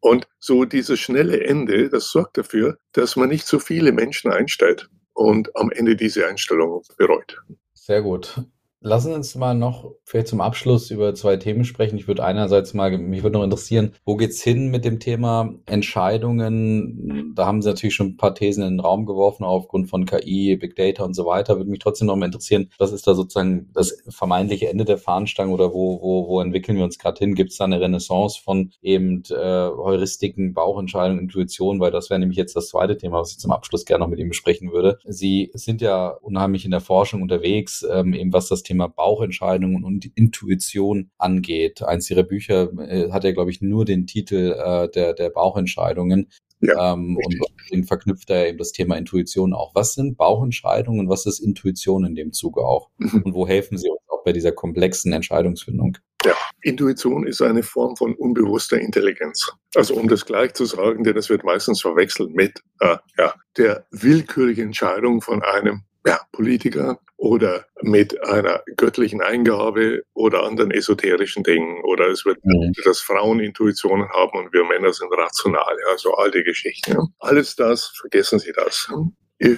Und 0.00 0.26
so 0.40 0.64
dieses 0.64 0.98
schnelle 0.98 1.44
Ende, 1.44 1.88
das 1.90 2.10
sorgt 2.10 2.38
dafür, 2.38 2.76
dass 2.90 3.14
man 3.14 3.28
nicht 3.28 3.46
so 3.46 3.60
viele 3.60 3.92
Menschen 3.92 4.32
einstellt 4.32 4.90
und 5.12 5.54
am 5.54 5.70
Ende 5.70 5.94
diese 5.94 6.26
Einstellung 6.26 6.82
bereut. 6.96 7.40
Sehr 7.72 8.02
gut. 8.02 8.44
Lassen 8.84 9.10
Sie 9.10 9.14
uns 9.14 9.36
mal 9.36 9.54
noch 9.54 9.92
vielleicht 10.02 10.26
zum 10.26 10.40
Abschluss 10.40 10.90
über 10.90 11.14
zwei 11.14 11.36
Themen 11.36 11.64
sprechen. 11.64 11.96
Ich 11.96 12.08
würde 12.08 12.24
einerseits 12.24 12.74
mal, 12.74 12.98
mich 12.98 13.22
würde 13.22 13.38
noch 13.38 13.44
interessieren, 13.44 13.92
wo 14.04 14.16
geht's 14.16 14.42
hin 14.42 14.72
mit 14.72 14.84
dem 14.84 14.98
Thema 14.98 15.54
Entscheidungen? 15.66 17.32
Da 17.36 17.46
haben 17.46 17.62
Sie 17.62 17.68
natürlich 17.68 17.94
schon 17.94 18.08
ein 18.08 18.16
paar 18.16 18.34
Thesen 18.34 18.64
in 18.64 18.74
den 18.74 18.80
Raum 18.80 19.06
geworfen, 19.06 19.44
aufgrund 19.44 19.88
von 19.88 20.04
KI, 20.04 20.56
Big 20.56 20.74
Data 20.74 21.04
und 21.04 21.14
so 21.14 21.26
weiter. 21.26 21.58
Würde 21.58 21.70
mich 21.70 21.78
trotzdem 21.78 22.08
noch 22.08 22.16
mal 22.16 22.26
interessieren, 22.26 22.70
was 22.78 22.90
ist 22.90 23.06
da 23.06 23.14
sozusagen 23.14 23.70
das 23.72 24.02
vermeintliche 24.08 24.68
Ende 24.68 24.84
der 24.84 24.98
Fahnenstange 24.98 25.52
oder 25.52 25.72
wo, 25.72 26.02
wo, 26.02 26.26
wo 26.26 26.40
entwickeln 26.40 26.76
wir 26.76 26.84
uns 26.84 26.98
gerade 26.98 27.18
hin? 27.20 27.36
Gibt 27.36 27.52
es 27.52 27.58
da 27.58 27.64
eine 27.64 27.80
Renaissance 27.80 28.40
von 28.42 28.72
eben 28.82 29.22
äh, 29.30 29.34
Heuristiken, 29.34 30.54
Bauchentscheidungen, 30.54 31.22
Intuition? 31.22 31.78
Weil 31.78 31.92
das 31.92 32.10
wäre 32.10 32.18
nämlich 32.18 32.38
jetzt 32.38 32.56
das 32.56 32.68
zweite 32.68 32.96
Thema, 32.96 33.20
was 33.20 33.30
ich 33.30 33.38
zum 33.38 33.52
Abschluss 33.52 33.84
gerne 33.84 34.02
noch 34.02 34.10
mit 34.10 34.18
Ihnen 34.18 34.30
besprechen 34.30 34.72
würde. 34.72 34.98
Sie 35.06 35.52
sind 35.54 35.80
ja 35.80 36.08
unheimlich 36.08 36.64
in 36.64 36.72
der 36.72 36.80
Forschung 36.80 37.22
unterwegs, 37.22 37.86
ähm, 37.88 38.12
eben 38.12 38.32
was 38.32 38.48
das 38.48 38.64
Thema 38.64 38.71
Thema 38.72 38.88
Bauchentscheidungen 38.88 39.84
und 39.84 40.10
Intuition 40.16 41.10
angeht. 41.18 41.82
Eins 41.82 42.10
ihrer 42.10 42.22
Bücher 42.22 42.72
äh, 42.78 43.10
hat 43.10 43.24
ja, 43.24 43.32
glaube 43.32 43.50
ich, 43.50 43.60
nur 43.60 43.84
den 43.84 44.06
Titel 44.06 44.56
äh, 44.58 44.88
der, 44.88 45.12
der 45.12 45.28
Bauchentscheidungen. 45.28 46.28
Ja, 46.60 46.94
ähm, 46.94 47.18
und 47.22 47.36
deswegen 47.60 47.84
verknüpft 47.84 48.30
er 48.30 48.48
eben 48.48 48.58
das 48.58 48.72
Thema 48.72 48.96
Intuition 48.96 49.52
auch. 49.52 49.74
Was 49.74 49.94
sind 49.94 50.16
Bauchentscheidungen 50.16 51.00
und 51.00 51.08
was 51.08 51.26
ist 51.26 51.40
Intuition 51.40 52.06
in 52.06 52.14
dem 52.14 52.32
Zuge 52.32 52.62
auch? 52.62 52.88
Mhm. 52.96 53.22
Und 53.24 53.34
wo 53.34 53.46
helfen 53.46 53.76
sie 53.76 53.90
uns 53.90 54.00
auch 54.08 54.24
bei 54.24 54.32
dieser 54.32 54.52
komplexen 54.52 55.12
Entscheidungsfindung? 55.12 55.98
Ja, 56.24 56.34
Intuition 56.62 57.26
ist 57.26 57.42
eine 57.42 57.64
Form 57.64 57.96
von 57.96 58.14
unbewusster 58.14 58.78
Intelligenz. 58.80 59.52
Also 59.74 59.94
um 59.96 60.08
das 60.08 60.24
gleich 60.24 60.54
zu 60.54 60.64
sagen, 60.64 61.02
denn 61.02 61.16
es 61.16 61.28
wird 61.28 61.44
meistens 61.44 61.82
verwechselt 61.82 62.32
mit 62.32 62.62
äh, 62.78 62.96
ja, 63.18 63.34
der 63.58 63.84
willkürlichen 63.90 64.66
Entscheidung 64.66 65.20
von 65.20 65.42
einem 65.42 65.82
ja, 66.04 66.20
Politiker 66.32 66.98
oder 67.16 67.64
mit 67.82 68.20
einer 68.24 68.62
göttlichen 68.76 69.22
Eingabe 69.22 70.02
oder 70.14 70.42
anderen 70.42 70.72
esoterischen 70.72 71.44
Dingen. 71.44 71.82
Oder 71.84 72.08
es 72.08 72.24
wird, 72.24 72.44
mhm. 72.44 72.72
dass 72.84 73.00
Frauen 73.00 73.40
Intuitionen 73.40 74.08
haben 74.08 74.38
und 74.38 74.52
wir 74.52 74.64
Männer 74.64 74.92
sind 74.92 75.12
rational. 75.12 75.76
Ja, 75.88 75.98
so 75.98 76.14
alte 76.14 76.42
Geschichten. 76.42 76.92
Ja. 76.92 77.06
Alles 77.20 77.54
das, 77.54 77.92
vergessen 78.00 78.40
Sie 78.40 78.52
das. 78.52 78.90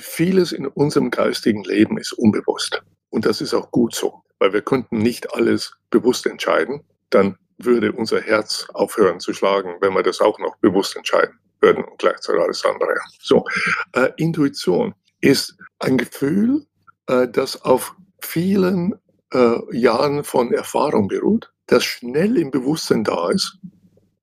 Vieles 0.01 0.53
in 0.53 0.67
unserem 0.67 1.11
geistigen 1.11 1.65
Leben 1.65 1.99
ist 1.99 2.13
unbewusst. 2.13 2.83
Und 3.11 3.27
das 3.27 3.41
ist 3.41 3.55
auch 3.55 3.71
gut 3.71 3.95
so, 3.95 4.23
weil 4.39 4.53
wir 4.53 4.63
könnten 4.63 4.99
nicht 4.99 5.35
alles 5.35 5.75
bewusst 5.91 6.27
entscheiden. 6.27 6.83
Dann 7.11 7.39
würde 7.59 7.93
unser 7.93 8.21
Herz 8.21 8.67
aufhören 8.75 9.21
zu 9.21 9.33
schlagen, 9.33 9.77
wenn 9.81 9.95
wir 9.95 10.03
das 10.03 10.21
auch 10.21 10.39
noch 10.39 10.57
bewusst 10.57 10.97
entscheiden 10.97 11.39
würden 11.61 11.85
und 11.85 11.99
gleichzeitig 11.99 12.43
alles 12.43 12.65
andere. 12.65 12.95
So, 13.21 13.45
äh, 13.93 14.11
Intuition 14.17 14.95
ist 15.25 15.57
ein 15.79 15.97
Gefühl, 15.97 16.67
äh, 17.07 17.27
das 17.29 17.63
auf 17.63 17.97
vielen 18.21 18.95
äh, 19.33 19.59
Jahren 19.77 20.23
von 20.23 20.53
Erfahrung 20.53 21.09
beruht, 21.09 21.53
das 21.67 21.85
schnell 21.85 22.37
im 22.37 22.51
Bewusstsein 22.51 23.05
da 23.05 23.31
ist 23.31 23.59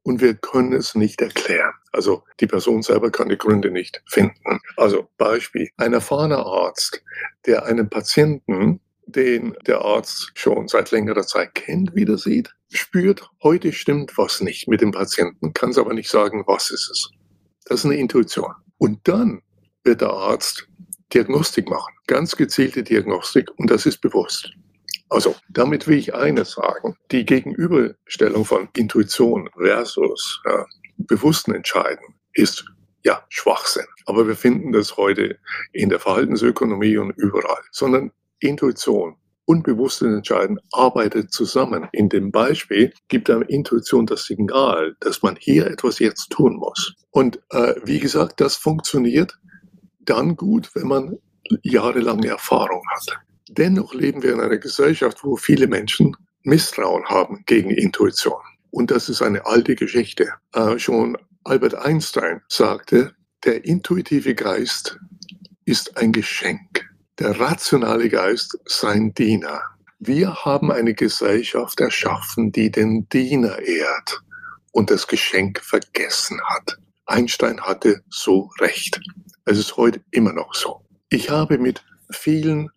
und 0.04 0.22
wir 0.22 0.36
können 0.36 0.74
es 0.74 0.95
nicht 0.95 1.22
erklären. 1.22 1.74
Also 1.91 2.24
die 2.39 2.47
Person 2.47 2.84
selber 2.84 3.12
kann 3.12 3.30
die 3.30 3.38
Gründe 3.38 3.72
nicht 3.72 4.02
finden. 4.08 4.60
Also 4.78 5.10
Beispiel, 5.18 5.70
ein 5.78 5.93
erfahrener 5.93 6.45
Arzt, 6.45 7.04
der 7.45 7.66
einen 7.66 7.89
Patienten, 7.89 8.80
den 9.06 9.56
der 9.66 9.82
Arzt 9.82 10.32
schon 10.36 10.68
seit 10.68 10.91
längerer 10.91 11.26
Zeit 11.26 11.56
kennt, 11.56 11.95
wieder 11.95 12.18
sieht, 12.18 12.54
spürt, 12.70 13.30
heute 13.43 13.74
stimmt 13.74 14.18
was 14.18 14.41
nicht 14.41 14.68
mit 14.68 14.82
dem 14.82 14.91
Patienten, 14.91 15.54
kann 15.54 15.72
es 15.72 15.78
aber 15.78 15.93
nicht 15.93 16.10
sagen, 16.10 16.43
was 16.45 16.70
ist 16.70 16.89
es. 16.89 17.12
Das 17.66 17.80
ist 17.80 17.86
eine 17.86 17.97
Intuition. 17.97 18.54
Und 18.78 19.08
dann 19.08 19.41
wird 19.84 20.02
der 20.02 20.12
Arzt 20.12 20.68
Diagnostik 21.14 21.70
machen, 21.70 21.93
ganz 22.07 22.36
gezielte 22.36 22.84
Diagnostik 22.84 23.49
und 23.57 23.70
das 23.70 23.86
ist 23.86 24.01
bewusst. 24.01 24.51
Also 25.09 25.36
damit 25.49 25.88
will 25.88 25.97
ich 25.97 26.16
eines 26.16 26.51
sagen, 26.51 26.95
die 27.12 27.26
Gegenüberstellung 27.26 28.45
von 28.45 28.70
Intuition 28.78 29.49
versus 29.57 30.41
ja, 30.45 30.66
bewussten 30.97 31.53
Entscheiden 31.53 32.16
ist 32.34 32.66
ja 33.03 33.24
Schwachsinn. 33.30 33.86
Aber 34.05 34.28
wir 34.28 34.36
finden 34.36 34.72
das 34.72 34.95
heute 34.95 35.38
in 35.74 35.89
der 35.89 35.99
Verhaltensökonomie 35.99 36.97
und 36.97 37.12
überall, 37.18 37.62
sondern 37.72 38.12
Intuition 38.39 39.18
und 39.45 39.64
bewusstes 39.64 40.07
Entscheiden 40.07 40.59
arbeitet 40.72 41.34
zusammen. 41.34 41.89
In 41.91 42.07
dem 42.07 42.32
Beispiel 42.32 42.93
gibt 43.09 43.30
einem 43.30 43.41
Intuition 43.43 44.05
das 44.05 44.26
Signal, 44.26 44.95
dass 45.01 45.24
man 45.24 45.36
hier 45.36 45.68
etwas 45.68 45.99
jetzt 45.99 46.30
tun 46.30 46.55
muss. 46.55 46.95
Und 47.09 47.41
äh, 47.49 47.76
wie 47.84 47.99
gesagt, 47.99 48.39
das 48.39 48.55
funktioniert 48.55 49.38
dann 50.06 50.36
gut, 50.36 50.74
wenn 50.76 50.88
man 50.88 51.18
jahrelange 51.64 52.28
Erfahrung 52.28 52.84
hat. 52.89 53.20
Dennoch 53.49 53.93
leben 53.93 54.24
wir 54.24 54.34
in 54.34 54.39
einer 54.39 54.58
Gesellschaft, 54.58 55.24
wo 55.24 55.36
viele 55.36 55.68
Menschen 55.68 56.16
Misstrauen 56.43 57.06
haben 57.06 57.43
gegen 57.45 57.70
Intuition. 57.72 58.41
Und 58.72 58.91
das 58.91 59.10
ist 59.10 59.22
eine 59.22 59.45
alte 59.45 59.76
Geschichte. 59.76 60.30
Äh, 60.54 60.80
schon 60.80 61.18
Albert 61.43 61.76
Einstein 61.76 62.41
sagte, 62.47 63.14
der 63.43 63.66
intuitive 63.66 64.36
Geist 64.36 64.97
ist 65.66 65.97
ein 65.97 66.12
Geschenk. 66.12 66.89
Der 67.20 67.39
rationale 67.39 68.10
Geist 68.10 68.58
sein 68.66 69.14
Diener. 69.14 69.62
Wir 69.99 70.34
haben 70.45 70.72
eine 70.72 70.93
Gesellschaft 70.93 71.80
erschaffen, 71.80 72.52
die 72.52 72.72
den 72.72 73.08
Diener 73.10 73.60
ehrt 73.60 74.22
und 74.72 74.89
das 74.89 75.08
Geschenk 75.08 75.60
vergessen 75.62 76.39
hat. 76.45 76.78
Einstein 77.06 77.62
hatte 77.62 78.02
so 78.10 78.49
recht. 78.60 78.99
Es 79.46 79.58
ist 79.58 79.78
heute 79.78 80.02
immer 80.12 80.34
noch 80.34 80.54
so. 80.54 80.82
Ich 81.10 81.30
habe 81.30 81.58
mit 81.58 81.84
vielen 82.12 82.70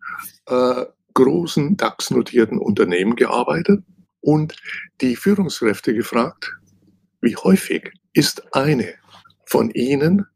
äh, 0.47 0.85
großen 1.12 1.77
DAX-notierten 1.77 2.59
Unternehmen 2.59 3.17
gearbeitet 3.17 3.83
und 4.21 4.57
die 5.01 5.17
Führungskräfte 5.17 5.95
gefragt, 5.95 6.51
wie 7.21 7.37
häufig 7.37 7.93
ist 8.15 8.55
eine 8.55 8.95
von 9.47 9.71
ihnen 9.71 10.27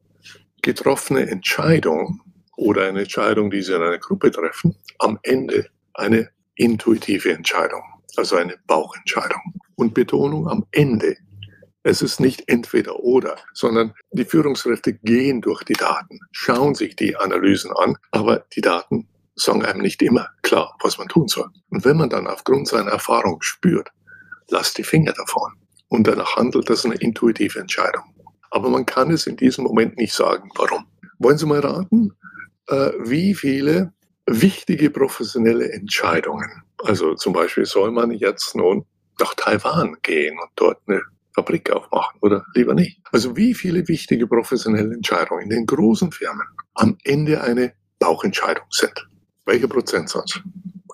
getroffene 0.63 1.29
Entscheidung 1.29 2.21
oder 2.57 2.89
eine 2.89 3.01
Entscheidung, 3.01 3.51
die 3.51 3.63
sie 3.63 3.75
in 3.75 3.83
einer 3.83 3.99
Gruppe 3.99 4.31
treffen, 4.31 4.77
am 4.99 5.19
Ende 5.23 5.67
eine 5.95 6.29
intuitive 6.57 7.33
Entscheidung, 7.33 7.83
also 8.17 8.37
eine 8.37 8.57
Bauchentscheidung. 8.67 9.55
Und 9.77 9.95
Betonung 9.95 10.49
am 10.49 10.67
Ende 10.73 11.17
es 11.89 12.03
ist 12.03 12.21
nicht 12.21 12.45
entweder 12.49 12.97
oder, 13.01 13.37
sondern 13.55 13.95
die 14.13 14.27
Führungskräfte 14.27 14.93
gehen 14.93 15.41
durch 15.41 15.65
die 15.65 15.73
Daten, 15.73 16.21
schauen 16.33 16.75
sich 16.75 16.97
die 16.97 17.17
Analysen 17.17 17.73
an, 17.73 17.97
aber 18.11 18.45
die 18.55 18.61
Daten 18.61 19.09
sagen 19.35 19.65
einem 19.65 19.81
nicht 19.81 20.03
immer 20.03 20.29
klar, 20.43 20.77
was 20.83 20.99
man 20.99 21.09
tun 21.09 21.29
soll. 21.29 21.49
Und 21.71 21.85
wenn 21.87 21.97
man 21.97 22.11
dann 22.11 22.27
aufgrund 22.27 22.69
seiner 22.69 22.91
Erfahrung 22.91 23.41
spürt, 23.41 23.89
lasst 24.49 24.77
die 24.77 24.85
Finger 24.85 25.13
davon. 25.13 25.53
Und 25.89 26.07
danach 26.07 26.37
handelt 26.37 26.69
das 26.69 26.85
eine 26.85 26.97
intuitive 26.97 27.59
Entscheidung. 27.59 28.03
Aber 28.51 28.69
man 28.69 28.85
kann 28.85 29.11
es 29.11 29.27
in 29.27 29.37
diesem 29.37 29.65
Moment 29.65 29.97
nicht 29.97 30.13
sagen, 30.13 30.51
warum. 30.57 30.87
Wollen 31.19 31.39
Sie 31.39 31.47
mal 31.47 31.61
raten, 31.61 32.13
äh, 32.67 32.91
wie 33.01 33.35
viele 33.35 33.95
wichtige 34.27 34.91
professionelle 34.91 35.73
Entscheidungen, 35.73 36.65
also 36.85 37.15
zum 37.15 37.33
Beispiel 37.33 37.65
soll 37.65 37.93
man 37.93 38.11
jetzt 38.11 38.55
nun 38.55 38.85
nach 39.19 39.35
Taiwan 39.35 39.97
gehen 40.03 40.39
und 40.39 40.51
dort 40.55 40.81
eine 40.87 41.03
Fabrik 41.39 41.71
aufmachen 41.71 42.19
oder 42.21 42.45
lieber 42.55 42.75
nicht. 42.75 43.01
Also 43.13 43.37
wie 43.37 43.55
viele 43.55 43.87
wichtige 43.87 44.27
professionelle 44.27 44.93
Entscheidungen 44.93 45.43
in 45.43 45.51
den 45.51 45.67
großen 45.67 46.11
Firmen 46.11 46.47
am 46.75 46.99
Ende 47.05 47.41
eine 47.41 47.73
Bauchentscheidung 48.01 48.67
sind. 48.71 49.09
Welcher 49.47 49.69
Prozentsatz? 49.69 50.41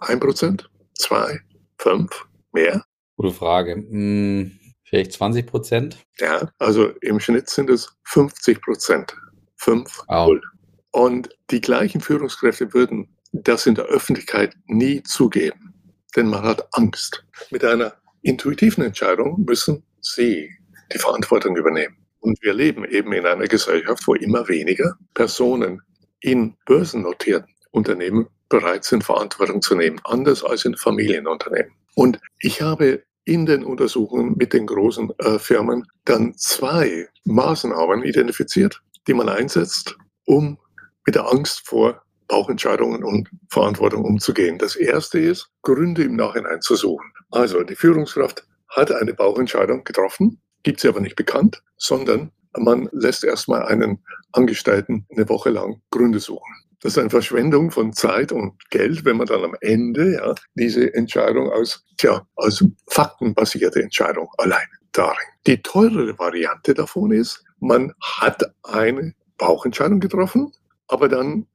Ein 0.00 0.20
Prozent? 0.20 0.68
Zwei? 0.98 1.40
Fünf? 1.78 2.26
Mehr? 2.52 2.84
Gute 3.16 3.32
Frage. 3.32 3.74
Hm, 3.74 4.58
vielleicht 4.84 5.12
20 5.12 5.46
Prozent? 5.46 5.98
Ja, 6.18 6.50
also 6.58 6.88
im 7.00 7.20
Schnitt 7.20 7.48
sind 7.48 7.70
es 7.70 7.96
50 8.04 8.60
Prozent. 8.60 9.16
Fünf, 9.56 10.02
null. 10.10 10.42
Und 10.90 11.30
die 11.50 11.62
gleichen 11.62 12.02
Führungskräfte 12.02 12.74
würden 12.74 13.16
das 13.32 13.66
in 13.66 13.74
der 13.74 13.86
Öffentlichkeit 13.86 14.54
nie 14.66 15.02
zugeben, 15.02 15.74
denn 16.14 16.28
man 16.28 16.42
hat 16.42 16.68
Angst. 16.72 17.24
Mit 17.50 17.64
einer 17.64 17.94
intuitiven 18.20 18.84
Entscheidung 18.84 19.42
müssen 19.46 19.82
sie 20.04 20.50
die 20.92 20.98
Verantwortung 20.98 21.56
übernehmen. 21.56 21.96
Und 22.20 22.38
wir 22.42 22.54
leben 22.54 22.84
eben 22.84 23.12
in 23.12 23.26
einer 23.26 23.46
Gesellschaft, 23.46 24.02
wo 24.06 24.14
immer 24.14 24.48
weniger 24.48 24.96
Personen 25.12 25.82
in 26.20 26.56
börsennotierten 26.64 27.52
Unternehmen 27.70 28.28
bereit 28.48 28.84
sind, 28.84 29.04
Verantwortung 29.04 29.60
zu 29.60 29.74
nehmen, 29.74 30.00
anders 30.04 30.42
als 30.42 30.64
in 30.64 30.76
Familienunternehmen. 30.76 31.72
Und 31.94 32.20
ich 32.40 32.62
habe 32.62 33.02
in 33.24 33.46
den 33.46 33.64
Untersuchungen 33.64 34.36
mit 34.36 34.52
den 34.52 34.66
großen 34.66 35.10
äh, 35.18 35.38
Firmen 35.38 35.86
dann 36.04 36.34
zwei 36.36 37.08
Maßnahmen 37.24 38.04
identifiziert, 38.04 38.80
die 39.06 39.14
man 39.14 39.28
einsetzt, 39.28 39.96
um 40.24 40.58
mit 41.06 41.14
der 41.14 41.30
Angst 41.30 41.66
vor 41.66 42.02
Bauchentscheidungen 42.28 43.04
und 43.04 43.28
Verantwortung 43.50 44.04
umzugehen. 44.04 44.58
Das 44.58 44.76
erste 44.76 45.18
ist, 45.18 45.50
Gründe 45.62 46.04
im 46.04 46.16
Nachhinein 46.16 46.60
zu 46.60 46.74
suchen. 46.74 47.12
Also 47.30 47.62
die 47.62 47.76
Führungskraft 47.76 48.46
hat 48.68 48.92
eine 48.92 49.14
Bauchentscheidung 49.14 49.84
getroffen, 49.84 50.40
gibt 50.62 50.80
sie 50.80 50.88
aber 50.88 51.00
nicht 51.00 51.16
bekannt, 51.16 51.62
sondern 51.76 52.32
man 52.56 52.88
lässt 52.92 53.24
erstmal 53.24 53.64
einen 53.64 54.02
Angestellten 54.32 55.06
eine 55.10 55.28
Woche 55.28 55.50
lang 55.50 55.80
Gründe 55.90 56.20
suchen. 56.20 56.54
Das 56.80 56.92
ist 56.92 56.98
eine 56.98 57.10
Verschwendung 57.10 57.70
von 57.70 57.94
Zeit 57.94 58.30
und 58.30 58.52
Geld, 58.68 59.04
wenn 59.06 59.16
man 59.16 59.26
dann 59.26 59.42
am 59.42 59.56
Ende 59.62 60.14
ja, 60.14 60.34
diese 60.54 60.92
Entscheidung 60.92 61.50
aus, 61.50 61.82
tja, 61.96 62.26
als 62.36 62.62
faktenbasierte 62.88 63.82
Entscheidung 63.82 64.28
allein 64.36 64.66
darin. 64.92 65.16
Die 65.46 65.62
teurere 65.62 66.18
Variante 66.18 66.74
davon 66.74 67.10
ist, 67.12 67.42
man 67.58 67.94
hat 68.02 68.42
eine 68.64 69.14
Bauchentscheidung 69.38 69.98
getroffen, 69.98 70.52
aber 70.88 71.08
dann 71.08 71.46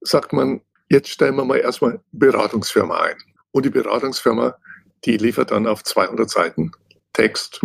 sagt 0.00 0.32
man, 0.32 0.62
jetzt 0.88 1.10
stellen 1.10 1.36
wir 1.36 1.44
mal 1.44 1.58
erstmal 1.58 2.00
Beratungsfirma 2.12 2.98
ein. 2.98 3.16
Und 3.50 3.66
die 3.66 3.70
Beratungsfirma, 3.70 4.56
die 5.04 5.16
liefert 5.16 5.50
dann 5.50 5.66
auf 5.66 5.84
200 5.84 6.28
Seiten 6.28 6.72
Text 7.12 7.60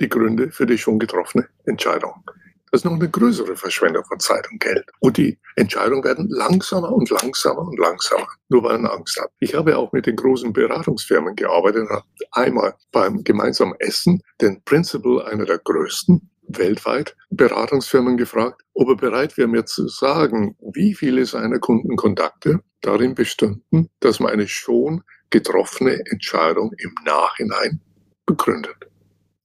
die 0.00 0.08
Gründe 0.08 0.50
für 0.50 0.66
die 0.66 0.78
schon 0.78 0.98
getroffene 0.98 1.48
Entscheidung. 1.64 2.24
Das 2.70 2.82
ist 2.82 2.84
noch 2.84 2.92
eine 2.92 3.10
größere 3.10 3.56
Verschwendung 3.56 4.04
von 4.04 4.20
Zeit 4.20 4.48
und 4.50 4.60
Geld. 4.60 4.84
Und 5.00 5.16
die 5.16 5.38
Entscheidungen 5.56 6.04
werden 6.04 6.28
langsamer 6.28 6.92
und 6.92 7.10
langsamer 7.10 7.62
und 7.62 7.78
langsamer, 7.78 8.28
nur 8.48 8.62
weil 8.62 8.78
man 8.78 8.92
Angst 8.92 9.20
hat. 9.20 9.30
Ich 9.40 9.54
habe 9.54 9.76
auch 9.76 9.92
mit 9.92 10.06
den 10.06 10.14
großen 10.14 10.52
Beratungsfirmen 10.52 11.34
gearbeitet 11.34 11.82
und 11.82 11.90
habe 11.90 12.04
einmal 12.30 12.74
beim 12.92 13.24
gemeinsamen 13.24 13.74
Essen 13.80 14.22
den 14.40 14.62
Principal 14.62 15.22
einer 15.22 15.46
der 15.46 15.58
größten 15.58 16.30
weltweit 16.46 17.16
Beratungsfirmen 17.30 18.16
gefragt, 18.16 18.62
ob 18.74 18.88
er 18.88 18.96
bereit 18.96 19.36
wäre, 19.36 19.48
mir 19.48 19.66
zu 19.66 19.88
sagen, 19.88 20.56
wie 20.72 20.94
viele 20.94 21.26
seiner 21.26 21.58
Kundenkontakte 21.58 22.60
darin 22.82 23.14
bestünden, 23.14 23.88
dass 24.00 24.20
man 24.20 24.32
eine 24.32 24.46
schon 24.46 25.02
getroffene 25.30 26.00
Entscheidung 26.10 26.72
im 26.78 26.94
Nachhinein 27.04 27.80
begründet. 28.26 28.76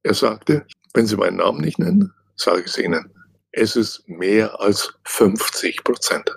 Er 0.04 0.14
sagte, 0.14 0.66
wenn 0.94 1.08
Sie 1.08 1.18
meinen 1.18 1.38
Namen 1.38 1.62
nicht 1.62 1.80
nennen, 1.80 2.14
sage 2.36 2.62
ich 2.62 2.68
es 2.68 2.78
Ihnen, 2.78 3.12
es 3.52 3.76
ist 3.76 4.08
mehr 4.08 4.60
als 4.60 4.94
50 5.06 5.84
Prozent. 5.84 6.30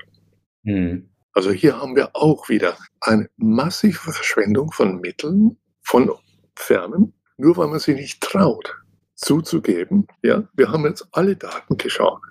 Mhm. 0.62 1.10
Also 1.32 1.50
hier 1.50 1.80
haben 1.80 1.96
wir 1.96 2.10
auch 2.14 2.48
wieder 2.48 2.76
eine 3.00 3.28
massive 3.36 4.12
Verschwendung 4.12 4.72
von 4.72 5.00
Mitteln 5.00 5.58
von 5.82 6.10
Firmen, 6.56 7.14
nur 7.36 7.56
weil 7.56 7.68
man 7.68 7.78
sie 7.78 7.94
nicht 7.94 8.20
traut 8.20 8.74
zuzugeben, 9.18 10.06
ja, 10.22 10.44
wir 10.54 10.70
haben 10.70 10.86
jetzt 10.86 11.06
alle 11.12 11.36
Daten 11.36 11.76
geschaut. 11.76 12.22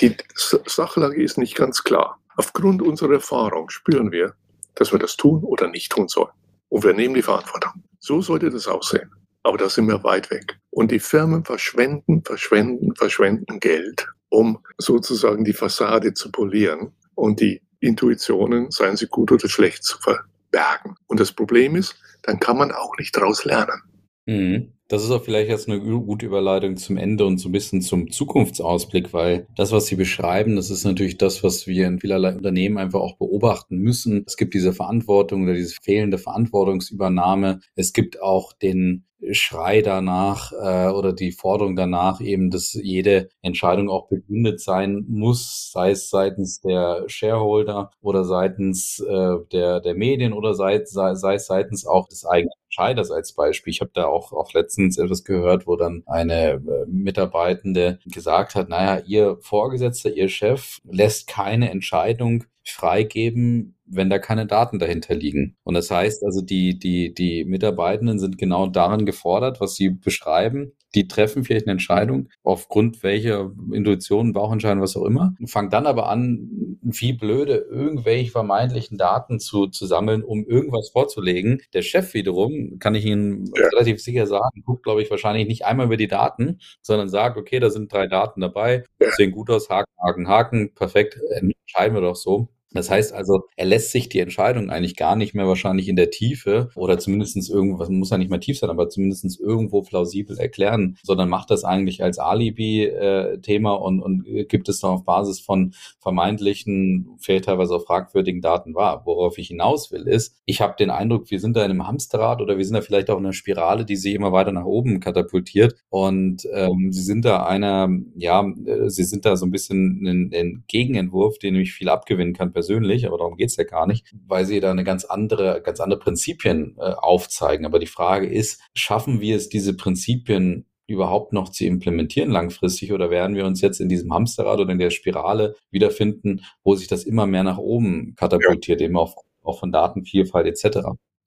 Die 0.00 0.14
Sachlage 0.34 1.22
ist 1.22 1.38
nicht 1.38 1.56
ganz 1.56 1.82
klar. 1.82 2.20
Aufgrund 2.36 2.82
unserer 2.82 3.14
Erfahrung 3.14 3.70
spüren 3.70 4.12
wir, 4.12 4.34
dass 4.74 4.92
wir 4.92 4.98
das 4.98 5.16
tun 5.16 5.42
oder 5.42 5.68
nicht 5.68 5.92
tun 5.92 6.08
sollen. 6.08 6.32
Und 6.68 6.84
wir 6.84 6.94
nehmen 6.94 7.14
die 7.14 7.22
Verantwortung. 7.22 7.72
So 7.98 8.20
sollte 8.20 8.50
das 8.50 8.66
aussehen. 8.66 9.10
Aber 9.42 9.58
da 9.58 9.68
sind 9.68 9.86
wir 9.86 10.02
weit 10.02 10.30
weg. 10.30 10.58
Und 10.70 10.90
die 10.90 10.98
Firmen 10.98 11.44
verschwenden, 11.44 12.22
verschwenden, 12.24 12.94
verschwenden 12.96 13.60
Geld, 13.60 14.06
um 14.28 14.58
sozusagen 14.78 15.44
die 15.44 15.52
Fassade 15.52 16.14
zu 16.14 16.32
polieren 16.32 16.92
und 17.14 17.40
die 17.40 17.62
Intuitionen, 17.80 18.70
seien 18.70 18.96
sie 18.96 19.06
gut 19.06 19.30
oder 19.30 19.48
schlecht, 19.48 19.84
zu 19.84 19.98
verbergen. 19.98 20.96
Und 21.06 21.20
das 21.20 21.32
Problem 21.32 21.76
ist, 21.76 21.96
dann 22.22 22.40
kann 22.40 22.58
man 22.58 22.72
auch 22.72 22.96
nicht 22.98 23.16
daraus 23.16 23.44
lernen. 23.44 23.82
Mhm. 24.26 24.72
Das 24.88 25.02
ist 25.02 25.10
auch 25.10 25.24
vielleicht 25.24 25.48
jetzt 25.48 25.68
eine 25.68 25.80
gute 25.80 26.26
Überleitung 26.26 26.76
zum 26.76 26.96
Ende 26.96 27.26
und 27.26 27.38
so 27.38 27.48
ein 27.48 27.52
bisschen 27.52 27.82
zum 27.82 28.10
Zukunftsausblick, 28.10 29.12
weil 29.12 29.48
das, 29.56 29.72
was 29.72 29.86
Sie 29.86 29.96
beschreiben, 29.96 30.54
das 30.54 30.70
ist 30.70 30.84
natürlich 30.84 31.18
das, 31.18 31.42
was 31.42 31.66
wir 31.66 31.88
in 31.88 31.98
vielerlei 31.98 32.36
Unternehmen 32.36 32.78
einfach 32.78 33.00
auch 33.00 33.16
beobachten 33.16 33.78
müssen. 33.78 34.22
Es 34.26 34.36
gibt 34.36 34.54
diese 34.54 34.72
Verantwortung 34.72 35.42
oder 35.42 35.54
diese 35.54 35.74
fehlende 35.82 36.18
Verantwortungsübernahme. 36.18 37.60
Es 37.74 37.92
gibt 37.92 38.22
auch 38.22 38.52
den 38.52 39.06
Schrei 39.32 39.82
danach 39.82 40.52
äh, 40.52 40.88
oder 40.90 41.12
die 41.12 41.32
Forderung 41.32 41.74
danach 41.74 42.20
eben, 42.20 42.50
dass 42.50 42.74
jede 42.74 43.28
Entscheidung 43.42 43.88
auch 43.88 44.08
begründet 44.08 44.60
sein 44.60 45.04
muss, 45.08 45.70
sei 45.72 45.90
es 45.92 46.10
seitens 46.10 46.60
der 46.60 47.04
Shareholder 47.08 47.90
oder 48.02 48.24
seitens 48.24 49.00
äh, 49.00 49.36
der, 49.52 49.80
der 49.80 49.94
Medien 49.94 50.32
oder 50.32 50.54
sei, 50.54 50.84
sei, 50.84 51.14
sei 51.14 51.34
es 51.34 51.46
seitens 51.46 51.86
auch 51.86 52.06
des 52.08 52.24
eigenen 52.26 52.52
Entscheiders 52.76 53.10
als 53.10 53.32
Beispiel. 53.32 53.70
Ich 53.70 53.80
habe 53.80 53.90
da 53.94 54.04
auch, 54.04 54.32
auch 54.32 54.52
letztens 54.52 54.98
etwas 54.98 55.24
gehört, 55.24 55.66
wo 55.66 55.76
dann 55.76 56.02
eine 56.04 56.52
äh, 56.52 56.60
Mitarbeitende 56.86 57.98
gesagt 58.04 58.54
hat, 58.54 58.68
naja, 58.68 59.02
ihr 59.06 59.38
Vorgesetzter, 59.40 60.10
ihr 60.12 60.28
Chef 60.28 60.80
lässt 60.84 61.26
keine 61.26 61.70
Entscheidung 61.70 62.44
freigeben, 62.64 63.78
wenn 63.86 64.10
da 64.10 64.18
keine 64.18 64.46
Daten 64.46 64.78
dahinter 64.78 65.14
liegen. 65.14 65.56
Und 65.64 65.72
das 65.72 65.90
heißt 65.90 66.22
also, 66.22 66.42
die, 66.42 66.78
die, 66.78 67.14
die 67.14 67.46
Mitarbeitenden 67.46 68.18
sind 68.18 68.36
genau 68.36 68.66
daran 68.66 69.06
gefordert, 69.06 69.58
was 69.58 69.74
sie 69.74 69.88
beschreiben. 69.88 70.72
Die 70.94 71.08
treffen 71.08 71.44
vielleicht 71.44 71.66
eine 71.66 71.72
Entscheidung 71.72 72.28
aufgrund 72.42 73.02
welcher 73.02 73.52
Intuition, 73.72 74.32
Bauchentscheidung, 74.32 74.82
was 74.82 74.96
auch 74.96 75.04
immer, 75.04 75.34
fangen 75.46 75.70
dann 75.70 75.86
aber 75.86 76.08
an, 76.08 76.78
wie 76.82 77.12
blöde 77.12 77.66
irgendwelche 77.70 78.30
vermeintlichen 78.30 78.96
Daten 78.96 79.38
zu, 79.40 79.66
zu 79.66 79.86
sammeln, 79.86 80.22
um 80.22 80.44
irgendwas 80.46 80.90
vorzulegen. 80.90 81.60
Der 81.74 81.82
Chef 81.82 82.14
wiederum, 82.14 82.78
kann 82.78 82.94
ich 82.94 83.04
Ihnen 83.04 83.50
ja. 83.54 83.66
relativ 83.68 84.02
sicher 84.02 84.26
sagen, 84.26 84.62
guckt, 84.64 84.84
glaube 84.84 85.02
ich, 85.02 85.10
wahrscheinlich 85.10 85.46
nicht 85.46 85.64
einmal 85.64 85.86
über 85.86 85.96
die 85.96 86.08
Daten, 86.08 86.60
sondern 86.82 87.08
sagt, 87.08 87.36
okay, 87.36 87.60
da 87.60 87.70
sind 87.70 87.92
drei 87.92 88.06
Daten 88.06 88.40
dabei, 88.40 88.84
sehen 89.16 89.32
gut 89.32 89.50
aus, 89.50 89.68
Haken, 89.68 89.92
Haken, 89.98 90.28
Haken, 90.28 90.74
perfekt, 90.74 91.18
entscheiden 91.30 91.94
wir 91.94 92.00
doch 92.00 92.16
so. 92.16 92.48
Das 92.72 92.90
heißt 92.90 93.12
also, 93.12 93.44
er 93.56 93.66
lässt 93.66 93.92
sich 93.92 94.08
die 94.08 94.18
Entscheidung 94.18 94.70
eigentlich 94.70 94.96
gar 94.96 95.16
nicht 95.16 95.34
mehr 95.34 95.46
wahrscheinlich 95.46 95.88
in 95.88 95.96
der 95.96 96.10
Tiefe 96.10 96.68
oder 96.74 96.98
zumindestens 96.98 97.48
irgendwas, 97.48 97.88
muss 97.88 98.10
ja 98.10 98.18
nicht 98.18 98.30
mehr 98.30 98.40
tief 98.40 98.58
sein, 98.58 98.70
aber 98.70 98.88
zumindestens 98.88 99.38
irgendwo 99.38 99.82
plausibel 99.82 100.36
erklären, 100.38 100.98
sondern 101.02 101.28
macht 101.28 101.50
das 101.50 101.64
eigentlich 101.64 102.02
als 102.02 102.18
Alibi-Thema 102.18 103.72
und, 103.72 104.00
und 104.00 104.24
gibt 104.48 104.68
es 104.68 104.80
dann 104.80 104.90
auf 104.90 105.04
Basis 105.04 105.40
von 105.40 105.74
vermeintlichen, 106.00 107.16
vielleicht 107.18 107.44
teilweise 107.44 107.74
auch 107.74 107.84
fragwürdigen 107.84 108.40
Daten 108.40 108.74
wahr. 108.74 109.02
Worauf 109.04 109.38
ich 109.38 109.48
hinaus 109.48 109.92
will, 109.92 110.06
ist, 110.08 110.36
ich 110.44 110.60
habe 110.60 110.74
den 110.78 110.90
Eindruck, 110.90 111.30
wir 111.30 111.40
sind 111.40 111.56
da 111.56 111.64
in 111.64 111.70
einem 111.70 111.86
Hamsterrad 111.86 112.40
oder 112.40 112.58
wir 112.58 112.64
sind 112.64 112.74
da 112.74 112.80
vielleicht 112.80 113.10
auch 113.10 113.18
in 113.18 113.24
einer 113.24 113.32
Spirale, 113.32 113.84
die 113.84 113.96
sich 113.96 114.14
immer 114.14 114.32
weiter 114.32 114.52
nach 114.52 114.64
oben 114.64 115.00
katapultiert 115.00 115.76
und 115.88 116.46
ähm, 116.52 116.92
sie 116.92 117.02
sind 117.02 117.24
da 117.24 117.46
einer, 117.46 117.88
ja, 118.16 118.44
äh, 118.66 118.90
sie 118.90 119.04
sind 119.04 119.24
da 119.24 119.36
so 119.36 119.46
ein 119.46 119.50
bisschen 119.52 120.04
ein, 120.06 120.30
ein 120.34 120.64
Gegenentwurf, 120.66 121.38
den 121.38 121.54
ich 121.54 121.72
viel 121.72 121.88
abgewinnen 121.88 122.34
kann 122.34 122.52
persönlich, 122.56 123.06
aber 123.06 123.18
darum 123.18 123.36
geht's 123.36 123.56
ja 123.56 123.64
gar 123.64 123.86
nicht, 123.86 124.14
weil 124.26 124.46
sie 124.46 124.60
da 124.60 124.70
eine 124.70 124.82
ganz 124.82 125.04
andere, 125.04 125.60
ganz 125.62 125.78
andere 125.78 126.00
Prinzipien 126.00 126.74
äh, 126.78 126.84
aufzeigen. 126.84 127.66
Aber 127.66 127.78
die 127.78 127.86
Frage 127.86 128.26
ist, 128.26 128.62
schaffen 128.74 129.20
wir 129.20 129.36
es, 129.36 129.50
diese 129.50 129.76
Prinzipien 129.76 130.64
überhaupt 130.86 131.34
noch 131.34 131.50
zu 131.50 131.66
implementieren 131.66 132.30
langfristig 132.30 132.94
oder 132.94 133.10
werden 133.10 133.36
wir 133.36 133.44
uns 133.44 133.60
jetzt 133.60 133.78
in 133.78 133.90
diesem 133.90 134.10
Hamsterrad 134.14 134.58
oder 134.58 134.72
in 134.72 134.78
der 134.78 134.88
Spirale 134.88 135.54
wiederfinden, 135.70 136.46
wo 136.64 136.76
sich 136.76 136.88
das 136.88 137.04
immer 137.04 137.26
mehr 137.26 137.42
nach 137.42 137.58
oben 137.58 138.14
katapultiert, 138.16 138.80
ja. 138.80 138.86
eben 138.86 138.96
auch, 138.96 139.16
auch 139.42 139.60
von 139.60 139.70
Datenvielfalt 139.70 140.46
etc. 140.46 140.78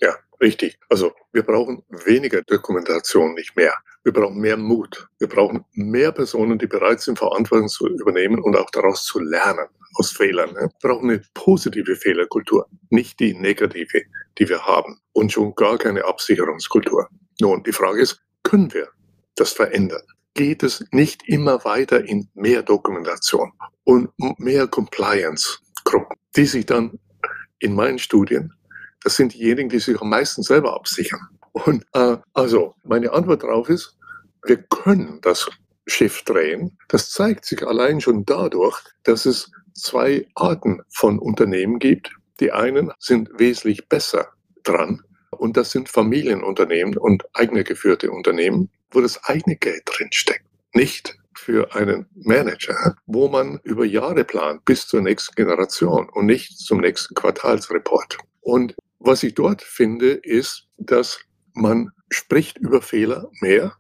Ja, 0.02 0.16
richtig. 0.42 0.80
Also 0.90 1.12
wir 1.32 1.44
brauchen 1.44 1.84
weniger 1.90 2.42
Dokumentation, 2.42 3.36
nicht 3.36 3.56
mehr. 3.56 3.76
Wir 4.04 4.14
brauchen 4.14 4.40
mehr 4.40 4.58
Mut. 4.58 5.08
Wir 5.20 5.28
brauchen 5.28 5.66
mehr 5.74 6.12
Personen, 6.12 6.58
die 6.58 6.68
bereit 6.68 7.02
sind, 7.02 7.20
Verantwortung 7.20 7.68
zu 7.68 7.88
übernehmen 7.88 8.40
und 8.42 8.56
auch 8.56 8.70
daraus 8.72 9.04
zu 9.04 9.20
lernen 9.20 9.68
aus 9.96 10.12
Fehlern. 10.12 10.54
Ne? 10.54 10.70
Wir 10.80 10.90
brauchen 10.90 11.10
eine 11.10 11.22
positive 11.34 11.96
Fehlerkultur, 11.96 12.68
nicht 12.90 13.20
die 13.20 13.34
negative, 13.34 14.04
die 14.38 14.48
wir 14.48 14.66
haben. 14.66 15.00
Und 15.12 15.32
schon 15.32 15.54
gar 15.56 15.78
keine 15.78 16.06
Absicherungskultur. 16.06 17.10
Nun, 17.42 17.64
die 17.64 17.74
Frage 17.74 18.02
ist, 18.02 18.22
können 18.44 18.74
wir 18.74 18.88
das 19.36 19.52
verändern? 19.52 20.04
Geht 20.34 20.64
es 20.64 20.86
nicht 20.92 21.28
immer 21.28 21.66
weiter 21.66 22.06
in 22.06 22.30
mehr 22.34 22.64
Dokumentation 22.64 23.52
und 23.84 24.10
mehr 24.40 24.68
Compliance-Gruppen, 24.68 26.16
die 26.36 26.46
sich 26.46 26.66
dann 26.66 27.00
in 27.60 27.76
meinen 27.76 28.00
Studien, 28.00 28.54
das 29.04 29.16
sind 29.16 29.34
diejenigen, 29.34 29.70
die 29.70 29.80
sich 29.80 30.00
am 30.02 30.10
meisten 30.10 30.44
selber 30.44 30.74
absichern. 30.74 31.20
Und 31.54 31.86
äh, 31.94 32.18
also 32.34 32.76
meine 32.84 33.12
Antwort 33.12 33.44
darauf 33.44 33.70
ist, 33.70 33.98
wir 34.44 34.58
können 34.58 35.20
das 35.22 35.50
Schiff 35.88 36.24
drehen. 36.24 36.78
Das 36.88 37.12
zeigt 37.12 37.46
sich 37.46 37.66
allein 37.66 38.00
schon 38.02 38.26
dadurch, 38.26 38.80
dass 39.04 39.26
es 39.26 39.52
zwei 39.74 40.28
Arten 40.36 40.82
von 40.90 41.20
Unternehmen 41.20 41.80
gibt. 41.80 42.12
Die 42.40 42.52
einen 42.52 42.92
sind 43.00 43.30
wesentlich 43.38 43.88
besser 43.88 44.30
dran 44.64 45.02
und 45.32 45.58
das 45.58 45.72
sind 45.72 45.90
Familienunternehmen 45.90 46.98
und 46.98 47.24
eigene 47.34 47.64
geführte 47.64 48.12
Unternehmen, 48.12 48.70
wo 48.92 49.02
das 49.02 49.24
eigene 49.26 49.56
Geld 49.56 49.84
drinsteckt. 49.86 50.46
Nicht 50.74 51.18
für 51.36 51.74
einen 51.74 52.06
Manager, 52.16 52.96
wo 53.06 53.28
man 53.30 53.60
über 53.64 53.86
Jahre 53.86 54.24
plant 54.24 54.66
bis 54.66 54.88
zur 54.88 55.02
nächsten 55.02 55.36
Generation 55.36 56.10
und 56.10 56.26
nicht 56.26 56.60
zum 56.60 56.80
nächsten 56.80 57.16
Quartalsreport. 57.16 58.18
Und 58.42 58.76
was 59.00 59.24
ich 59.24 59.36
dort 59.36 59.62
finde, 59.62 60.12
ist, 60.12 60.68
dass 60.78 61.22
man 61.60 61.92
spricht 62.10 62.58
über 62.58 62.82
Fehler 62.82 63.30
mehr 63.42 63.76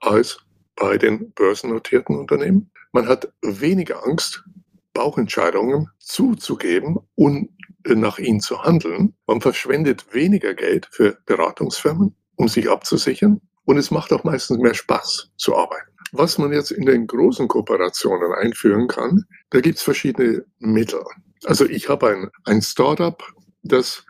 als 0.00 0.38
bei 0.76 0.98
den 0.98 1.32
börsennotierten 1.32 2.16
Unternehmen. 2.16 2.70
Man 2.92 3.08
hat 3.08 3.32
weniger 3.42 4.04
Angst, 4.06 4.44
Bauchentscheidungen 4.92 5.88
zuzugeben 5.98 6.98
und 7.14 7.50
nach 7.84 8.18
ihnen 8.18 8.40
zu 8.40 8.62
handeln. 8.62 9.14
Man 9.26 9.40
verschwendet 9.40 10.12
weniger 10.12 10.54
Geld 10.54 10.88
für 10.90 11.18
Beratungsfirmen, 11.26 12.14
um 12.36 12.48
sich 12.48 12.70
abzusichern. 12.70 13.40
Und 13.64 13.78
es 13.78 13.90
macht 13.90 14.12
auch 14.12 14.24
meistens 14.24 14.58
mehr 14.58 14.74
Spaß 14.74 15.30
zu 15.36 15.56
arbeiten. 15.56 15.90
Was 16.12 16.38
man 16.38 16.52
jetzt 16.52 16.70
in 16.70 16.86
den 16.86 17.06
großen 17.06 17.48
Kooperationen 17.48 18.32
einführen 18.32 18.88
kann, 18.88 19.24
da 19.50 19.60
gibt 19.60 19.78
es 19.78 19.82
verschiedene 19.82 20.44
Mittel. 20.58 21.02
Also 21.44 21.66
ich 21.66 21.88
habe 21.88 22.08
ein, 22.10 22.30
ein 22.44 22.62
Startup, 22.62 23.20
das 23.62 24.04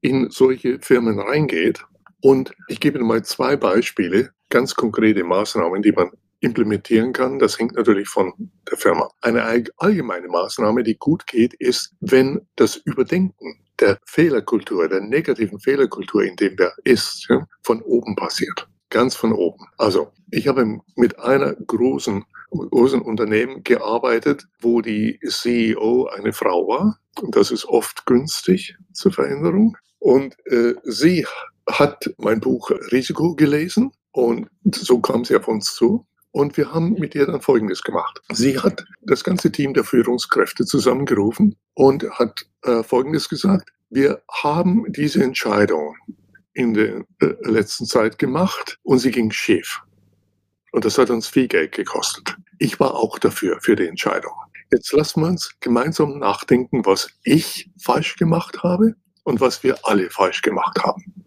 in 0.00 0.30
solche 0.30 0.78
Firmen 0.80 1.18
reingeht. 1.18 1.84
Und 2.22 2.54
ich 2.68 2.80
gebe 2.80 2.98
Ihnen 2.98 3.06
mal 3.06 3.24
zwei 3.24 3.56
Beispiele, 3.56 4.30
ganz 4.48 4.74
konkrete 4.74 5.24
Maßnahmen, 5.24 5.82
die 5.82 5.92
man 5.92 6.10
implementieren 6.40 7.12
kann. 7.12 7.38
Das 7.38 7.58
hängt 7.58 7.74
natürlich 7.74 8.08
von 8.08 8.32
der 8.70 8.78
Firma. 8.78 9.08
Eine 9.20 9.42
allgemeine 9.76 10.28
Maßnahme, 10.28 10.82
die 10.82 10.96
gut 10.96 11.26
geht, 11.26 11.54
ist, 11.54 11.94
wenn 12.00 12.46
das 12.56 12.76
Überdenken 12.76 13.64
der 13.80 13.98
Fehlerkultur, 14.06 14.88
der 14.88 15.00
negativen 15.00 15.58
Fehlerkultur, 15.58 16.22
in 16.22 16.36
dem 16.36 16.56
der 16.56 16.72
ist, 16.84 17.28
von 17.62 17.82
oben 17.82 18.14
passiert. 18.14 18.68
Ganz 18.90 19.16
von 19.16 19.32
oben. 19.32 19.64
Also, 19.78 20.12
ich 20.30 20.46
habe 20.46 20.80
mit 20.94 21.18
einer 21.18 21.54
großen, 21.54 22.24
großen 22.50 23.00
Unternehmen 23.00 23.64
gearbeitet, 23.64 24.46
wo 24.60 24.80
die 24.80 25.18
CEO 25.26 26.06
eine 26.06 26.32
Frau 26.32 26.68
war. 26.68 26.98
Und 27.20 27.34
das 27.34 27.50
ist 27.50 27.64
oft 27.64 28.06
günstig 28.06 28.76
zur 28.92 29.12
Veränderung. 29.12 29.76
Und 29.98 30.36
äh, 30.46 30.74
sie 30.84 31.26
hat 31.68 32.12
mein 32.18 32.40
Buch 32.40 32.70
Risiko 32.90 33.34
gelesen 33.34 33.92
und 34.12 34.48
so 34.70 35.00
kam 35.00 35.24
sie 35.24 35.36
auf 35.36 35.48
uns 35.48 35.74
zu. 35.74 36.06
Und 36.30 36.56
wir 36.56 36.72
haben 36.72 36.94
mit 36.94 37.14
ihr 37.14 37.26
dann 37.26 37.42
Folgendes 37.42 37.82
gemacht. 37.82 38.22
Sie 38.32 38.58
hat 38.58 38.84
das 39.02 39.22
ganze 39.22 39.52
Team 39.52 39.74
der 39.74 39.84
Führungskräfte 39.84 40.64
zusammengerufen 40.64 41.56
und 41.74 42.08
hat 42.10 42.46
äh, 42.62 42.82
Folgendes 42.82 43.28
gesagt. 43.28 43.70
Wir 43.90 44.22
haben 44.42 44.90
diese 44.90 45.22
Entscheidung 45.22 45.94
in 46.54 46.72
der 46.72 47.04
äh, 47.20 47.34
letzten 47.42 47.84
Zeit 47.84 48.18
gemacht 48.18 48.78
und 48.82 48.98
sie 48.98 49.10
ging 49.10 49.30
schief. 49.30 49.80
Und 50.72 50.86
das 50.86 50.96
hat 50.96 51.10
uns 51.10 51.26
viel 51.26 51.48
Geld 51.48 51.72
gekostet. 51.72 52.36
Ich 52.58 52.80
war 52.80 52.94
auch 52.94 53.18
dafür, 53.18 53.58
für 53.60 53.76
die 53.76 53.86
Entscheidung. 53.86 54.32
Jetzt 54.70 54.92
lassen 54.92 55.20
wir 55.20 55.28
uns 55.28 55.54
gemeinsam 55.60 56.18
nachdenken, 56.18 56.86
was 56.86 57.08
ich 57.24 57.70
falsch 57.78 58.16
gemacht 58.16 58.62
habe 58.62 58.94
und 59.24 59.40
was 59.40 59.62
wir 59.62 59.78
alle 59.82 60.08
falsch 60.08 60.40
gemacht 60.40 60.82
haben. 60.82 61.21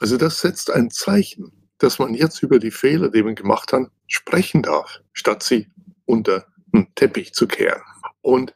Also 0.00 0.16
das 0.16 0.40
setzt 0.40 0.70
ein 0.70 0.90
Zeichen 0.90 1.52
dass 1.80 1.98
man 1.98 2.14
jetzt 2.14 2.42
über 2.42 2.58
die 2.58 2.70
Fehler, 2.70 3.08
die 3.10 3.22
man 3.22 3.34
gemacht 3.34 3.72
hat, 3.72 3.90
sprechen 4.06 4.62
darf, 4.62 5.00
statt 5.12 5.42
sie 5.42 5.68
unter 6.04 6.46
den 6.72 6.86
Teppich 6.94 7.32
zu 7.32 7.48
kehren. 7.48 7.82
Und 8.20 8.54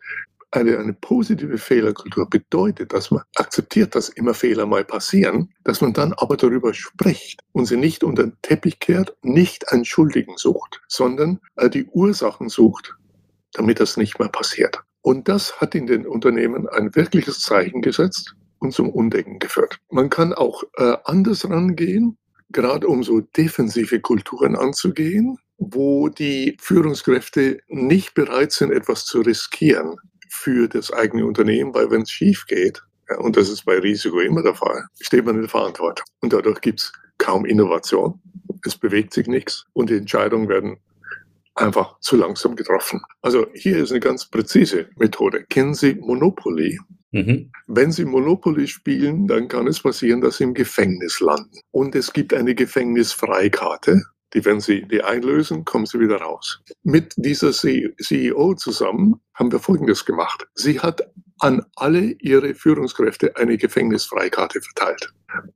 eine, 0.51 0.78
eine 0.78 0.92
positive 0.92 1.59
Fehlerkultur 1.59 2.30
bedeutet, 2.30 2.92
dass 2.92 3.11
man 3.11 3.22
akzeptiert, 3.34 3.97
dass 3.97 4.09
immer 4.09 4.34
Fehler 4.34 4.66
mal 4.66 4.84
passieren, 4.84 5.53
dass 5.64 5.80
man 5.80 5.95
dann 5.95 6.12
aber 6.12 6.36
darüber 6.36 6.74
spricht 6.74 7.40
und 7.53 7.66
sie 7.66 7.76
nicht 7.76 8.05
unter 8.05 8.24
den 8.24 8.36
Teppich 8.42 8.78
kehrt, 8.78 9.16
nicht 9.22 9.72
einen 9.72 9.84
Schuldigen 9.84 10.36
sucht, 10.36 10.80
sondern 10.86 11.40
äh, 11.57 11.68
die 11.68 11.86
Ursachen 11.86 12.49
sucht, 12.49 12.95
damit 13.53 13.80
das 13.80 13.97
nicht 13.97 14.20
mehr 14.20 14.28
passiert. 14.28 14.78
Und 15.01 15.28
das 15.28 15.61
hat 15.61 15.74
in 15.74 15.86
den 15.86 16.07
Unternehmen 16.07 16.68
ein 16.68 16.95
wirkliches 16.95 17.40
Zeichen 17.40 17.82
gesetzt 17.82 18.36
und 18.64 18.72
zum 18.72 18.90
Undenken 18.90 19.38
geführt. 19.38 19.78
Man 19.90 20.10
kann 20.10 20.32
auch 20.32 20.64
äh, 20.76 20.96
anders 21.04 21.48
rangehen 21.48 22.18
gerade 22.54 22.86
um 22.86 23.02
so 23.02 23.20
defensive 23.20 24.00
Kulturen 24.00 24.56
anzugehen, 24.56 25.36
wo 25.58 26.08
die 26.08 26.56
Führungskräfte 26.60 27.60
nicht 27.68 28.14
bereit 28.14 28.52
sind, 28.52 28.72
etwas 28.72 29.04
zu 29.04 29.20
riskieren 29.20 29.96
für 30.30 30.68
das 30.68 30.92
eigene 30.92 31.26
Unternehmen, 31.26 31.74
weil 31.74 31.90
wenn 31.90 32.02
es 32.02 32.10
schief 32.10 32.46
geht, 32.46 32.82
ja, 33.10 33.18
und 33.18 33.36
das 33.36 33.50
ist 33.50 33.66
bei 33.66 33.78
Risiko 33.78 34.20
immer 34.20 34.42
der 34.42 34.54
Fall, 34.54 34.86
steht 35.00 35.26
man 35.26 35.34
in 35.34 35.42
der 35.42 35.50
Verantwortung. 35.50 36.06
Und 36.20 36.32
dadurch 36.32 36.60
gibt 36.62 36.80
es 36.80 36.92
kaum 37.18 37.44
Innovation, 37.44 38.20
es 38.64 38.76
bewegt 38.76 39.12
sich 39.12 39.26
nichts 39.26 39.66
und 39.74 39.90
die 39.90 39.96
Entscheidungen 39.96 40.48
werden 40.48 40.78
einfach 41.54 42.00
zu 42.00 42.16
langsam 42.16 42.56
getroffen. 42.56 43.02
Also 43.20 43.46
hier 43.54 43.78
ist 43.78 43.90
eine 43.90 44.00
ganz 44.00 44.26
präzise 44.26 44.88
Methode. 44.96 45.44
Kennen 45.44 45.74
Sie 45.74 45.94
Monopoly? 45.94 46.78
Mhm. 47.14 47.52
Wenn 47.68 47.92
Sie 47.92 48.04
Monopoly 48.04 48.66
spielen, 48.66 49.28
dann 49.28 49.46
kann 49.46 49.68
es 49.68 49.78
passieren, 49.80 50.20
dass 50.20 50.38
Sie 50.38 50.44
im 50.44 50.52
Gefängnis 50.52 51.20
landen. 51.20 51.60
Und 51.70 51.94
es 51.94 52.12
gibt 52.12 52.34
eine 52.34 52.56
Gefängnisfreikarte. 52.56 54.02
Die, 54.34 54.44
wenn 54.44 54.58
Sie 54.58 54.82
die 54.82 55.00
einlösen, 55.00 55.64
kommen 55.64 55.86
Sie 55.86 56.00
wieder 56.00 56.16
raus. 56.16 56.60
Mit 56.82 57.14
dieser 57.16 57.52
CEO 57.52 58.54
zusammen 58.54 59.20
haben 59.32 59.52
wir 59.52 59.60
Folgendes 59.60 60.04
gemacht. 60.04 60.48
Sie 60.54 60.80
hat 60.80 61.08
an 61.38 61.64
alle 61.76 62.16
ihre 62.18 62.52
Führungskräfte 62.52 63.36
eine 63.36 63.58
Gefängnisfreikarte 63.58 64.60
verteilt. 64.60 65.12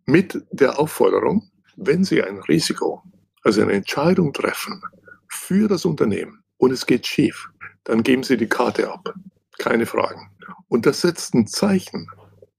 Mit 0.07 0.41
der 0.53 0.79
Aufforderung, 0.79 1.51
wenn 1.77 2.05
Sie 2.05 2.23
ein 2.23 2.39
Risiko, 2.39 3.03
also 3.43 3.63
eine 3.63 3.73
Entscheidung 3.73 4.33
treffen 4.33 4.81
für 5.27 5.67
das 5.67 5.85
Unternehmen 5.85 6.45
und 6.57 6.71
es 6.71 6.87
geht 6.87 7.05
schief, 7.05 7.49
dann 7.83 8.05
geben 8.05 8.23
Sie 8.23 8.37
die 8.37 8.49
Karte 8.49 8.93
ab. 8.93 9.13
Keine 9.59 9.87
Fragen. 9.87 10.31
Und 10.69 10.87
das 10.87 11.01
setzt 11.01 11.35
ein 11.35 11.47
Zeichen, 11.47 12.09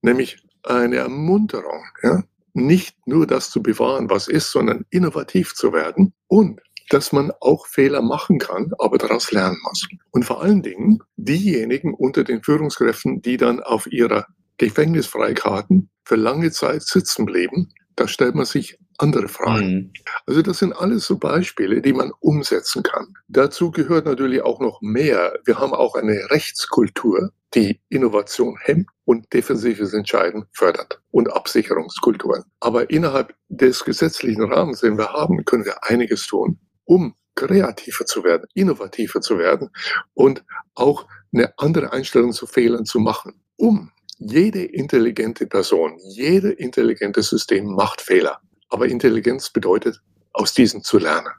nämlich 0.02 0.44
eine 0.64 0.98
Ermunterung, 0.98 1.86
ja? 2.04 2.24
nicht 2.54 2.96
nur 3.08 3.26
das 3.28 3.50
zu 3.50 3.62
bewahren, 3.62 4.10
was 4.10 4.28
ist, 4.28 4.52
sondern 4.52 4.86
innovativ 4.90 5.54
zu 5.56 5.72
werden 5.74 6.14
und 6.28 6.62
dass 6.90 7.12
man 7.12 7.32
auch 7.40 7.68
Fehler 7.68 8.02
machen 8.02 8.40
kann, 8.40 8.72
aber 8.80 8.98
daraus 8.98 9.32
lernen 9.32 9.58
muss. 9.64 9.88
Und 10.12 10.26
vor 10.26 10.42
allen 10.42 10.64
Dingen 10.64 11.00
diejenigen 11.18 11.94
unter 11.94 12.24
den 12.24 12.44
Führungskräften, 12.44 13.22
die 13.22 13.38
dann 13.38 13.62
auf 13.62 13.88
ihrer 13.88 14.26
Gefängnisfreikarten 14.58 15.90
für 16.04 16.16
lange 16.16 16.52
Zeit 16.52 16.82
sitzen 16.82 17.26
blieben, 17.26 17.72
da 18.00 18.08
stellt 18.08 18.34
man 18.34 18.46
sich 18.46 18.80
andere 18.98 19.28
Fragen. 19.28 19.68
Mhm. 19.68 19.94
Also 20.26 20.42
das 20.42 20.60
sind 20.60 20.74
alles 20.74 21.06
so 21.06 21.18
Beispiele, 21.18 21.82
die 21.82 21.92
man 21.92 22.12
umsetzen 22.22 22.82
kann. 22.82 23.14
Dazu 23.28 23.72
gehört 23.72 24.06
natürlich 24.06 24.42
auch 24.42 24.62
noch 24.62 24.80
mehr. 24.82 25.38
Wir 25.44 25.60
haben 25.60 25.74
auch 25.74 25.96
eine 25.96 26.30
Rechtskultur, 26.30 27.32
die 27.54 27.82
Innovation 27.90 28.58
hemmt 28.62 28.88
und 29.04 29.34
defensives 29.34 29.94
Entscheiden 29.94 30.46
fördert 30.54 31.02
und 31.12 31.32
Absicherungskulturen. 31.34 32.44
Aber 32.62 32.90
innerhalb 32.90 33.36
des 33.50 33.84
gesetzlichen 33.84 34.44
Rahmens, 34.44 34.80
den 34.80 34.98
wir 34.98 35.12
haben, 35.12 35.44
können 35.44 35.66
wir 35.66 35.84
einiges 35.84 36.26
tun, 36.28 36.60
um 36.86 37.16
kreativer 37.36 38.06
zu 38.06 38.24
werden, 38.24 38.46
innovativer 38.54 39.20
zu 39.20 39.38
werden 39.38 39.70
und 40.14 40.44
auch 40.76 41.06
eine 41.34 41.54
andere 41.58 41.92
Einstellung 41.92 42.32
zu 42.32 42.48
Fehlern 42.48 42.86
zu 42.86 43.00
machen, 43.00 43.42
um 43.58 43.92
jede 44.20 44.64
intelligente 44.64 45.48
Person, 45.48 45.98
jede 46.10 46.52
intelligente 46.52 47.24
System 47.24 47.66
macht 47.66 48.02
Fehler. 48.02 48.40
Aber 48.70 48.88
Intelligenz 48.88 49.50
bedeutet, 49.50 50.02
aus 50.34 50.54
diesen 50.54 50.84
zu 50.84 51.00
lernen. 51.00 51.32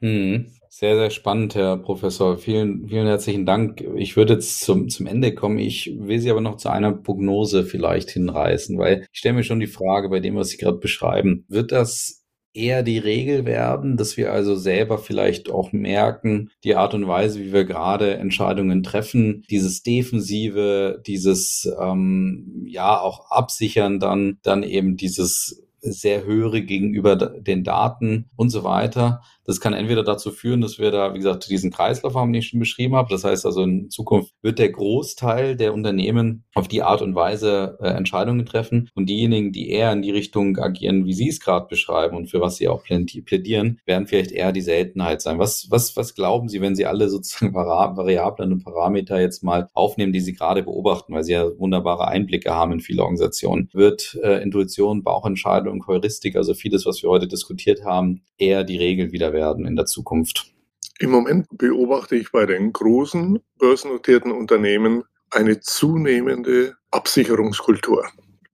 Hm. 0.00 0.52
Sehr, 0.70 0.94
sehr 0.96 1.10
spannend, 1.10 1.56
Herr 1.56 1.76
Professor. 1.76 2.38
Vielen, 2.38 2.88
vielen 2.88 3.08
herzlichen 3.08 3.44
Dank. 3.44 3.80
Ich 3.96 4.16
würde 4.16 4.34
jetzt 4.34 4.60
zum, 4.60 4.88
zum 4.88 5.06
Ende 5.06 5.34
kommen. 5.34 5.58
Ich 5.58 5.92
will 5.98 6.20
Sie 6.20 6.30
aber 6.30 6.40
noch 6.40 6.56
zu 6.56 6.68
einer 6.68 6.92
Prognose 6.92 7.64
vielleicht 7.64 8.10
hinreißen, 8.10 8.78
weil 8.78 9.04
ich 9.12 9.18
stelle 9.18 9.34
mir 9.34 9.42
schon 9.42 9.58
die 9.58 9.66
Frage 9.66 10.08
bei 10.08 10.20
dem, 10.20 10.36
was 10.36 10.50
Sie 10.50 10.56
gerade 10.56 10.78
beschreiben. 10.78 11.44
Wird 11.48 11.72
das 11.72 12.24
eher 12.54 12.82
die 12.82 12.98
Regel 12.98 13.44
werden, 13.44 13.96
dass 13.96 14.16
wir 14.16 14.32
also 14.32 14.56
selber 14.56 14.98
vielleicht 14.98 15.50
auch 15.50 15.72
merken, 15.72 16.50
die 16.64 16.74
Art 16.74 16.94
und 16.94 17.06
Weise, 17.06 17.40
wie 17.40 17.52
wir 17.52 17.64
gerade 17.64 18.14
Entscheidungen 18.14 18.82
treffen, 18.82 19.44
dieses 19.50 19.82
Defensive, 19.82 21.02
dieses 21.06 21.70
ähm, 21.80 22.64
ja 22.66 23.00
auch 23.00 23.30
absichern, 23.30 24.00
dann 24.00 24.38
dann 24.42 24.62
eben 24.62 24.96
dieses 24.96 25.64
sehr 25.80 26.24
höhere 26.24 26.62
gegenüber 26.62 27.16
den 27.16 27.64
Daten 27.64 28.30
und 28.36 28.50
so 28.50 28.64
weiter. 28.64 29.22
Das 29.48 29.60
kann 29.60 29.72
entweder 29.72 30.04
dazu 30.04 30.30
führen, 30.30 30.60
dass 30.60 30.78
wir 30.78 30.90
da, 30.90 31.14
wie 31.14 31.18
gesagt, 31.18 31.48
diesen 31.48 31.70
Kreislauf 31.70 32.14
haben, 32.14 32.34
den 32.34 32.40
ich 32.40 32.48
schon 32.48 32.60
beschrieben 32.60 32.94
habe. 32.94 33.08
Das 33.08 33.24
heißt 33.24 33.46
also, 33.46 33.62
in 33.62 33.88
Zukunft 33.88 34.34
wird 34.42 34.58
der 34.58 34.68
Großteil 34.68 35.56
der 35.56 35.72
Unternehmen 35.72 36.44
auf 36.54 36.68
die 36.68 36.82
Art 36.82 37.00
und 37.00 37.14
Weise 37.14 37.78
äh, 37.80 37.88
Entscheidungen 37.88 38.44
treffen 38.44 38.90
und 38.94 39.08
diejenigen, 39.08 39.50
die 39.50 39.70
eher 39.70 39.90
in 39.90 40.02
die 40.02 40.10
Richtung 40.10 40.58
agieren, 40.58 41.06
wie 41.06 41.14
Sie 41.14 41.30
es 41.30 41.40
gerade 41.40 41.66
beschreiben 41.66 42.14
und 42.14 42.26
für 42.26 42.42
was 42.42 42.56
Sie 42.56 42.68
auch 42.68 42.84
plädieren, 42.84 43.80
werden 43.86 44.06
vielleicht 44.06 44.32
eher 44.32 44.52
die 44.52 44.60
Seltenheit 44.60 45.22
sein. 45.22 45.38
Was, 45.38 45.68
was, 45.70 45.96
was 45.96 46.14
glauben 46.14 46.50
Sie, 46.50 46.60
wenn 46.60 46.76
Sie 46.76 46.84
alle 46.84 47.08
sozusagen 47.08 47.54
Variablen 47.54 48.52
und 48.52 48.64
Parameter 48.64 49.18
jetzt 49.18 49.42
mal 49.42 49.70
aufnehmen, 49.72 50.12
die 50.12 50.20
Sie 50.20 50.34
gerade 50.34 50.62
beobachten, 50.62 51.14
weil 51.14 51.24
Sie 51.24 51.32
ja 51.32 51.58
wunderbare 51.58 52.06
Einblicke 52.06 52.50
haben 52.50 52.72
in 52.72 52.80
viele 52.80 53.00
Organisationen? 53.00 53.70
Wird 53.72 54.18
äh, 54.22 54.42
Intuition, 54.42 55.04
Bauchentscheidung, 55.04 55.86
Heuristik, 55.86 56.36
also 56.36 56.52
vieles, 56.52 56.84
was 56.84 57.02
wir 57.02 57.08
heute 57.08 57.28
diskutiert 57.28 57.86
haben, 57.86 58.24
eher 58.36 58.62
die 58.62 58.76
Regel 58.76 59.10
wieder 59.10 59.32
werden? 59.32 59.37
Werden 59.38 59.66
in 59.66 59.76
der 59.76 59.86
Zukunft? 59.86 60.52
Im 60.98 61.10
Moment 61.10 61.46
beobachte 61.52 62.16
ich 62.16 62.32
bei 62.32 62.44
den 62.44 62.72
großen 62.72 63.38
börsennotierten 63.58 64.32
Unternehmen 64.32 65.04
eine 65.30 65.60
zunehmende 65.60 66.74
Absicherungskultur 66.90 68.04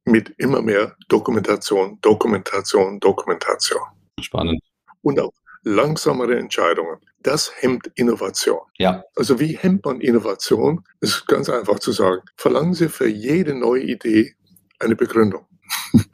mit 0.04 0.34
immer 0.36 0.60
mehr 0.60 0.94
Dokumentation, 1.08 1.98
Dokumentation, 2.02 3.00
Dokumentation. 3.00 3.80
Spannend. 4.20 4.60
Und 5.00 5.18
auch 5.20 5.32
langsamere 5.62 6.38
Entscheidungen. 6.38 6.98
Das 7.20 7.50
hemmt 7.62 7.90
Innovation. 7.94 8.60
Ja. 8.76 9.02
Also 9.16 9.40
wie 9.40 9.56
hemmt 9.56 9.86
man 9.86 10.02
Innovation? 10.02 10.84
Das 11.00 11.10
ist 11.10 11.26
ganz 11.26 11.48
einfach 11.48 11.78
zu 11.78 11.92
sagen. 11.92 12.20
Verlangen 12.36 12.74
Sie 12.74 12.90
für 12.90 13.08
jede 13.08 13.54
neue 13.54 13.82
Idee 13.82 14.34
eine 14.78 14.96
Begründung. 14.96 15.46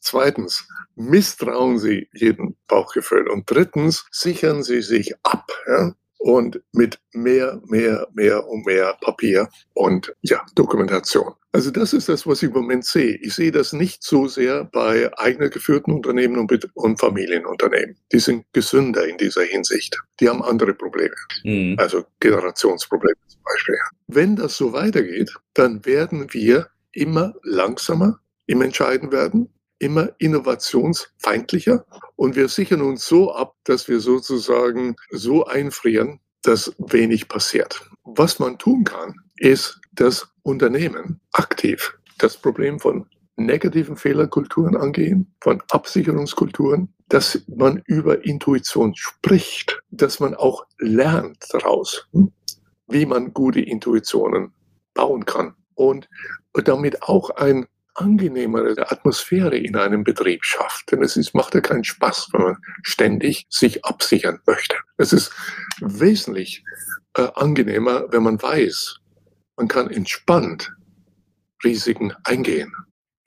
Zweitens, 0.00 0.66
misstrauen 0.96 1.78
Sie 1.78 2.08
jedem 2.12 2.56
Bauchgefühl. 2.68 3.28
Und 3.28 3.50
drittens, 3.50 4.06
sichern 4.10 4.62
Sie 4.62 4.82
sich 4.82 5.14
ab. 5.22 5.50
Ja? 5.66 5.94
und 6.24 6.62
mit 6.72 6.98
mehr, 7.12 7.60
mehr, 7.66 8.08
mehr 8.14 8.48
und 8.48 8.64
mehr 8.64 8.96
Papier 9.02 9.46
und 9.74 10.14
ja, 10.22 10.42
Dokumentation. 10.54 11.34
Also 11.52 11.70
das 11.70 11.92
ist 11.92 12.08
das, 12.08 12.26
was 12.26 12.42
ich 12.42 12.48
im 12.48 12.54
Moment 12.54 12.86
sehe. 12.86 13.16
Ich 13.16 13.34
sehe 13.34 13.52
das 13.52 13.74
nicht 13.74 14.02
so 14.02 14.26
sehr 14.26 14.64
bei 14.64 15.10
eigene 15.18 15.50
geführten 15.50 15.92
Unternehmen 15.92 16.38
und, 16.38 16.70
und 16.72 16.98
Familienunternehmen. 16.98 17.98
Die 18.10 18.20
sind 18.20 18.46
gesünder 18.54 19.06
in 19.06 19.18
dieser 19.18 19.42
Hinsicht. 19.42 20.00
Die 20.18 20.26
haben 20.26 20.42
andere 20.42 20.72
Probleme. 20.72 21.14
Mhm. 21.44 21.76
Also 21.78 22.06
Generationsprobleme 22.20 23.20
zum 23.26 23.42
Beispiel. 23.44 23.76
Wenn 24.06 24.34
das 24.34 24.56
so 24.56 24.72
weitergeht, 24.72 25.30
dann 25.52 25.84
werden 25.84 26.32
wir 26.32 26.68
immer 26.92 27.34
langsamer 27.42 28.18
im 28.46 28.62
Entscheiden 28.62 29.12
werden, 29.12 29.52
immer 29.84 30.10
innovationsfeindlicher 30.18 31.84
und 32.16 32.36
wir 32.36 32.48
sichern 32.48 32.80
uns 32.80 33.06
so 33.06 33.34
ab, 33.34 33.54
dass 33.64 33.86
wir 33.86 34.00
sozusagen 34.00 34.96
so 35.10 35.44
einfrieren, 35.44 36.20
dass 36.42 36.74
wenig 36.78 37.28
passiert. 37.28 37.82
Was 38.04 38.38
man 38.38 38.58
tun 38.58 38.84
kann, 38.84 39.14
ist 39.36 39.78
das 39.92 40.26
Unternehmen 40.42 41.20
aktiv 41.32 41.98
das 42.18 42.36
Problem 42.36 42.80
von 42.80 43.06
negativen 43.36 43.96
Fehlerkulturen 43.96 44.76
angehen, 44.76 45.34
von 45.40 45.62
Absicherungskulturen, 45.70 46.94
dass 47.08 47.42
man 47.48 47.82
über 47.86 48.24
Intuition 48.24 48.94
spricht, 48.96 49.80
dass 49.90 50.20
man 50.20 50.34
auch 50.34 50.64
lernt 50.78 51.44
daraus, 51.50 52.06
hm, 52.12 52.32
wie 52.86 53.04
man 53.04 53.34
gute 53.34 53.60
Intuitionen 53.60 54.54
bauen 54.94 55.24
kann 55.24 55.54
und 55.74 56.08
damit 56.52 57.02
auch 57.02 57.30
eine 57.30 57.66
angenehmere 57.94 58.90
Atmosphäre 58.90 59.56
in 59.56 59.76
einem 59.76 60.04
Betrieb 60.04 60.44
schafft. 60.44 60.90
Denn 60.90 61.02
es 61.02 61.16
ist, 61.16 61.34
macht 61.34 61.54
ja 61.54 61.60
keinen 61.60 61.84
Spaß, 61.84 62.28
wenn 62.32 62.42
man 62.42 62.56
ständig 62.82 63.46
sich 63.48 63.84
absichern 63.84 64.40
möchte. 64.46 64.76
Es 64.96 65.12
ist 65.12 65.32
wesentlich 65.80 66.64
äh, 67.16 67.28
angenehmer, 67.34 68.06
wenn 68.10 68.22
man 68.22 68.42
weiß, 68.42 68.96
man 69.56 69.68
kann 69.68 69.90
entspannt 69.90 70.72
Risiken 71.62 72.12
eingehen. 72.24 72.72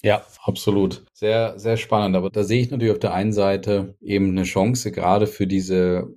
Ja, 0.04 0.26
absolut. 0.44 1.04
Sehr, 1.14 1.58
sehr 1.58 1.78
spannend. 1.78 2.16
Aber 2.16 2.30
da 2.30 2.44
sehe 2.44 2.62
ich 2.62 2.70
natürlich 2.70 2.94
auf 2.94 3.00
der 3.00 3.14
einen 3.14 3.34
Seite 3.34 3.96
eben 4.02 4.30
eine 4.30 4.44
Chance, 4.44 4.92
gerade 4.92 5.26
für 5.28 5.48
diese 5.48 6.08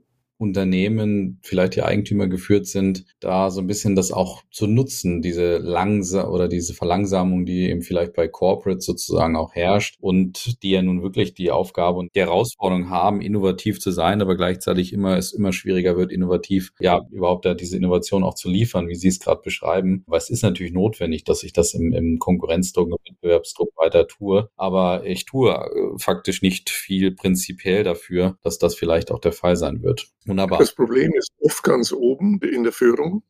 Unternehmen, 0.41 1.39
vielleicht 1.43 1.77
die 1.77 1.83
Eigentümer 1.83 2.27
geführt 2.27 2.67
sind, 2.67 3.05
da 3.21 3.51
so 3.51 3.61
ein 3.61 3.67
bisschen 3.67 3.95
das 3.95 4.11
auch 4.11 4.43
zu 4.51 4.67
nutzen, 4.67 5.21
diese 5.21 5.59
langsam 5.59 6.31
oder 6.31 6.49
diese 6.49 6.73
Verlangsamung, 6.75 7.45
die 7.45 7.69
eben 7.69 7.83
vielleicht 7.83 8.15
bei 8.15 8.27
Corporate 8.27 8.81
sozusagen 8.81 9.37
auch 9.37 9.55
herrscht 9.55 9.97
und 10.01 10.63
die 10.63 10.71
ja 10.71 10.83
nun 10.83 11.03
wirklich 11.03 11.35
die 11.35 11.51
Aufgabe 11.51 11.99
und 11.99 12.15
die 12.15 12.21
Herausforderung 12.21 12.89
haben, 12.89 13.21
innovativ 13.21 13.81
zu 13.81 13.91
sein, 13.91 14.23
aber 14.23 14.37
gleichzeitig 14.37 14.93
immer 14.93 15.19
es 15.19 15.33
immer 15.33 15.53
schwieriger 15.53 15.97
wird, 15.97 16.11
innovativ, 16.11 16.73
ja, 16.81 17.03
überhaupt 17.11 17.45
da 17.45 17.55
diese 17.55 17.77
Innovation 17.77 18.25
auch 18.25 18.35
zu 18.35 18.49
liefern, 18.49 18.89
wie 18.89 18.95
Sie 18.95 19.09
es 19.09 19.21
gerade 19.21 19.43
beschreiben. 19.43 20.05
Aber 20.07 20.17
es 20.17 20.31
ist 20.31 20.43
natürlich 20.43 20.73
notwendig, 20.73 21.25
dass 21.25 21.43
ich 21.43 21.53
das 21.53 21.75
im, 21.75 21.93
im 21.93 22.19
Konkurrenzdruck 22.19 22.91
und 22.91 23.01
Wettbewerbsdruck 23.07 23.77
weiter 23.77 24.07
tue. 24.09 24.49
Aber 24.57 25.05
ich 25.05 25.27
tue 25.27 25.53
äh, 25.53 25.99
faktisch 25.99 26.43
nicht 26.43 26.71
viel 26.71 27.13
prinzipiell 27.13 27.85
dafür, 27.85 28.39
dass 28.43 28.59
das 28.59 28.75
vielleicht 28.75 29.11
auch 29.11 29.21
der 29.21 29.33
Fall 29.33 29.57
sein 29.57 29.83
wird. 29.83 30.09
Wunderbar. 30.31 30.59
Das 30.59 30.73
Problem 30.73 31.13
ist 31.15 31.31
oft 31.41 31.63
ganz 31.63 31.93
oben 31.93 32.41
in 32.41 32.63
der 32.63 32.73
Führung, 32.73 33.23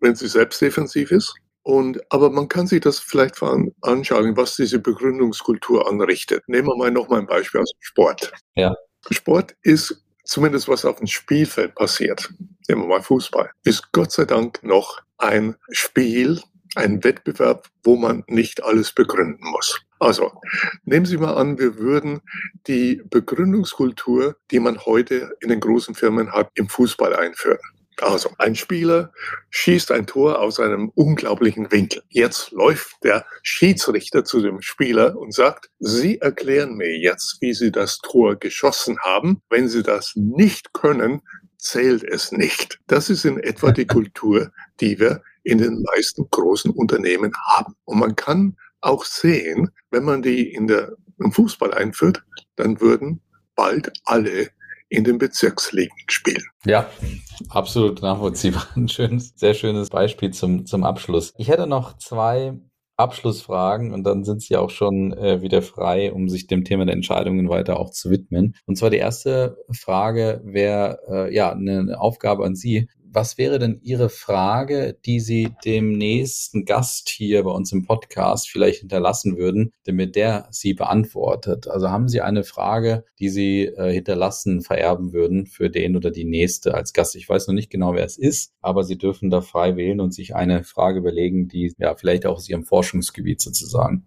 wenn 0.00 0.14
sie 0.14 0.28
selbst 0.28 0.60
defensiv 0.60 1.10
ist. 1.10 1.34
Und, 1.62 2.00
aber 2.10 2.30
man 2.30 2.48
kann 2.48 2.66
sich 2.66 2.80
das 2.80 2.98
vielleicht 2.98 3.42
anschauen, 3.82 4.36
was 4.36 4.56
diese 4.56 4.78
Begründungskultur 4.78 5.88
anrichtet. 5.88 6.42
Nehmen 6.46 6.68
wir 6.68 6.76
mal 6.76 6.90
noch 6.90 7.08
mal 7.08 7.20
ein 7.20 7.26
Beispiel 7.26 7.60
aus 7.60 7.72
dem 7.72 7.82
Sport. 7.82 8.32
Ja. 8.54 8.74
Sport 9.10 9.54
ist 9.62 10.02
zumindest 10.24 10.68
was 10.68 10.84
auf 10.84 10.96
dem 10.96 11.06
Spielfeld 11.06 11.74
passiert. 11.74 12.32
Nehmen 12.68 12.82
wir 12.82 12.88
mal 12.88 13.02
Fußball. 13.02 13.50
Ist 13.64 13.92
Gott 13.92 14.12
sei 14.12 14.24
Dank 14.24 14.62
noch 14.62 15.00
ein 15.16 15.56
Spiel, 15.70 16.40
ein 16.74 17.02
Wettbewerb, 17.04 17.68
wo 17.82 17.96
man 17.96 18.24
nicht 18.28 18.62
alles 18.62 18.92
begründen 18.92 19.50
muss. 19.50 19.80
Also, 19.98 20.32
nehmen 20.84 21.06
Sie 21.06 21.16
mal 21.16 21.34
an, 21.34 21.58
wir 21.58 21.78
würden 21.78 22.20
die 22.66 23.02
Begründungskultur, 23.10 24.36
die 24.50 24.60
man 24.60 24.78
heute 24.84 25.36
in 25.40 25.48
den 25.48 25.60
großen 25.60 25.94
Firmen 25.94 26.32
hat, 26.32 26.50
im 26.54 26.68
Fußball 26.68 27.14
einführen. 27.16 27.58
Also, 28.00 28.30
ein 28.38 28.54
Spieler 28.54 29.12
schießt 29.50 29.90
ein 29.90 30.06
Tor 30.06 30.38
aus 30.38 30.60
einem 30.60 30.90
unglaublichen 30.94 31.72
Winkel. 31.72 32.02
Jetzt 32.08 32.52
läuft 32.52 33.02
der 33.02 33.26
Schiedsrichter 33.42 34.24
zu 34.24 34.40
dem 34.40 34.62
Spieler 34.62 35.16
und 35.16 35.34
sagt, 35.34 35.70
Sie 35.80 36.18
erklären 36.18 36.76
mir 36.76 36.96
jetzt, 36.96 37.38
wie 37.40 37.54
Sie 37.54 37.72
das 37.72 37.98
Tor 37.98 38.36
geschossen 38.36 38.98
haben. 39.00 39.42
Wenn 39.50 39.68
Sie 39.68 39.82
das 39.82 40.12
nicht 40.14 40.72
können, 40.72 41.22
zählt 41.56 42.04
es 42.04 42.30
nicht. 42.30 42.78
Das 42.86 43.10
ist 43.10 43.24
in 43.24 43.40
etwa 43.40 43.72
die 43.72 43.86
Kultur, 43.88 44.52
die 44.80 45.00
wir 45.00 45.22
in 45.42 45.58
den 45.58 45.82
meisten 45.82 46.28
großen 46.30 46.70
Unternehmen 46.70 47.32
haben. 47.48 47.74
Und 47.84 47.98
man 47.98 48.14
kann 48.14 48.56
auch 48.80 49.04
sehen, 49.04 49.70
wenn 49.90 50.04
man 50.04 50.22
die 50.22 50.52
in 50.52 50.66
der, 50.66 50.92
im 51.18 51.32
Fußball 51.32 51.74
einführt, 51.74 52.24
dann 52.56 52.80
würden 52.80 53.20
bald 53.54 53.92
alle 54.04 54.48
in 54.88 55.04
den 55.04 55.18
Bezirksligen 55.18 55.96
spielen. 56.06 56.44
Ja, 56.64 56.88
absolut 57.50 58.00
nachvollziehbar. 58.02 58.66
Ein 58.76 58.88
schönes, 58.88 59.34
sehr 59.36 59.54
schönes 59.54 59.90
Beispiel 59.90 60.30
zum, 60.30 60.66
zum 60.66 60.84
Abschluss. 60.84 61.34
Ich 61.36 61.48
hätte 61.48 61.66
noch 61.66 61.98
zwei 61.98 62.54
Abschlussfragen 62.96 63.92
und 63.92 64.02
dann 64.04 64.24
sind 64.24 64.42
Sie 64.42 64.56
auch 64.56 64.70
schon 64.70 65.12
äh, 65.12 65.40
wieder 65.40 65.62
frei, 65.62 66.12
um 66.12 66.28
sich 66.28 66.48
dem 66.48 66.64
Thema 66.64 66.84
der 66.84 66.94
Entscheidungen 66.94 67.48
weiter 67.48 67.78
auch 67.78 67.90
zu 67.90 68.10
widmen. 68.10 68.56
Und 68.66 68.76
zwar 68.76 68.90
die 68.90 68.96
erste 68.96 69.56
Frage 69.70 70.40
wäre 70.44 70.98
äh, 71.08 71.34
ja 71.34 71.52
eine 71.52 72.00
Aufgabe 72.00 72.44
an 72.44 72.56
Sie 72.56 72.88
was 73.10 73.38
wäre 73.38 73.58
denn 73.58 73.80
Ihre 73.82 74.08
Frage, 74.08 74.98
die 75.04 75.20
Sie 75.20 75.54
dem 75.64 75.96
nächsten 75.96 76.64
Gast 76.64 77.08
hier 77.08 77.42
bei 77.42 77.50
uns 77.50 77.72
im 77.72 77.84
Podcast 77.84 78.48
vielleicht 78.48 78.80
hinterlassen 78.80 79.36
würden, 79.38 79.72
damit 79.84 80.16
der 80.16 80.48
sie 80.50 80.74
beantwortet? 80.74 81.68
Also 81.68 81.90
haben 81.90 82.08
Sie 82.08 82.20
eine 82.20 82.44
Frage, 82.44 83.04
die 83.18 83.28
Sie 83.28 83.64
äh, 83.64 83.92
hinterlassen, 83.92 84.62
vererben 84.62 85.12
würden 85.12 85.46
für 85.46 85.70
den 85.70 85.96
oder 85.96 86.10
die 86.10 86.24
nächste 86.24 86.74
als 86.74 86.92
Gast? 86.92 87.16
Ich 87.16 87.28
weiß 87.28 87.48
noch 87.48 87.54
nicht 87.54 87.70
genau, 87.70 87.94
wer 87.94 88.04
es 88.04 88.18
ist, 88.18 88.52
aber 88.60 88.84
Sie 88.84 88.98
dürfen 88.98 89.30
da 89.30 89.40
frei 89.40 89.76
wählen 89.76 90.00
und 90.00 90.12
sich 90.12 90.34
eine 90.34 90.64
Frage 90.64 90.98
überlegen, 90.98 91.48
die 91.48 91.74
ja 91.78 91.94
vielleicht 91.94 92.26
auch 92.26 92.36
aus 92.36 92.48
Ihrem 92.48 92.64
Forschungsgebiet 92.64 93.40
sozusagen. 93.40 94.06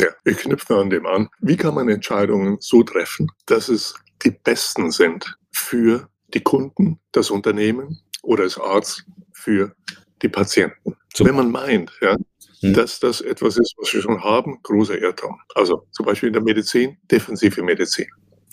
Ja, 0.00 0.08
ich 0.24 0.38
knüpfe 0.38 0.76
an 0.76 0.90
dem 0.90 1.06
an. 1.06 1.28
Wie 1.40 1.56
kann 1.56 1.74
man 1.74 1.88
Entscheidungen 1.88 2.56
so 2.60 2.82
treffen, 2.82 3.30
dass 3.46 3.68
es 3.68 3.94
die 4.24 4.30
besten 4.30 4.90
sind 4.90 5.36
für 5.50 6.08
die 6.34 6.40
Kunden, 6.40 6.98
das 7.12 7.30
Unternehmen 7.30 8.00
oder 8.22 8.44
als 8.44 8.58
Arzt 8.58 9.04
für 9.32 9.74
die 10.22 10.28
Patienten. 10.28 10.96
Super. 11.14 11.28
Wenn 11.28 11.36
man 11.36 11.50
meint, 11.50 11.92
ja, 12.00 12.16
hm. 12.60 12.74
dass 12.74 13.00
das 13.00 13.20
etwas 13.20 13.58
ist, 13.58 13.74
was 13.78 13.92
wir 13.92 14.00
schon 14.00 14.22
haben, 14.22 14.58
großer 14.62 14.98
Irrtum. 14.98 15.38
Also 15.54 15.86
zum 15.90 16.06
Beispiel 16.06 16.28
in 16.28 16.32
der 16.32 16.42
Medizin, 16.42 16.96
defensive 17.10 17.62
Medizin. 17.62 18.06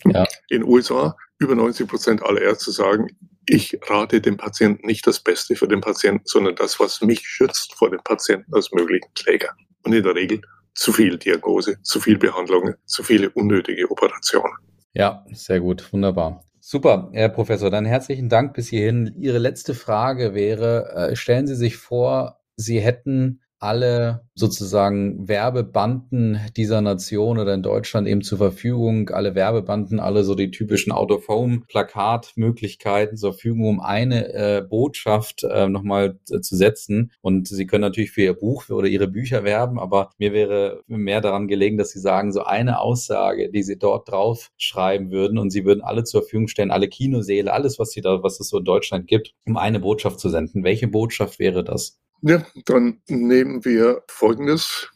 Ja. 0.04 0.24
In 0.48 0.60
den 0.60 0.64
USA 0.64 1.16
über 1.38 1.54
90 1.54 1.88
Prozent 1.88 2.22
aller 2.22 2.42
Ärzte 2.42 2.72
sagen, 2.72 3.06
ich 3.46 3.78
rate 3.88 4.20
dem 4.20 4.36
Patienten 4.36 4.86
nicht 4.86 5.06
das 5.06 5.20
Beste 5.20 5.56
für 5.56 5.66
den 5.66 5.80
Patienten, 5.80 6.22
sondern 6.24 6.54
das, 6.56 6.78
was 6.78 7.00
mich 7.00 7.20
schützt 7.20 7.74
vor 7.74 7.90
dem 7.90 8.00
Patienten 8.04 8.54
als 8.54 8.70
möglichen 8.72 9.12
Kläger. 9.14 9.50
Und 9.82 9.92
in 9.92 10.02
der 10.02 10.14
Regel 10.14 10.40
zu 10.74 10.92
viel 10.92 11.18
Diagnose, 11.18 11.80
zu 11.82 12.00
viel 12.00 12.18
Behandlungen, 12.18 12.74
zu 12.84 13.02
viele 13.02 13.30
unnötige 13.30 13.90
Operationen. 13.90 14.52
Ja, 14.92 15.24
sehr 15.32 15.60
gut, 15.60 15.92
wunderbar. 15.92 16.44
Super, 16.72 17.10
Herr 17.12 17.30
Professor, 17.30 17.68
dann 17.68 17.84
herzlichen 17.84 18.28
Dank 18.28 18.54
bis 18.54 18.68
hierhin. 18.68 19.12
Ihre 19.18 19.38
letzte 19.38 19.74
Frage 19.74 20.34
wäre, 20.34 21.10
äh, 21.10 21.16
stellen 21.16 21.48
Sie 21.48 21.56
sich 21.56 21.76
vor, 21.76 22.44
Sie 22.54 22.78
hätten 22.78 23.40
alle 23.60 24.22
sozusagen 24.34 25.28
Werbebanden 25.28 26.40
dieser 26.56 26.80
Nation 26.80 27.38
oder 27.38 27.52
in 27.52 27.62
Deutschland 27.62 28.08
eben 28.08 28.22
zur 28.22 28.38
Verfügung, 28.38 29.10
alle 29.10 29.34
Werbebanden, 29.34 30.00
alle 30.00 30.24
so 30.24 30.34
die 30.34 30.50
typischen 30.50 30.92
Out-of-Home-Plakatmöglichkeiten 30.92 33.18
zur 33.18 33.34
Verfügung, 33.34 33.68
um 33.68 33.80
eine 33.80 34.32
äh, 34.32 34.62
Botschaft 34.66 35.44
äh, 35.44 35.68
nochmal 35.68 36.18
äh, 36.30 36.40
zu 36.40 36.56
setzen. 36.56 37.12
Und 37.20 37.48
Sie 37.48 37.66
können 37.66 37.82
natürlich 37.82 38.12
für 38.12 38.22
Ihr 38.22 38.32
Buch 38.32 38.70
oder 38.70 38.88
Ihre 38.88 39.08
Bücher 39.08 39.44
werben, 39.44 39.78
aber 39.78 40.08
mir 40.16 40.32
wäre 40.32 40.82
mehr 40.86 41.20
daran 41.20 41.46
gelegen, 41.46 41.76
dass 41.76 41.90
Sie 41.90 42.00
sagen, 42.00 42.32
so 42.32 42.44
eine 42.44 42.80
Aussage, 42.80 43.50
die 43.50 43.62
Sie 43.62 43.78
dort 43.78 44.10
drauf 44.10 44.50
schreiben 44.56 45.10
würden 45.10 45.36
und 45.36 45.50
Sie 45.50 45.66
würden 45.66 45.82
alle 45.82 46.04
zur 46.04 46.22
Verfügung 46.22 46.48
stellen, 46.48 46.70
alle 46.70 46.88
Kinoseele, 46.88 47.52
alles, 47.52 47.78
was 47.78 47.90
Sie 47.90 48.00
da, 48.00 48.22
was 48.22 48.40
es 48.40 48.48
so 48.48 48.56
in 48.58 48.64
Deutschland 48.64 49.06
gibt, 49.06 49.34
um 49.44 49.58
eine 49.58 49.80
Botschaft 49.80 50.18
zu 50.18 50.30
senden. 50.30 50.64
Welche 50.64 50.88
Botschaft 50.88 51.38
wäre 51.38 51.62
das? 51.62 52.00
Ja, 52.22 52.44
dann 52.66 53.00
nehmen 53.08 53.64
wir 53.64 54.02
Folgendes. 54.08 54.90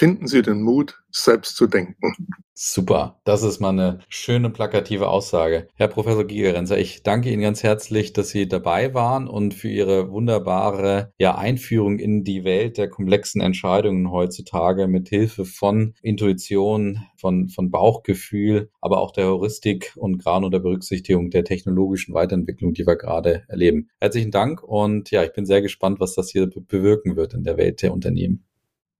Finden 0.00 0.26
Sie 0.26 0.40
den 0.40 0.62
Mut, 0.62 0.98
selbst 1.10 1.56
zu 1.56 1.66
denken. 1.66 2.14
Super, 2.54 3.20
das 3.24 3.42
ist 3.42 3.60
mal 3.60 3.68
eine 3.68 3.98
schöne 4.08 4.48
plakative 4.48 5.08
Aussage. 5.08 5.68
Herr 5.74 5.88
Professor 5.88 6.24
Gigerenzer, 6.24 6.78
ich 6.78 7.02
danke 7.02 7.30
Ihnen 7.30 7.42
ganz 7.42 7.62
herzlich, 7.62 8.14
dass 8.14 8.30
Sie 8.30 8.48
dabei 8.48 8.94
waren 8.94 9.28
und 9.28 9.52
für 9.52 9.68
Ihre 9.68 10.10
wunderbare 10.10 11.12
ja, 11.18 11.36
Einführung 11.36 11.98
in 11.98 12.24
die 12.24 12.44
Welt 12.44 12.78
der 12.78 12.88
komplexen 12.88 13.42
Entscheidungen 13.42 14.10
heutzutage 14.10 14.88
mit 14.88 15.10
Hilfe 15.10 15.44
von 15.44 15.92
Intuition, 16.00 17.00
von, 17.18 17.50
von 17.50 17.70
Bauchgefühl, 17.70 18.70
aber 18.80 19.00
auch 19.02 19.12
der 19.12 19.26
Heuristik 19.26 19.92
und 19.96 20.16
gerade 20.16 20.46
unter 20.46 20.60
Berücksichtigung 20.60 21.28
der 21.28 21.44
technologischen 21.44 22.14
Weiterentwicklung, 22.14 22.72
die 22.72 22.86
wir 22.86 22.96
gerade 22.96 23.44
erleben. 23.48 23.90
Herzlichen 24.00 24.30
Dank 24.30 24.62
und 24.62 25.10
ja, 25.10 25.24
ich 25.24 25.34
bin 25.34 25.44
sehr 25.44 25.60
gespannt, 25.60 26.00
was 26.00 26.14
das 26.14 26.30
hier 26.30 26.48
bewirken 26.48 27.16
wird 27.16 27.34
in 27.34 27.44
der 27.44 27.58
Welt 27.58 27.82
der 27.82 27.92
Unternehmen. 27.92 28.46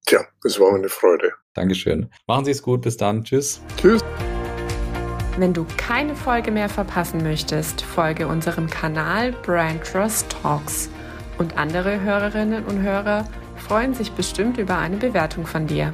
Tja, 0.07 0.25
das 0.43 0.59
war 0.59 0.73
mir 0.73 0.79
eine 0.79 0.89
Freude. 0.89 1.33
Dankeschön. 1.55 2.11
Machen 2.27 2.45
Sie 2.45 2.51
es 2.51 2.63
gut. 2.63 2.83
Bis 2.83 2.97
dann. 2.97 3.25
Tschüss. 3.25 3.61
Tschüss. 3.77 4.03
Wenn 5.39 5.53
du 5.53 5.65
keine 5.77 6.17
Folge 6.17 6.51
mehr 6.51 6.69
verpassen 6.69 7.23
möchtest, 7.23 7.83
folge 7.83 8.27
unserem 8.27 8.69
Kanal 8.69 9.33
Brand 9.33 9.85
Trust 9.85 10.31
Talks. 10.43 10.91
Und 11.39 11.57
andere 11.57 12.01
Hörerinnen 12.01 12.65
und 12.67 12.83
Hörer 12.83 13.27
freuen 13.57 13.95
sich 13.95 14.13
bestimmt 14.13 14.59
über 14.59 14.77
eine 14.77 14.97
Bewertung 14.97 15.47
von 15.47 15.67
dir. 15.67 15.93